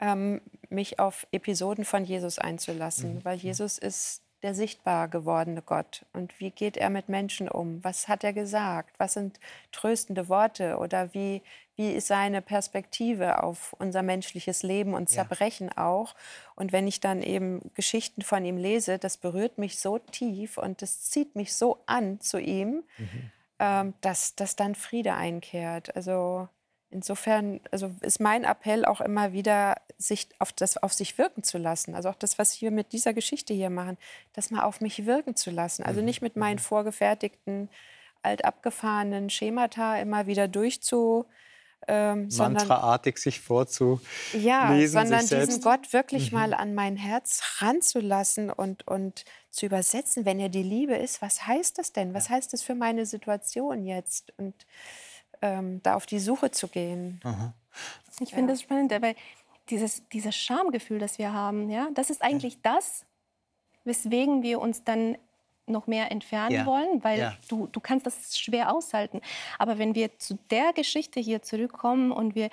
ähm, 0.00 0.40
mich 0.68 0.98
auf 0.98 1.26
Episoden 1.30 1.84
von 1.84 2.04
Jesus 2.04 2.38
einzulassen, 2.38 3.16
mhm. 3.16 3.24
weil 3.24 3.38
Jesus 3.38 3.78
ist 3.78 4.21
der 4.42 4.54
sichtbar 4.54 5.08
gewordene 5.08 5.62
Gott. 5.62 6.04
Und 6.12 6.38
wie 6.40 6.50
geht 6.50 6.76
er 6.76 6.90
mit 6.90 7.08
Menschen 7.08 7.48
um? 7.48 7.82
Was 7.84 8.08
hat 8.08 8.24
er 8.24 8.32
gesagt? 8.32 8.98
Was 8.98 9.14
sind 9.14 9.38
tröstende 9.70 10.28
Worte? 10.28 10.78
Oder 10.78 11.14
wie, 11.14 11.42
wie 11.76 11.92
ist 11.92 12.08
seine 12.08 12.42
Perspektive 12.42 13.42
auf 13.42 13.74
unser 13.78 14.02
menschliches 14.02 14.62
Leben 14.62 14.94
und 14.94 15.08
Zerbrechen 15.08 15.70
ja. 15.76 15.86
auch? 15.86 16.14
Und 16.56 16.72
wenn 16.72 16.88
ich 16.88 17.00
dann 17.00 17.22
eben 17.22 17.70
Geschichten 17.74 18.22
von 18.22 18.44
ihm 18.44 18.56
lese, 18.56 18.98
das 18.98 19.16
berührt 19.16 19.58
mich 19.58 19.78
so 19.78 19.98
tief 19.98 20.58
und 20.58 20.82
das 20.82 21.02
zieht 21.02 21.36
mich 21.36 21.54
so 21.54 21.78
an 21.86 22.20
zu 22.20 22.38
ihm, 22.38 22.82
mhm. 22.98 23.30
ähm, 23.60 23.94
dass, 24.00 24.34
dass 24.34 24.56
dann 24.56 24.74
Friede 24.74 25.14
einkehrt. 25.14 25.94
Also 25.94 26.48
Insofern 26.92 27.60
also 27.70 27.90
ist 28.02 28.20
mein 28.20 28.44
Appell 28.44 28.84
auch 28.84 29.00
immer 29.00 29.32
wieder, 29.32 29.76
sich 29.98 30.28
auf, 30.38 30.52
das, 30.52 30.76
auf 30.76 30.92
sich 30.92 31.16
wirken 31.16 31.42
zu 31.42 31.58
lassen. 31.58 31.94
Also 31.94 32.10
auch 32.10 32.16
das, 32.16 32.38
was 32.38 32.60
wir 32.60 32.70
mit 32.70 32.92
dieser 32.92 33.14
Geschichte 33.14 33.54
hier 33.54 33.70
machen, 33.70 33.96
das 34.34 34.50
mal 34.50 34.62
auf 34.64 34.80
mich 34.80 35.06
wirken 35.06 35.34
zu 35.34 35.50
lassen. 35.50 35.82
Also 35.82 36.00
mhm. 36.00 36.06
nicht 36.06 36.22
mit 36.22 36.36
meinen 36.36 36.56
mhm. 36.56 36.62
vorgefertigten, 36.62 37.70
altabgefahrenen 38.22 39.30
Schemata 39.30 39.98
immer 39.98 40.26
wieder 40.26 40.48
durchzu. 40.48 41.26
Ähm, 41.88 42.28
Mantraartig 42.36 43.18
sich 43.18 43.40
vorzulesen. 43.40 44.06
Ja, 44.34 44.86
sondern 44.86 45.26
diesen 45.26 45.60
Gott 45.62 45.92
wirklich 45.92 46.30
mhm. 46.30 46.38
mal 46.38 46.54
an 46.54 46.74
mein 46.74 46.96
Herz 46.96 47.42
ranzulassen 47.58 48.50
und, 48.50 48.86
und 48.86 49.24
zu 49.50 49.66
übersetzen, 49.66 50.24
wenn 50.24 50.38
er 50.38 50.48
die 50.48 50.62
Liebe 50.62 50.94
ist. 50.94 51.22
Was 51.22 51.46
heißt 51.46 51.78
das 51.78 51.92
denn? 51.92 52.14
Was 52.14 52.30
heißt 52.30 52.52
das 52.52 52.62
für 52.62 52.76
meine 52.76 53.04
Situation 53.04 53.84
jetzt? 53.84 54.32
Und 54.36 54.54
ähm, 55.42 55.80
da 55.82 55.94
auf 55.94 56.06
die 56.06 56.18
Suche 56.18 56.50
zu 56.50 56.68
gehen. 56.68 57.20
Aha. 57.24 57.52
Ich 58.20 58.30
ja. 58.30 58.36
finde 58.36 58.52
das 58.52 58.62
spannend, 58.62 58.92
weil 59.00 59.14
dieses, 59.68 60.06
dieses 60.08 60.34
Schamgefühl, 60.34 60.98
das 60.98 61.18
wir 61.18 61.32
haben, 61.32 61.70
ja, 61.70 61.88
das 61.94 62.10
ist 62.10 62.22
eigentlich 62.22 62.54
ja. 62.54 62.74
das, 62.74 63.04
weswegen 63.84 64.42
wir 64.42 64.60
uns 64.60 64.84
dann 64.84 65.16
noch 65.66 65.86
mehr 65.86 66.10
entfernen 66.10 66.54
ja. 66.54 66.66
wollen, 66.66 67.02
weil 67.04 67.18
ja. 67.18 67.36
du, 67.48 67.68
du 67.68 67.80
kannst 67.80 68.06
das 68.06 68.38
schwer 68.38 68.74
aushalten. 68.74 69.20
Aber 69.58 69.78
wenn 69.78 69.94
wir 69.94 70.18
zu 70.18 70.38
der 70.50 70.72
Geschichte 70.72 71.20
hier 71.20 71.42
zurückkommen 71.42 72.10
und 72.12 72.34
wir 72.34 72.50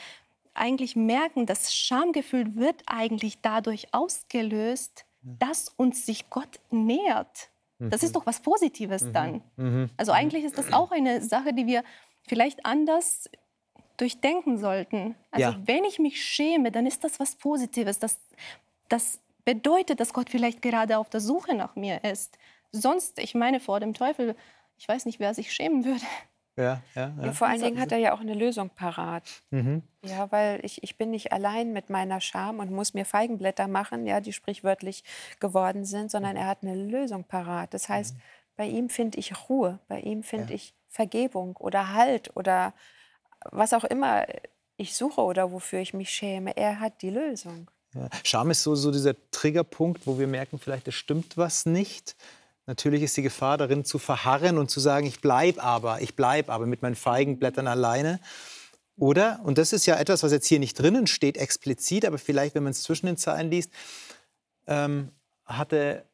eigentlich 0.53 0.95
merken, 0.95 1.45
das 1.45 1.73
Schamgefühl 1.73 2.55
wird 2.55 2.83
eigentlich 2.85 3.41
dadurch 3.41 3.93
ausgelöst, 3.93 5.05
dass 5.21 5.69
uns 5.69 6.05
sich 6.05 6.29
Gott 6.29 6.59
nähert. 6.69 7.49
Das 7.81 8.03
ist 8.03 8.15
doch 8.15 8.25
was 8.25 8.41
Positives 8.41 9.05
dann. 9.13 9.41
Also 9.95 10.11
eigentlich 10.11 10.43
ist 10.43 10.57
das 10.57 10.73
auch 10.73 10.91
eine 10.91 11.21
Sache, 11.21 11.53
die 11.53 11.65
wir 11.65 11.83
vielleicht 12.29 12.65
anders 12.65 13.29
durchdenken 13.97 14.57
sollten. 14.57 15.15
Also 15.31 15.49
Ja. 15.51 15.59
wenn 15.65 15.83
ich 15.83 15.99
mich 15.99 16.23
schäme, 16.23 16.71
dann 16.71 16.85
ist 16.85 17.03
das 17.03 17.19
was 17.19 17.35
Positives. 17.35 17.99
Das, 17.99 18.19
das 18.87 19.19
bedeutet, 19.43 19.99
dass 19.99 20.13
Gott 20.13 20.29
vielleicht 20.29 20.61
gerade 20.61 20.97
auf 20.97 21.09
der 21.09 21.19
Suche 21.19 21.53
nach 21.55 21.75
mir 21.75 22.03
ist. 22.03 22.37
Sonst, 22.71 23.19
ich 23.19 23.35
meine, 23.35 23.59
vor 23.59 23.79
dem 23.79 23.93
Teufel, 23.93 24.35
ich 24.77 24.87
weiß 24.87 25.05
nicht, 25.05 25.19
wer 25.19 25.33
sich 25.33 25.51
schämen 25.51 25.83
würde. 25.85 26.05
Ja, 26.55 26.81
ja, 26.95 27.13
ja. 27.17 27.25
Ja, 27.25 27.31
vor 27.31 27.47
allen 27.47 27.61
Dingen 27.61 27.79
hat 27.79 27.91
er 27.91 27.97
ja 27.99 28.13
auch 28.13 28.19
eine 28.19 28.33
Lösung 28.33 28.69
parat. 28.69 29.23
Mhm. 29.49 29.81
Ja, 30.03 30.29
weil 30.31 30.59
ich, 30.63 30.83
ich 30.83 30.97
bin 30.97 31.09
nicht 31.09 31.31
allein 31.31 31.71
mit 31.73 31.89
meiner 31.89 32.19
Scham 32.21 32.59
und 32.59 32.69
muss 32.71 32.93
mir 32.93 33.05
Feigenblätter 33.05 33.67
machen, 33.67 34.05
ja, 34.05 34.19
die 34.21 34.33
sprichwörtlich 34.33 35.03
geworden 35.39 35.85
sind, 35.85 36.11
sondern 36.11 36.35
er 36.35 36.47
hat 36.47 36.59
eine 36.61 36.75
Lösung 36.75 37.23
parat. 37.23 37.73
Das 37.73 37.87
heißt, 37.89 38.15
bei 38.57 38.65
ihm 38.67 38.89
finde 38.89 39.19
ich 39.19 39.49
Ruhe, 39.49 39.79
bei 39.87 40.01
ihm 40.01 40.21
finde 40.21 40.53
ich 40.53 40.73
Vergebung 40.89 41.55
oder 41.57 41.93
Halt 41.93 42.35
oder 42.35 42.73
was 43.51 43.73
auch 43.73 43.83
immer 43.83 44.25
ich 44.77 44.95
suche 44.95 45.21
oder 45.21 45.51
wofür 45.51 45.79
ich 45.79 45.93
mich 45.93 46.09
schäme. 46.09 46.55
Er 46.55 46.79
hat 46.79 47.01
die 47.01 47.09
Lösung. 47.09 47.69
Ja. 47.93 48.09
Scham 48.23 48.51
ist 48.51 48.63
so, 48.63 48.75
so 48.75 48.91
dieser 48.91 49.15
Triggerpunkt, 49.31 50.05
wo 50.05 50.19
wir 50.19 50.27
merken, 50.27 50.59
vielleicht 50.59 50.87
es 50.87 50.95
stimmt 50.95 51.37
was 51.37 51.65
nicht. 51.65 52.15
Natürlich 52.65 53.01
ist 53.01 53.17
die 53.17 53.23
Gefahr 53.23 53.57
darin 53.57 53.83
zu 53.83 53.97
verharren 53.97 54.57
und 54.57 54.69
zu 54.69 54.79
sagen, 54.79 55.07
ich 55.07 55.21
bleibe 55.21 55.61
aber, 55.63 56.01
ich 56.01 56.15
bleibe 56.15 56.51
aber 56.51 56.65
mit 56.65 56.81
meinen 56.81 56.95
Feigenblättern 56.95 57.67
alleine. 57.67 58.19
Oder, 58.95 59.39
und 59.43 59.57
das 59.57 59.73
ist 59.73 59.85
ja 59.85 59.95
etwas, 59.95 60.23
was 60.23 60.31
jetzt 60.31 60.45
hier 60.45 60.59
nicht 60.59 60.79
drinnen 60.79 61.07
steht, 61.07 61.37
explizit, 61.37 62.05
aber 62.05 62.17
vielleicht, 62.17 62.53
wenn 62.53 62.63
man 62.63 62.71
es 62.71 62.83
zwischen 62.83 63.07
den 63.07 63.17
Zeilen 63.17 63.49
liest, 63.49 63.71
ähm, 64.67 65.11
hatte 65.45 66.05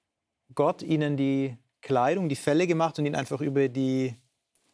Gott 0.54 0.82
ihnen 0.82 1.18
die 1.18 1.58
Kleidung, 1.82 2.30
die 2.30 2.36
Felle 2.36 2.68
gemacht 2.68 2.98
und 2.98 3.06
ihnen 3.06 3.16
einfach 3.16 3.42
über 3.42 3.68
die, 3.68 4.16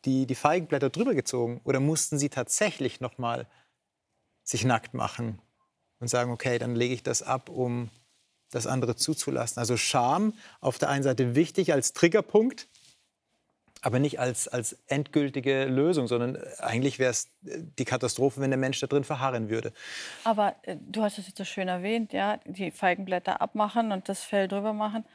die, 0.05 0.25
die 0.25 0.35
Feigenblätter 0.35 0.89
drüber 0.89 1.13
gezogen? 1.13 1.61
Oder 1.63 1.79
mussten 1.79 2.17
sie 2.17 2.29
tatsächlich 2.29 3.01
noch 3.01 3.17
mal 3.17 3.47
sich 4.43 4.65
nackt 4.65 4.93
machen 4.93 5.39
und 5.99 6.07
sagen, 6.07 6.31
okay, 6.31 6.59
dann 6.59 6.75
lege 6.75 6.93
ich 6.93 7.03
das 7.03 7.21
ab, 7.21 7.49
um 7.49 7.89
das 8.51 8.67
andere 8.67 8.95
zuzulassen. 8.95 9.59
Also 9.59 9.77
Scham 9.77 10.33
auf 10.59 10.77
der 10.77 10.89
einen 10.89 11.03
Seite 11.03 11.35
wichtig 11.35 11.73
als 11.73 11.93
Triggerpunkt, 11.93 12.67
aber 13.81 13.97
nicht 13.97 14.19
als, 14.19 14.47
als 14.47 14.77
endgültige 14.87 15.65
Lösung, 15.65 16.07
sondern 16.07 16.37
eigentlich 16.59 16.99
wäre 16.99 17.11
es 17.11 17.29
die 17.41 17.85
Katastrophe, 17.85 18.41
wenn 18.41 18.51
der 18.51 18.59
Mensch 18.59 18.79
da 18.79 18.87
drin 18.87 19.03
verharren 19.03 19.49
würde. 19.49 19.73
Aber 20.23 20.55
äh, 20.63 20.77
du 20.79 21.01
hast 21.01 21.17
es 21.17 21.27
jetzt 21.27 21.37
so 21.37 21.45
schön 21.45 21.67
erwähnt, 21.67 22.13
ja, 22.13 22.37
die 22.45 22.71
Feigenblätter 22.71 23.41
abmachen 23.41 23.91
und 23.91 24.07
das 24.07 24.23
Fell 24.23 24.47
drüber 24.47 24.73
machen. 24.73 25.05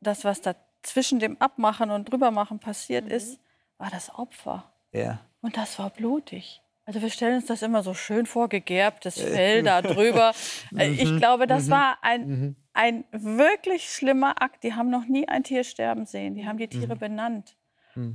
Das, 0.00 0.24
was 0.24 0.40
da 0.40 0.56
zwischen 0.82 1.20
dem 1.20 1.40
Abmachen 1.40 1.90
und 1.90 2.10
drübermachen 2.10 2.58
passiert 2.58 3.08
ist, 3.08 3.38
war 3.78 3.90
das 3.90 4.14
Opfer. 4.14 4.72
Ja. 4.92 5.20
Und 5.42 5.56
das 5.56 5.78
war 5.78 5.90
blutig. 5.90 6.60
Also 6.84 7.02
wir 7.02 7.10
stellen 7.10 7.36
uns 7.36 7.46
das 7.46 7.62
immer 7.62 7.82
so 7.82 7.94
schön 7.94 8.26
vor, 8.26 8.48
gegerbtes 8.48 9.20
Fell 9.20 9.62
da 9.62 9.82
drüber. 9.82 10.32
Äh, 10.76 10.90
Ich 10.90 11.16
glaube, 11.16 11.46
das 11.46 11.68
war 11.68 11.98
ein, 12.02 12.56
ein 12.72 13.04
wirklich 13.10 13.90
schlimmer 13.92 14.40
Akt. 14.40 14.62
Die 14.62 14.74
haben 14.74 14.88
noch 14.90 15.06
nie 15.06 15.26
ein 15.28 15.42
Tier 15.42 15.64
sterben 15.64 16.06
sehen. 16.06 16.34
Die 16.34 16.46
haben 16.46 16.58
die 16.58 16.68
Tiere 16.68 16.96
benannt. 16.96 17.56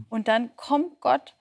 Und 0.10 0.28
dann 0.28 0.56
kommt 0.56 1.00
Gott, 1.02 1.36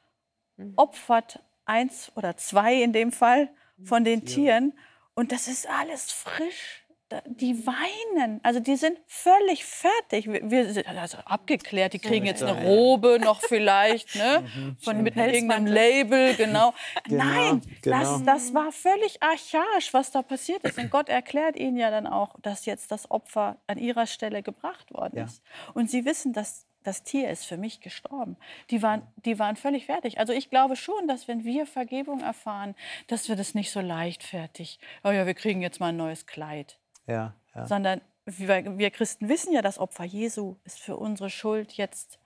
opfert 0.77 1.41
eins 1.67 2.11
oder 2.17 2.37
zwei 2.37 2.83
in 2.83 2.93
dem 2.93 3.13
Fall 3.13 3.51
von 3.85 4.03
den 4.03 4.25
Tieren. 4.25 4.73
Und 5.15 5.31
das 5.33 5.47
ist 5.47 5.69
alles 5.69 6.11
frisch. 6.11 6.80
Die 7.27 7.67
weinen, 7.67 8.41
also 8.43 8.61
die 8.61 8.77
sind 8.77 8.99
völlig 9.07 9.65
fertig. 9.65 10.29
Wir, 10.29 10.73
sind 10.73 10.87
also 10.87 11.19
abgeklärt, 11.25 11.93
die 11.93 11.99
kriegen 11.99 12.25
jetzt 12.25 12.43
eine 12.43 12.65
Robe 12.65 13.19
noch 13.21 13.41
vielleicht, 13.41 14.15
ne? 14.15 14.45
Von 14.81 15.03
mit 15.03 15.17
irgendeinem 15.17 15.67
Label, 15.67 16.35
genau. 16.35 16.73
Nein, 17.09 17.63
genau. 17.83 17.99
Das, 17.99 18.25
das 18.25 18.55
war 18.55 18.71
völlig 18.73 19.23
archaisch, 19.23 19.93
was 19.93 20.11
da 20.13 20.23
passiert 20.23 20.63
ist. 20.65 20.79
Und 20.79 20.91
Gott 20.91 21.09
erklärt 21.09 21.57
ihnen 21.57 21.77
ja 21.77 21.91
dann 21.91 22.07
auch, 22.07 22.39
dass 22.43 22.67
jetzt 22.67 22.91
das 22.93 23.11
Opfer 23.11 23.57
an 23.67 23.79
ihrer 23.79 24.07
Stelle 24.07 24.43
gebracht 24.43 24.93
worden 24.93 25.19
Ja. 25.19 25.25
ist. 25.25 25.43
Und 25.75 25.91
sie 25.91 26.05
wissen, 26.05 26.33
dass 26.33 26.67
das 26.83 27.03
Tier 27.03 27.29
ist 27.29 27.45
für 27.45 27.57
mich 27.57 27.81
gestorben. 27.81 28.37
Die 28.71 28.83
waren, 28.83 29.03
die 29.25 29.39
waren 29.39 29.57
völlig 29.57 29.87
fertig. 29.87 30.19
Also 30.19 30.33
ich 30.33 30.49
glaube 30.49 30.77
schon, 30.77 31.09
dass 31.09 31.29
wenn 31.29 31.45
wir 31.45 31.67
Vergebung 31.67 32.21
erfahren, 32.21 32.75
dass 33.07 33.29
wir 33.29 33.37
das 33.37 33.55
nicht 33.55 33.71
so 33.71 33.81
leichtfertig, 33.81 34.79
oh 35.05 35.11
ja, 35.11 35.27
wir 35.27 35.35
kriegen 35.35 35.61
jetzt 35.61 35.81
mal 35.81 35.89
ein 35.89 35.97
neues 35.97 36.27
Kleid 36.27 36.79
Ja, 37.07 37.35
ja. 37.55 37.67
sondern 37.67 38.01
wir, 38.25 38.79
wir 38.79 38.91
Christen 38.91 39.29
wissen 39.29 39.53
ja, 39.53 39.63
das 39.63 39.79
Opfer 39.79 40.05
Jesu 40.05 40.57
ist 40.65 40.79
für 40.79 40.97
unsere 40.97 41.31
Schuld 41.31 41.73
jetzt, 41.73 42.19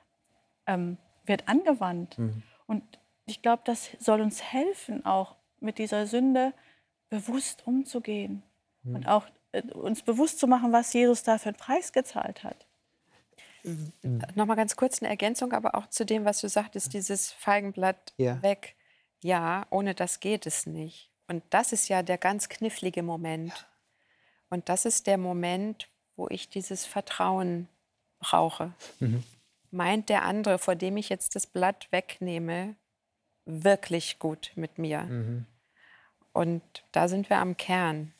ähm, 0.66 0.98
wird 1.24 1.48
angewandt. 1.48 2.18
Und 2.66 2.82
ich 3.26 3.40
glaube, 3.42 3.62
das 3.64 3.90
soll 3.98 4.20
uns 4.20 4.42
helfen, 4.42 5.06
auch 5.06 5.36
mit 5.60 5.78
dieser 5.78 6.06
Sünde 6.06 6.52
bewusst 7.08 7.66
umzugehen 7.66 8.42
und 8.84 9.06
auch 9.06 9.26
äh, 9.52 9.62
uns 9.72 10.02
bewusst 10.02 10.38
zu 10.38 10.46
machen, 10.46 10.72
was 10.72 10.92
Jesus 10.92 11.22
da 11.22 11.38
für 11.38 11.50
einen 11.50 11.56
Preis 11.56 11.92
gezahlt 11.92 12.44
hat. 12.44 12.66
Noch 14.34 14.44
mal 14.44 14.56
ganz 14.56 14.76
kurz 14.76 15.00
eine 15.00 15.08
Ergänzung, 15.08 15.52
aber 15.52 15.74
auch 15.74 15.86
zu 15.88 16.04
dem, 16.04 16.26
was 16.26 16.40
du 16.42 16.48
sagtest, 16.48 16.92
dieses 16.92 17.32
Feigenblatt 17.32 18.12
Ja. 18.18 18.42
weg. 18.42 18.76
Ja, 19.22 19.66
ohne 19.70 19.94
das 19.94 20.20
geht 20.20 20.44
es 20.46 20.66
nicht. 20.66 21.10
Und 21.28 21.42
das 21.48 21.72
ist 21.72 21.88
ja 21.88 22.02
der 22.02 22.18
ganz 22.18 22.50
knifflige 22.50 23.02
Moment. 23.02 23.66
Und 24.50 24.68
das 24.68 24.84
ist 24.84 25.06
der 25.06 25.18
Moment, 25.18 25.88
wo 26.16 26.28
ich 26.28 26.48
dieses 26.48 26.86
Vertrauen 26.86 27.68
brauche. 28.18 28.72
Meint 29.70 30.08
der 30.08 30.22
andere, 30.22 30.58
vor 30.58 30.76
dem 30.76 30.96
ich 30.96 31.08
jetzt 31.08 31.34
das 31.34 31.46
Blatt 31.46 31.88
wegnehme, 31.90 32.76
wirklich 33.44 34.18
gut 34.18 34.52
mit 34.54 34.78
mir? 34.78 35.44
Und 36.32 36.62
da 36.92 37.08
sind 37.08 37.30
wir 37.30 37.38
am 37.38 37.56
Kern. 37.56 38.12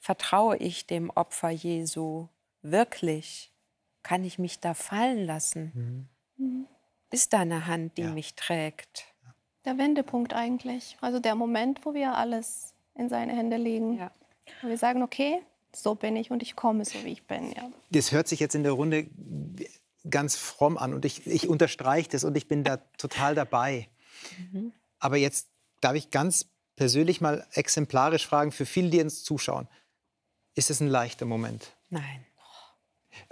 Vertraue 0.00 0.56
ich 0.56 0.86
dem 0.86 1.10
Opfer 1.10 1.50
Jesu 1.50 2.28
wirklich? 2.62 3.52
Kann 4.02 4.24
ich 4.24 4.38
mich 4.38 4.60
da 4.60 4.74
fallen 4.74 5.24
lassen? 5.26 6.08
Ist 7.10 7.32
da 7.32 7.40
eine 7.40 7.66
Hand, 7.66 7.96
die 7.98 8.02
Ja. 8.02 8.10
mich 8.12 8.34
trägt? 8.34 9.06
Der 9.64 9.76
Wendepunkt 9.78 10.32
eigentlich. 10.34 10.96
Also 11.00 11.20
der 11.20 11.34
Moment, 11.34 11.84
wo 11.84 11.94
wir 11.94 12.14
alles 12.14 12.74
in 12.94 13.08
seine 13.08 13.34
Hände 13.36 13.56
legen. 13.56 13.98
Ja. 13.98 14.10
Wo 14.62 14.68
wir 14.68 14.78
sagen, 14.78 15.02
okay, 15.02 15.40
so 15.74 15.94
bin 15.94 16.16
ich 16.16 16.30
und 16.30 16.42
ich 16.42 16.56
komme 16.56 16.84
so, 16.84 17.02
wie 17.04 17.12
ich 17.12 17.26
bin. 17.26 17.52
Ja. 17.52 17.70
Das 17.90 18.12
hört 18.12 18.28
sich 18.28 18.40
jetzt 18.40 18.54
in 18.54 18.62
der 18.62 18.72
Runde 18.72 19.08
ganz 20.08 20.36
fromm 20.36 20.78
an 20.78 20.94
und 20.94 21.04
ich, 21.04 21.26
ich 21.26 21.48
unterstreiche 21.48 22.08
das 22.10 22.24
und 22.24 22.36
ich 22.36 22.48
bin 22.48 22.64
da 22.64 22.78
total 22.96 23.34
dabei. 23.34 23.88
Aber 24.98 25.16
jetzt 25.16 25.48
darf 25.80 25.94
ich 25.94 26.10
ganz 26.10 26.48
persönlich 26.76 27.20
mal 27.20 27.46
exemplarisch 27.52 28.26
fragen, 28.26 28.52
für 28.52 28.66
viele, 28.66 28.90
die 28.90 29.00
uns 29.00 29.24
zuschauen, 29.24 29.68
ist 30.54 30.70
es 30.70 30.80
ein 30.80 30.88
leichter 30.88 31.26
Moment? 31.26 31.76
Nein. 31.90 32.24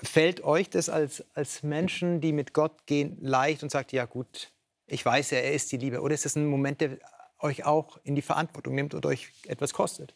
Fällt 0.02 0.42
euch 0.42 0.68
das 0.68 0.88
als, 0.88 1.24
als 1.34 1.62
Menschen, 1.62 2.20
die 2.20 2.32
mit 2.32 2.52
Gott 2.52 2.86
gehen, 2.86 3.18
leicht 3.20 3.62
und 3.62 3.70
sagt, 3.70 3.92
ja 3.92 4.04
gut, 4.04 4.50
ich 4.86 5.04
weiß 5.04 5.30
ja, 5.30 5.38
er 5.38 5.52
ist 5.52 5.70
die 5.72 5.76
Liebe? 5.76 6.00
Oder 6.00 6.14
ist 6.14 6.26
es 6.26 6.36
ein 6.36 6.46
Moment, 6.46 6.80
der 6.80 6.98
euch 7.38 7.64
auch 7.64 7.98
in 8.02 8.14
die 8.14 8.22
Verantwortung 8.22 8.74
nimmt 8.74 8.94
und 8.94 9.06
euch 9.06 9.32
etwas 9.46 9.72
kostet? 9.72 10.12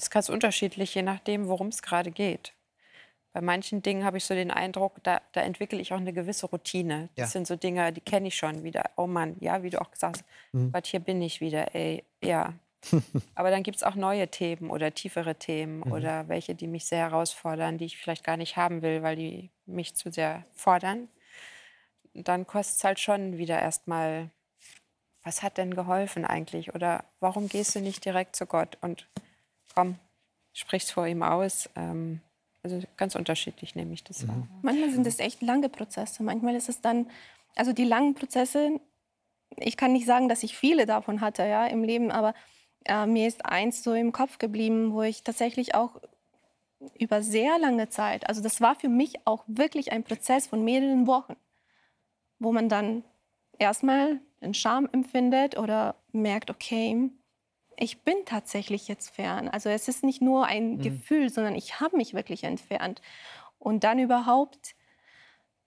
Das 0.00 0.06
ist 0.06 0.10
ganz 0.12 0.30
unterschiedlich, 0.30 0.94
je 0.94 1.02
nachdem, 1.02 1.46
worum 1.46 1.66
es 1.68 1.82
gerade 1.82 2.10
geht. 2.10 2.54
Bei 3.34 3.42
manchen 3.42 3.82
Dingen 3.82 4.02
habe 4.02 4.16
ich 4.16 4.24
so 4.24 4.32
den 4.32 4.50
Eindruck, 4.50 4.94
da, 5.02 5.20
da 5.32 5.42
entwickle 5.42 5.78
ich 5.78 5.92
auch 5.92 5.98
eine 5.98 6.14
gewisse 6.14 6.46
Routine. 6.46 7.10
Das 7.16 7.28
Ja. 7.28 7.32
sind 7.32 7.46
so 7.46 7.54
Dinge, 7.54 7.92
die 7.92 8.00
kenne 8.00 8.28
ich 8.28 8.34
schon 8.34 8.64
wieder. 8.64 8.84
Oh 8.96 9.06
Mann, 9.06 9.36
ja, 9.40 9.62
wie 9.62 9.68
du 9.68 9.78
auch 9.78 9.90
gesagt 9.90 10.24
hast, 10.54 10.72
Gott, 10.72 10.86
hier 10.86 11.00
bin 11.00 11.20
ich 11.20 11.42
wieder, 11.42 11.74
ey, 11.74 12.02
ja. 12.24 12.54
Aber 13.34 13.50
dann 13.50 13.62
gibt 13.62 13.76
es 13.76 13.82
auch 13.82 13.94
neue 13.94 14.26
Themen 14.28 14.70
oder 14.70 14.94
tiefere 14.94 15.34
Themen 15.34 15.82
oder 15.82 16.28
welche, 16.28 16.54
die 16.54 16.66
mich 16.66 16.86
sehr 16.86 17.00
herausfordern, 17.10 17.76
die 17.76 17.84
ich 17.84 17.98
vielleicht 17.98 18.24
gar 18.24 18.38
nicht 18.38 18.56
haben 18.56 18.80
will, 18.80 19.02
weil 19.02 19.16
die 19.16 19.50
mich 19.66 19.96
zu 19.96 20.10
sehr 20.10 20.46
fordern. 20.54 21.08
Dann 22.14 22.46
kostet 22.46 22.78
es 22.78 22.84
halt 22.84 23.00
schon 23.00 23.36
wieder 23.36 23.60
erstmal, 23.60 24.30
was 25.24 25.42
hat 25.42 25.58
denn 25.58 25.74
geholfen 25.74 26.24
eigentlich? 26.24 26.74
Oder 26.74 27.04
warum 27.20 27.50
gehst 27.50 27.74
du 27.74 27.80
nicht 27.80 28.02
direkt 28.02 28.34
zu 28.34 28.46
Gott 28.46 28.78
und 28.80 29.06
komm, 29.74 29.96
sprich's 30.52 30.90
vor 30.90 31.06
ihm 31.06 31.22
aus? 31.22 31.68
Ähm, 31.76 32.20
also 32.62 32.80
ganz 32.96 33.14
unterschiedlich 33.14 33.74
nehme 33.74 33.94
ich 33.94 34.04
das 34.04 34.28
wahr. 34.28 34.46
Manchmal 34.62 34.90
sind 34.90 35.06
es 35.06 35.18
echt 35.18 35.40
lange 35.40 35.68
Prozesse. 35.68 36.22
Manchmal 36.22 36.54
ist 36.54 36.68
es 36.68 36.80
dann, 36.80 37.06
also 37.56 37.72
die 37.72 37.84
langen 37.84 38.14
Prozesse, 38.14 38.80
ich 39.56 39.76
kann 39.76 39.92
nicht 39.92 40.06
sagen, 40.06 40.28
dass 40.28 40.42
ich 40.42 40.56
viele 40.56 40.86
davon 40.86 41.20
hatte 41.20 41.44
ja, 41.44 41.66
im 41.66 41.82
Leben, 41.82 42.10
aber 42.10 42.34
äh, 42.84 43.06
mir 43.06 43.26
ist 43.26 43.46
eins 43.46 43.82
so 43.82 43.94
im 43.94 44.12
Kopf 44.12 44.38
geblieben, 44.38 44.92
wo 44.92 45.02
ich 45.02 45.22
tatsächlich 45.22 45.74
auch 45.74 46.00
über 46.98 47.22
sehr 47.22 47.58
lange 47.58 47.88
Zeit, 47.88 48.28
also 48.28 48.42
das 48.42 48.60
war 48.60 48.74
für 48.74 48.88
mich 48.88 49.26
auch 49.26 49.44
wirklich 49.46 49.92
ein 49.92 50.04
Prozess 50.04 50.46
von 50.46 50.64
mehreren 50.64 51.06
Wochen, 51.06 51.36
wo 52.38 52.52
man 52.52 52.68
dann 52.68 53.04
erstmal 53.58 54.20
den 54.40 54.54
Scham 54.54 54.88
empfindet 54.90 55.58
oder 55.58 55.96
merkt, 56.12 56.50
okay, 56.50 57.10
ich 57.80 58.02
bin 58.02 58.14
tatsächlich 58.26 58.88
jetzt 58.88 59.10
fern. 59.10 59.48
Also 59.48 59.68
es 59.70 59.88
ist 59.88 60.04
nicht 60.04 60.22
nur 60.22 60.46
ein 60.46 60.78
Gefühl, 60.78 61.30
sondern 61.30 61.54
ich 61.54 61.80
habe 61.80 61.96
mich 61.96 62.14
wirklich 62.14 62.44
entfernt. 62.44 63.00
Und 63.58 63.84
dann 63.84 63.98
überhaupt 63.98 64.74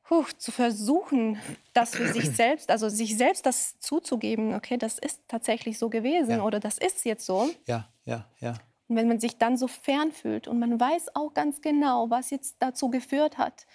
puh, 0.04 0.26
zu 0.38 0.52
versuchen, 0.52 1.40
das 1.74 1.96
für 1.96 2.08
sich 2.12 2.30
selbst, 2.36 2.70
also 2.72 2.90
sich 2.90 3.18
selbst 3.18 3.46
das 3.46 3.80
zuzugeben, 3.80 4.54
okay, 4.54 4.78
das 4.78 4.98
ist 5.00 5.22
tatsächlich 5.28 5.78
so 5.80 5.90
gewesen 5.90 6.38
Ja. 6.38 6.44
oder 6.44 6.60
das 6.60 6.78
ist 6.78 7.06
jetzt 7.06 7.26
so. 7.26 7.50
Ja, 7.68 7.90
ja, 8.06 8.26
ja. 8.40 8.54
Und 8.88 8.98
wenn 8.98 9.08
man 9.08 9.20
sich 9.20 9.38
dann 9.38 9.58
so 9.58 9.68
fern 9.68 10.12
fühlt 10.12 10.48
und 10.48 10.60
man 10.60 10.80
weiß 10.80 11.16
auch 11.16 11.34
ganz 11.34 11.62
genau, 11.62 12.10
was 12.10 12.30
jetzt 12.30 12.58
dazu 12.60 12.90
geführt 12.90 13.38
hat, 13.38 13.66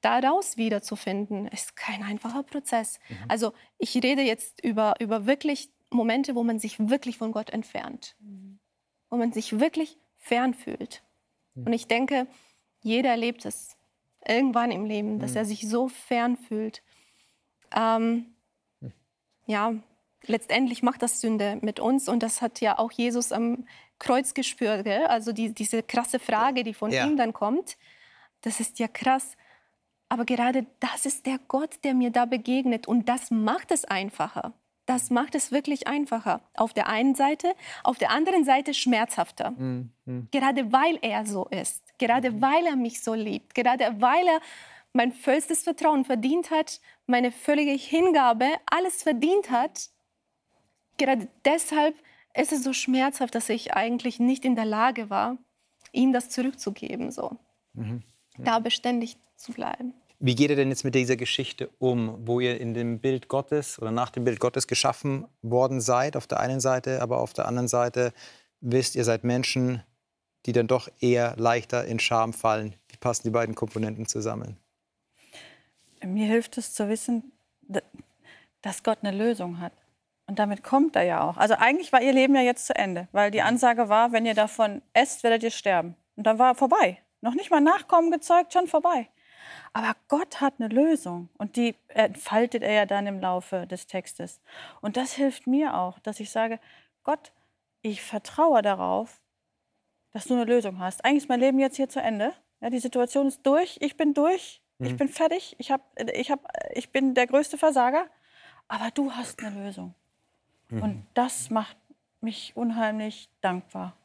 daraus 0.00 0.56
wiederzufinden, 0.56 1.46
ist 1.48 1.76
kein 1.76 2.02
einfacher 2.02 2.42
Prozess. 2.42 3.00
Also 3.26 3.52
ich 3.78 3.94
rede 3.96 4.22
jetzt 4.22 4.64
über, 4.64 4.94
über 5.00 5.26
wirklich 5.26 5.70
Momente, 5.90 6.34
wo 6.34 6.42
man 6.44 6.58
sich 6.58 6.78
wirklich 6.78 7.16
von 7.18 7.32
Gott 7.32 7.50
entfernt, 7.50 8.16
wo 9.10 9.16
man 9.16 9.32
sich 9.32 9.58
wirklich 9.58 9.96
fern 10.18 10.54
fühlt. 10.54 11.02
Und 11.54 11.72
ich 11.72 11.86
denke, 11.86 12.26
jeder 12.82 13.10
erlebt 13.10 13.44
es 13.44 13.76
irgendwann 14.26 14.70
im 14.70 14.84
Leben, 14.84 15.18
dass 15.18 15.34
er 15.34 15.44
sich 15.44 15.68
so 15.68 15.88
fern 15.88 16.36
fühlt. 16.36 16.82
Ähm, 17.74 18.26
ja, 19.46 19.74
letztendlich 20.26 20.82
macht 20.82 21.02
das 21.02 21.20
Sünde 21.20 21.58
mit 21.62 21.80
uns 21.80 22.08
und 22.08 22.22
das 22.22 22.42
hat 22.42 22.60
ja 22.60 22.78
auch 22.78 22.92
Jesus 22.92 23.32
am 23.32 23.66
Kreuz 23.98 24.34
gespürt. 24.34 24.84
Gell? 24.84 25.06
Also 25.06 25.32
die, 25.32 25.52
diese 25.54 25.82
krasse 25.82 26.18
Frage, 26.18 26.62
die 26.64 26.74
von 26.74 26.92
Ja. 26.92 27.06
ihm 27.06 27.16
dann 27.16 27.32
kommt, 27.32 27.78
das 28.42 28.60
ist 28.60 28.78
ja 28.78 28.88
krass. 28.88 29.36
Aber 30.08 30.24
gerade 30.24 30.66
das 30.80 31.06
ist 31.06 31.26
der 31.26 31.38
Gott, 31.48 31.82
der 31.84 31.94
mir 31.94 32.10
da 32.10 32.24
begegnet 32.24 32.86
und 32.86 33.08
das 33.08 33.30
macht 33.30 33.70
es 33.70 33.84
einfacher. 33.84 34.52
Das 34.88 35.10
macht 35.10 35.34
es 35.34 35.52
wirklich 35.52 35.86
einfacher. 35.86 36.40
Auf 36.54 36.72
der 36.72 36.88
einen 36.88 37.14
Seite, 37.14 37.54
auf 37.84 37.98
der 37.98 38.10
anderen 38.10 38.44
Seite 38.44 38.72
schmerzhafter. 38.72 39.52
Gerade 40.30 40.72
weil 40.72 40.98
er 41.02 41.26
so 41.26 41.44
ist, 41.50 41.98
gerade 41.98 42.40
weil 42.40 42.64
er 42.64 42.74
mich 42.74 43.02
so 43.02 43.12
liebt, 43.12 43.54
gerade 43.54 44.00
weil 44.00 44.26
er 44.26 44.40
mein 44.94 45.12
vollstes 45.12 45.62
Vertrauen 45.64 46.06
verdient 46.06 46.50
hat, 46.50 46.80
meine 47.06 47.32
völlige 47.32 47.72
Hingabe, 47.72 48.46
alles 48.64 49.02
verdient 49.02 49.50
hat. 49.50 49.90
Gerade 50.96 51.28
deshalb 51.44 51.94
ist 52.34 52.52
es 52.52 52.64
so 52.64 52.72
schmerzhaft, 52.72 53.34
dass 53.34 53.50
ich 53.50 53.74
eigentlich 53.74 54.18
nicht 54.18 54.46
in 54.46 54.56
der 54.56 54.64
Lage 54.64 55.10
war, 55.10 55.36
ihm 55.92 56.14
das 56.14 56.30
zurückzugeben, 56.30 57.10
so. 57.10 57.36
Da 58.38 58.58
beständig 58.58 59.18
zu 59.36 59.52
bleiben. 59.52 59.92
Wie 60.20 60.34
geht 60.34 60.50
ihr 60.50 60.56
denn 60.56 60.70
jetzt 60.70 60.84
mit 60.84 60.96
dieser 60.96 61.16
Geschichte 61.16 61.70
um, 61.78 62.26
wo 62.26 62.40
ihr 62.40 62.60
in 62.60 62.74
dem 62.74 62.98
Bild 62.98 63.28
Gottes 63.28 63.80
oder 63.80 63.92
nach 63.92 64.10
dem 64.10 64.24
Bild 64.24 64.40
Gottes 64.40 64.66
geschaffen 64.66 65.26
worden 65.42 65.80
seid, 65.80 66.16
auf 66.16 66.26
der 66.26 66.40
einen 66.40 66.60
Seite, 66.60 67.02
aber 67.02 67.20
auf 67.20 67.32
der 67.32 67.46
anderen 67.46 67.68
Seite 67.68 68.12
wisst, 68.60 68.96
ihr 68.96 69.04
seid 69.04 69.22
Menschen, 69.22 69.82
die 70.46 70.52
dann 70.52 70.66
doch 70.66 70.88
eher 71.00 71.34
leichter 71.36 71.84
in 71.84 72.00
Scham 72.00 72.32
fallen. 72.32 72.74
Wie 72.88 72.96
passen 72.96 73.22
die 73.24 73.30
beiden 73.30 73.54
Komponenten 73.54 74.06
zusammen? 74.06 74.56
Mir 76.04 76.26
hilft 76.26 76.58
es 76.58 76.74
zu 76.74 76.88
wissen, 76.88 77.32
dass 78.62 78.82
Gott 78.82 78.98
eine 79.02 79.16
Lösung 79.16 79.60
hat. 79.60 79.72
Und 80.26 80.38
damit 80.38 80.62
kommt 80.62 80.96
er 80.96 81.04
ja 81.04 81.22
auch. 81.22 81.36
Also 81.36 81.54
eigentlich 81.54 81.92
war 81.92 82.02
ihr 82.02 82.12
Leben 82.12 82.34
ja 82.34 82.42
jetzt 82.42 82.66
zu 82.66 82.74
Ende, 82.74 83.08
weil 83.12 83.30
die 83.30 83.42
Ansage 83.42 83.88
war, 83.88 84.12
wenn 84.12 84.26
ihr 84.26 84.34
davon 84.34 84.82
esst, 84.92 85.22
werdet 85.22 85.42
ihr 85.42 85.50
sterben. 85.50 85.94
Und 86.16 86.26
dann 86.26 86.38
war 86.38 86.54
vorbei. 86.54 86.98
Noch 87.20 87.34
nicht 87.34 87.50
mal 87.50 87.60
Nachkommen 87.60 88.10
gezeugt, 88.10 88.52
schon 88.52 88.66
vorbei. 88.66 89.08
Aber 89.72 89.94
Gott 90.08 90.40
hat 90.40 90.54
eine 90.58 90.68
Lösung 90.68 91.28
und 91.38 91.56
die 91.56 91.74
entfaltet 91.88 92.62
er 92.62 92.72
ja 92.72 92.86
dann 92.86 93.06
im 93.06 93.20
Laufe 93.20 93.66
des 93.66 93.86
Textes. 93.86 94.40
Und 94.80 94.96
das 94.96 95.12
hilft 95.12 95.46
mir 95.46 95.76
auch, 95.76 95.98
dass 96.00 96.20
ich 96.20 96.30
sage, 96.30 96.58
Gott, 97.04 97.32
ich 97.82 98.02
vertraue 98.02 98.62
darauf, 98.62 99.20
dass 100.12 100.24
du 100.24 100.34
eine 100.34 100.44
Lösung 100.44 100.78
hast. 100.78 101.04
Eigentlich 101.04 101.24
ist 101.24 101.28
mein 101.28 101.40
Leben 101.40 101.58
jetzt 101.58 101.76
hier 101.76 101.88
zu 101.88 102.00
Ende. 102.00 102.32
Ja, 102.60 102.70
die 102.70 102.80
Situation 102.80 103.28
ist 103.28 103.46
durch, 103.46 103.78
ich 103.80 103.96
bin 103.96 104.14
durch, 104.14 104.60
ich 104.80 104.96
bin 104.96 105.08
fertig, 105.08 105.56
ich, 105.58 105.70
hab, 105.70 105.82
ich, 106.12 106.30
hab, 106.30 106.40
ich 106.72 106.90
bin 106.90 107.14
der 107.14 107.26
größte 107.26 107.58
Versager, 107.58 108.06
aber 108.68 108.90
du 108.92 109.12
hast 109.12 109.42
eine 109.42 109.64
Lösung. 109.64 109.94
Und 110.70 111.06
das 111.14 111.50
macht 111.50 111.76
mich 112.20 112.52
unheimlich 112.56 113.28
dankbar. 113.40 113.96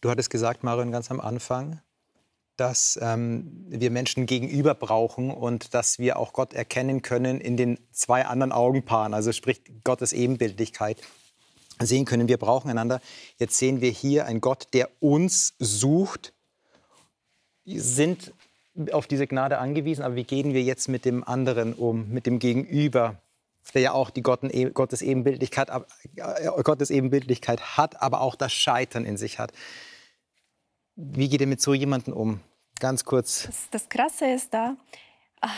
Du 0.00 0.10
hattest 0.10 0.30
gesagt, 0.30 0.64
Marion, 0.64 0.90
ganz 0.90 1.10
am 1.10 1.20
Anfang, 1.20 1.80
dass 2.60 2.98
ähm, 3.00 3.64
wir 3.68 3.90
Menschen 3.90 4.26
gegenüber 4.26 4.74
brauchen 4.74 5.30
und 5.30 5.72
dass 5.72 5.98
wir 5.98 6.18
auch 6.18 6.34
Gott 6.34 6.52
erkennen 6.52 7.00
können 7.00 7.40
in 7.40 7.56
den 7.56 7.78
zwei 7.90 8.26
anderen 8.26 8.52
Augenpaaren, 8.52 9.14
also 9.14 9.32
sprich 9.32 9.62
Gottes 9.82 10.12
Ebenbildlichkeit 10.12 11.00
sehen 11.78 12.04
können. 12.04 12.28
Wir 12.28 12.36
brauchen 12.36 12.70
einander. 12.70 13.00
Jetzt 13.38 13.56
sehen 13.56 13.80
wir 13.80 13.90
hier 13.90 14.26
einen 14.26 14.42
Gott, 14.42 14.68
der 14.74 14.90
uns 15.00 15.54
sucht, 15.58 16.34
sind 17.64 18.34
auf 18.92 19.06
diese 19.06 19.26
Gnade 19.26 19.56
angewiesen, 19.56 20.02
aber 20.02 20.16
wie 20.16 20.24
gehen 20.24 20.52
wir 20.52 20.62
jetzt 20.62 20.88
mit 20.88 21.06
dem 21.06 21.24
anderen 21.24 21.72
um, 21.72 22.10
mit 22.10 22.26
dem 22.26 22.38
Gegenüber, 22.38 23.22
der 23.72 23.80
ja 23.80 23.92
auch 23.92 24.10
die 24.10 24.22
Gotten, 24.22 24.50
Gottes, 24.74 25.00
Ebenbildlichkeit, 25.00 25.70
äh, 26.16 26.62
Gottes 26.62 26.90
Ebenbildlichkeit 26.90 27.78
hat, 27.78 28.02
aber 28.02 28.20
auch 28.20 28.34
das 28.34 28.52
Scheitern 28.52 29.06
in 29.06 29.16
sich 29.16 29.38
hat. 29.38 29.52
Wie 30.94 31.30
geht 31.30 31.40
ihr 31.40 31.46
mit 31.46 31.62
so 31.62 31.72
jemandem 31.72 32.12
um? 32.12 32.40
Ganz 32.80 33.04
kurz. 33.04 33.44
Das, 33.46 33.70
das 33.70 33.88
Krasse 33.88 34.26
ist 34.26 34.52
da, 34.52 34.76
ah, 35.40 35.48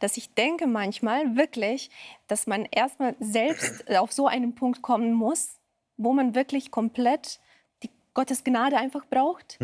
dass 0.00 0.16
ich 0.16 0.32
denke 0.34 0.66
manchmal 0.66 1.36
wirklich, 1.36 1.90
dass 2.26 2.46
man 2.46 2.64
erstmal 2.70 3.14
selbst 3.20 3.90
auf 3.96 4.12
so 4.12 4.26
einen 4.26 4.54
Punkt 4.54 4.80
kommen 4.80 5.12
muss, 5.12 5.58
wo 5.96 6.12
man 6.12 6.34
wirklich 6.34 6.70
komplett 6.70 7.40
die 7.82 7.90
Gottes 8.14 8.44
Gnade 8.44 8.76
einfach 8.76 9.04
braucht, 9.06 9.58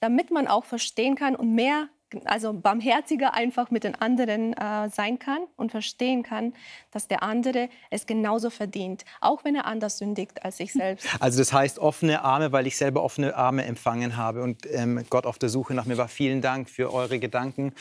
damit 0.00 0.30
man 0.30 0.46
auch 0.46 0.64
verstehen 0.64 1.16
kann 1.16 1.36
und 1.36 1.54
mehr, 1.54 1.88
also 2.24 2.52
barmherziger 2.52 3.34
einfach 3.34 3.70
mit 3.70 3.84
den 3.84 3.94
anderen 3.94 4.52
äh, 4.54 4.88
sein 4.90 5.18
kann 5.18 5.42
und 5.56 5.70
verstehen 5.70 6.22
kann, 6.22 6.54
dass 6.90 7.08
der 7.08 7.22
andere 7.22 7.68
es 7.90 8.06
genauso 8.06 8.50
verdient, 8.50 9.04
auch 9.20 9.44
wenn 9.44 9.54
er 9.54 9.66
anders 9.66 9.98
sündigt 9.98 10.44
als 10.44 10.60
ich 10.60 10.72
selbst. 10.72 11.06
Also 11.20 11.38
das 11.38 11.52
heißt 11.52 11.78
offene 11.78 12.22
Arme, 12.22 12.52
weil 12.52 12.66
ich 12.66 12.76
selber 12.76 13.02
offene 13.02 13.36
Arme 13.36 13.64
empfangen 13.64 14.16
habe 14.16 14.42
und 14.42 14.66
ähm, 14.72 15.04
Gott 15.10 15.26
auf 15.26 15.38
der 15.38 15.48
Suche 15.48 15.74
nach 15.74 15.84
mir 15.84 15.98
war. 15.98 16.08
Vielen 16.08 16.40
Dank 16.40 16.70
für 16.70 16.92
eure 16.92 17.18
Gedanken. 17.18 17.72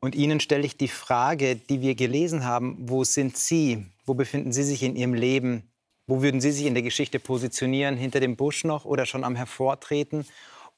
Und 0.00 0.14
Ihnen 0.14 0.40
stelle 0.40 0.64
ich 0.64 0.76
die 0.76 0.88
Frage, 0.88 1.56
die 1.56 1.80
wir 1.80 1.94
gelesen 1.94 2.44
haben, 2.44 2.76
wo 2.78 3.04
sind 3.04 3.36
Sie? 3.36 3.86
Wo 4.06 4.14
befinden 4.14 4.52
Sie 4.52 4.62
sich 4.62 4.82
in 4.82 4.94
Ihrem 4.94 5.14
Leben? 5.14 5.64
Wo 6.06 6.22
würden 6.22 6.40
Sie 6.40 6.52
sich 6.52 6.66
in 6.66 6.74
der 6.74 6.82
Geschichte 6.82 7.18
positionieren? 7.18 7.96
Hinter 7.96 8.20
dem 8.20 8.36
Busch 8.36 8.64
noch 8.64 8.84
oder 8.84 9.06
schon 9.06 9.24
am 9.24 9.34
Hervortreten? 9.34 10.24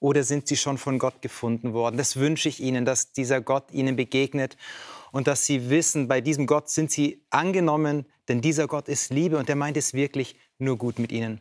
Oder 0.00 0.24
sind 0.24 0.48
Sie 0.48 0.56
schon 0.56 0.78
von 0.78 0.98
Gott 0.98 1.22
gefunden 1.22 1.74
worden? 1.74 1.98
Das 1.98 2.16
wünsche 2.16 2.48
ich 2.48 2.60
Ihnen, 2.60 2.84
dass 2.84 3.12
dieser 3.12 3.40
Gott 3.40 3.70
Ihnen 3.70 3.96
begegnet 3.96 4.56
und 5.12 5.26
dass 5.26 5.44
Sie 5.44 5.68
wissen, 5.68 6.08
bei 6.08 6.20
diesem 6.20 6.46
Gott 6.46 6.70
sind 6.70 6.90
Sie 6.90 7.22
angenommen, 7.30 8.06
denn 8.28 8.40
dieser 8.40 8.66
Gott 8.66 8.88
ist 8.88 9.12
Liebe 9.12 9.36
und 9.36 9.48
er 9.48 9.56
meint 9.56 9.76
es 9.76 9.92
wirklich 9.92 10.36
nur 10.58 10.78
gut 10.78 10.98
mit 10.98 11.12
Ihnen. 11.12 11.40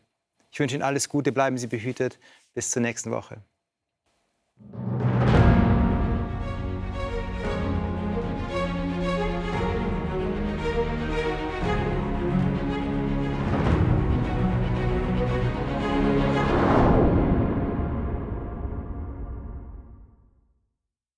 Ich 0.51 0.59
wünsche 0.59 0.75
Ihnen 0.75 0.83
alles 0.83 1.09
Gute, 1.09 1.31
bleiben 1.31 1.57
Sie 1.57 1.67
behütet. 1.67 2.19
Bis 2.53 2.71
zur 2.71 2.81
nächsten 2.81 3.11
Woche. 3.11 3.41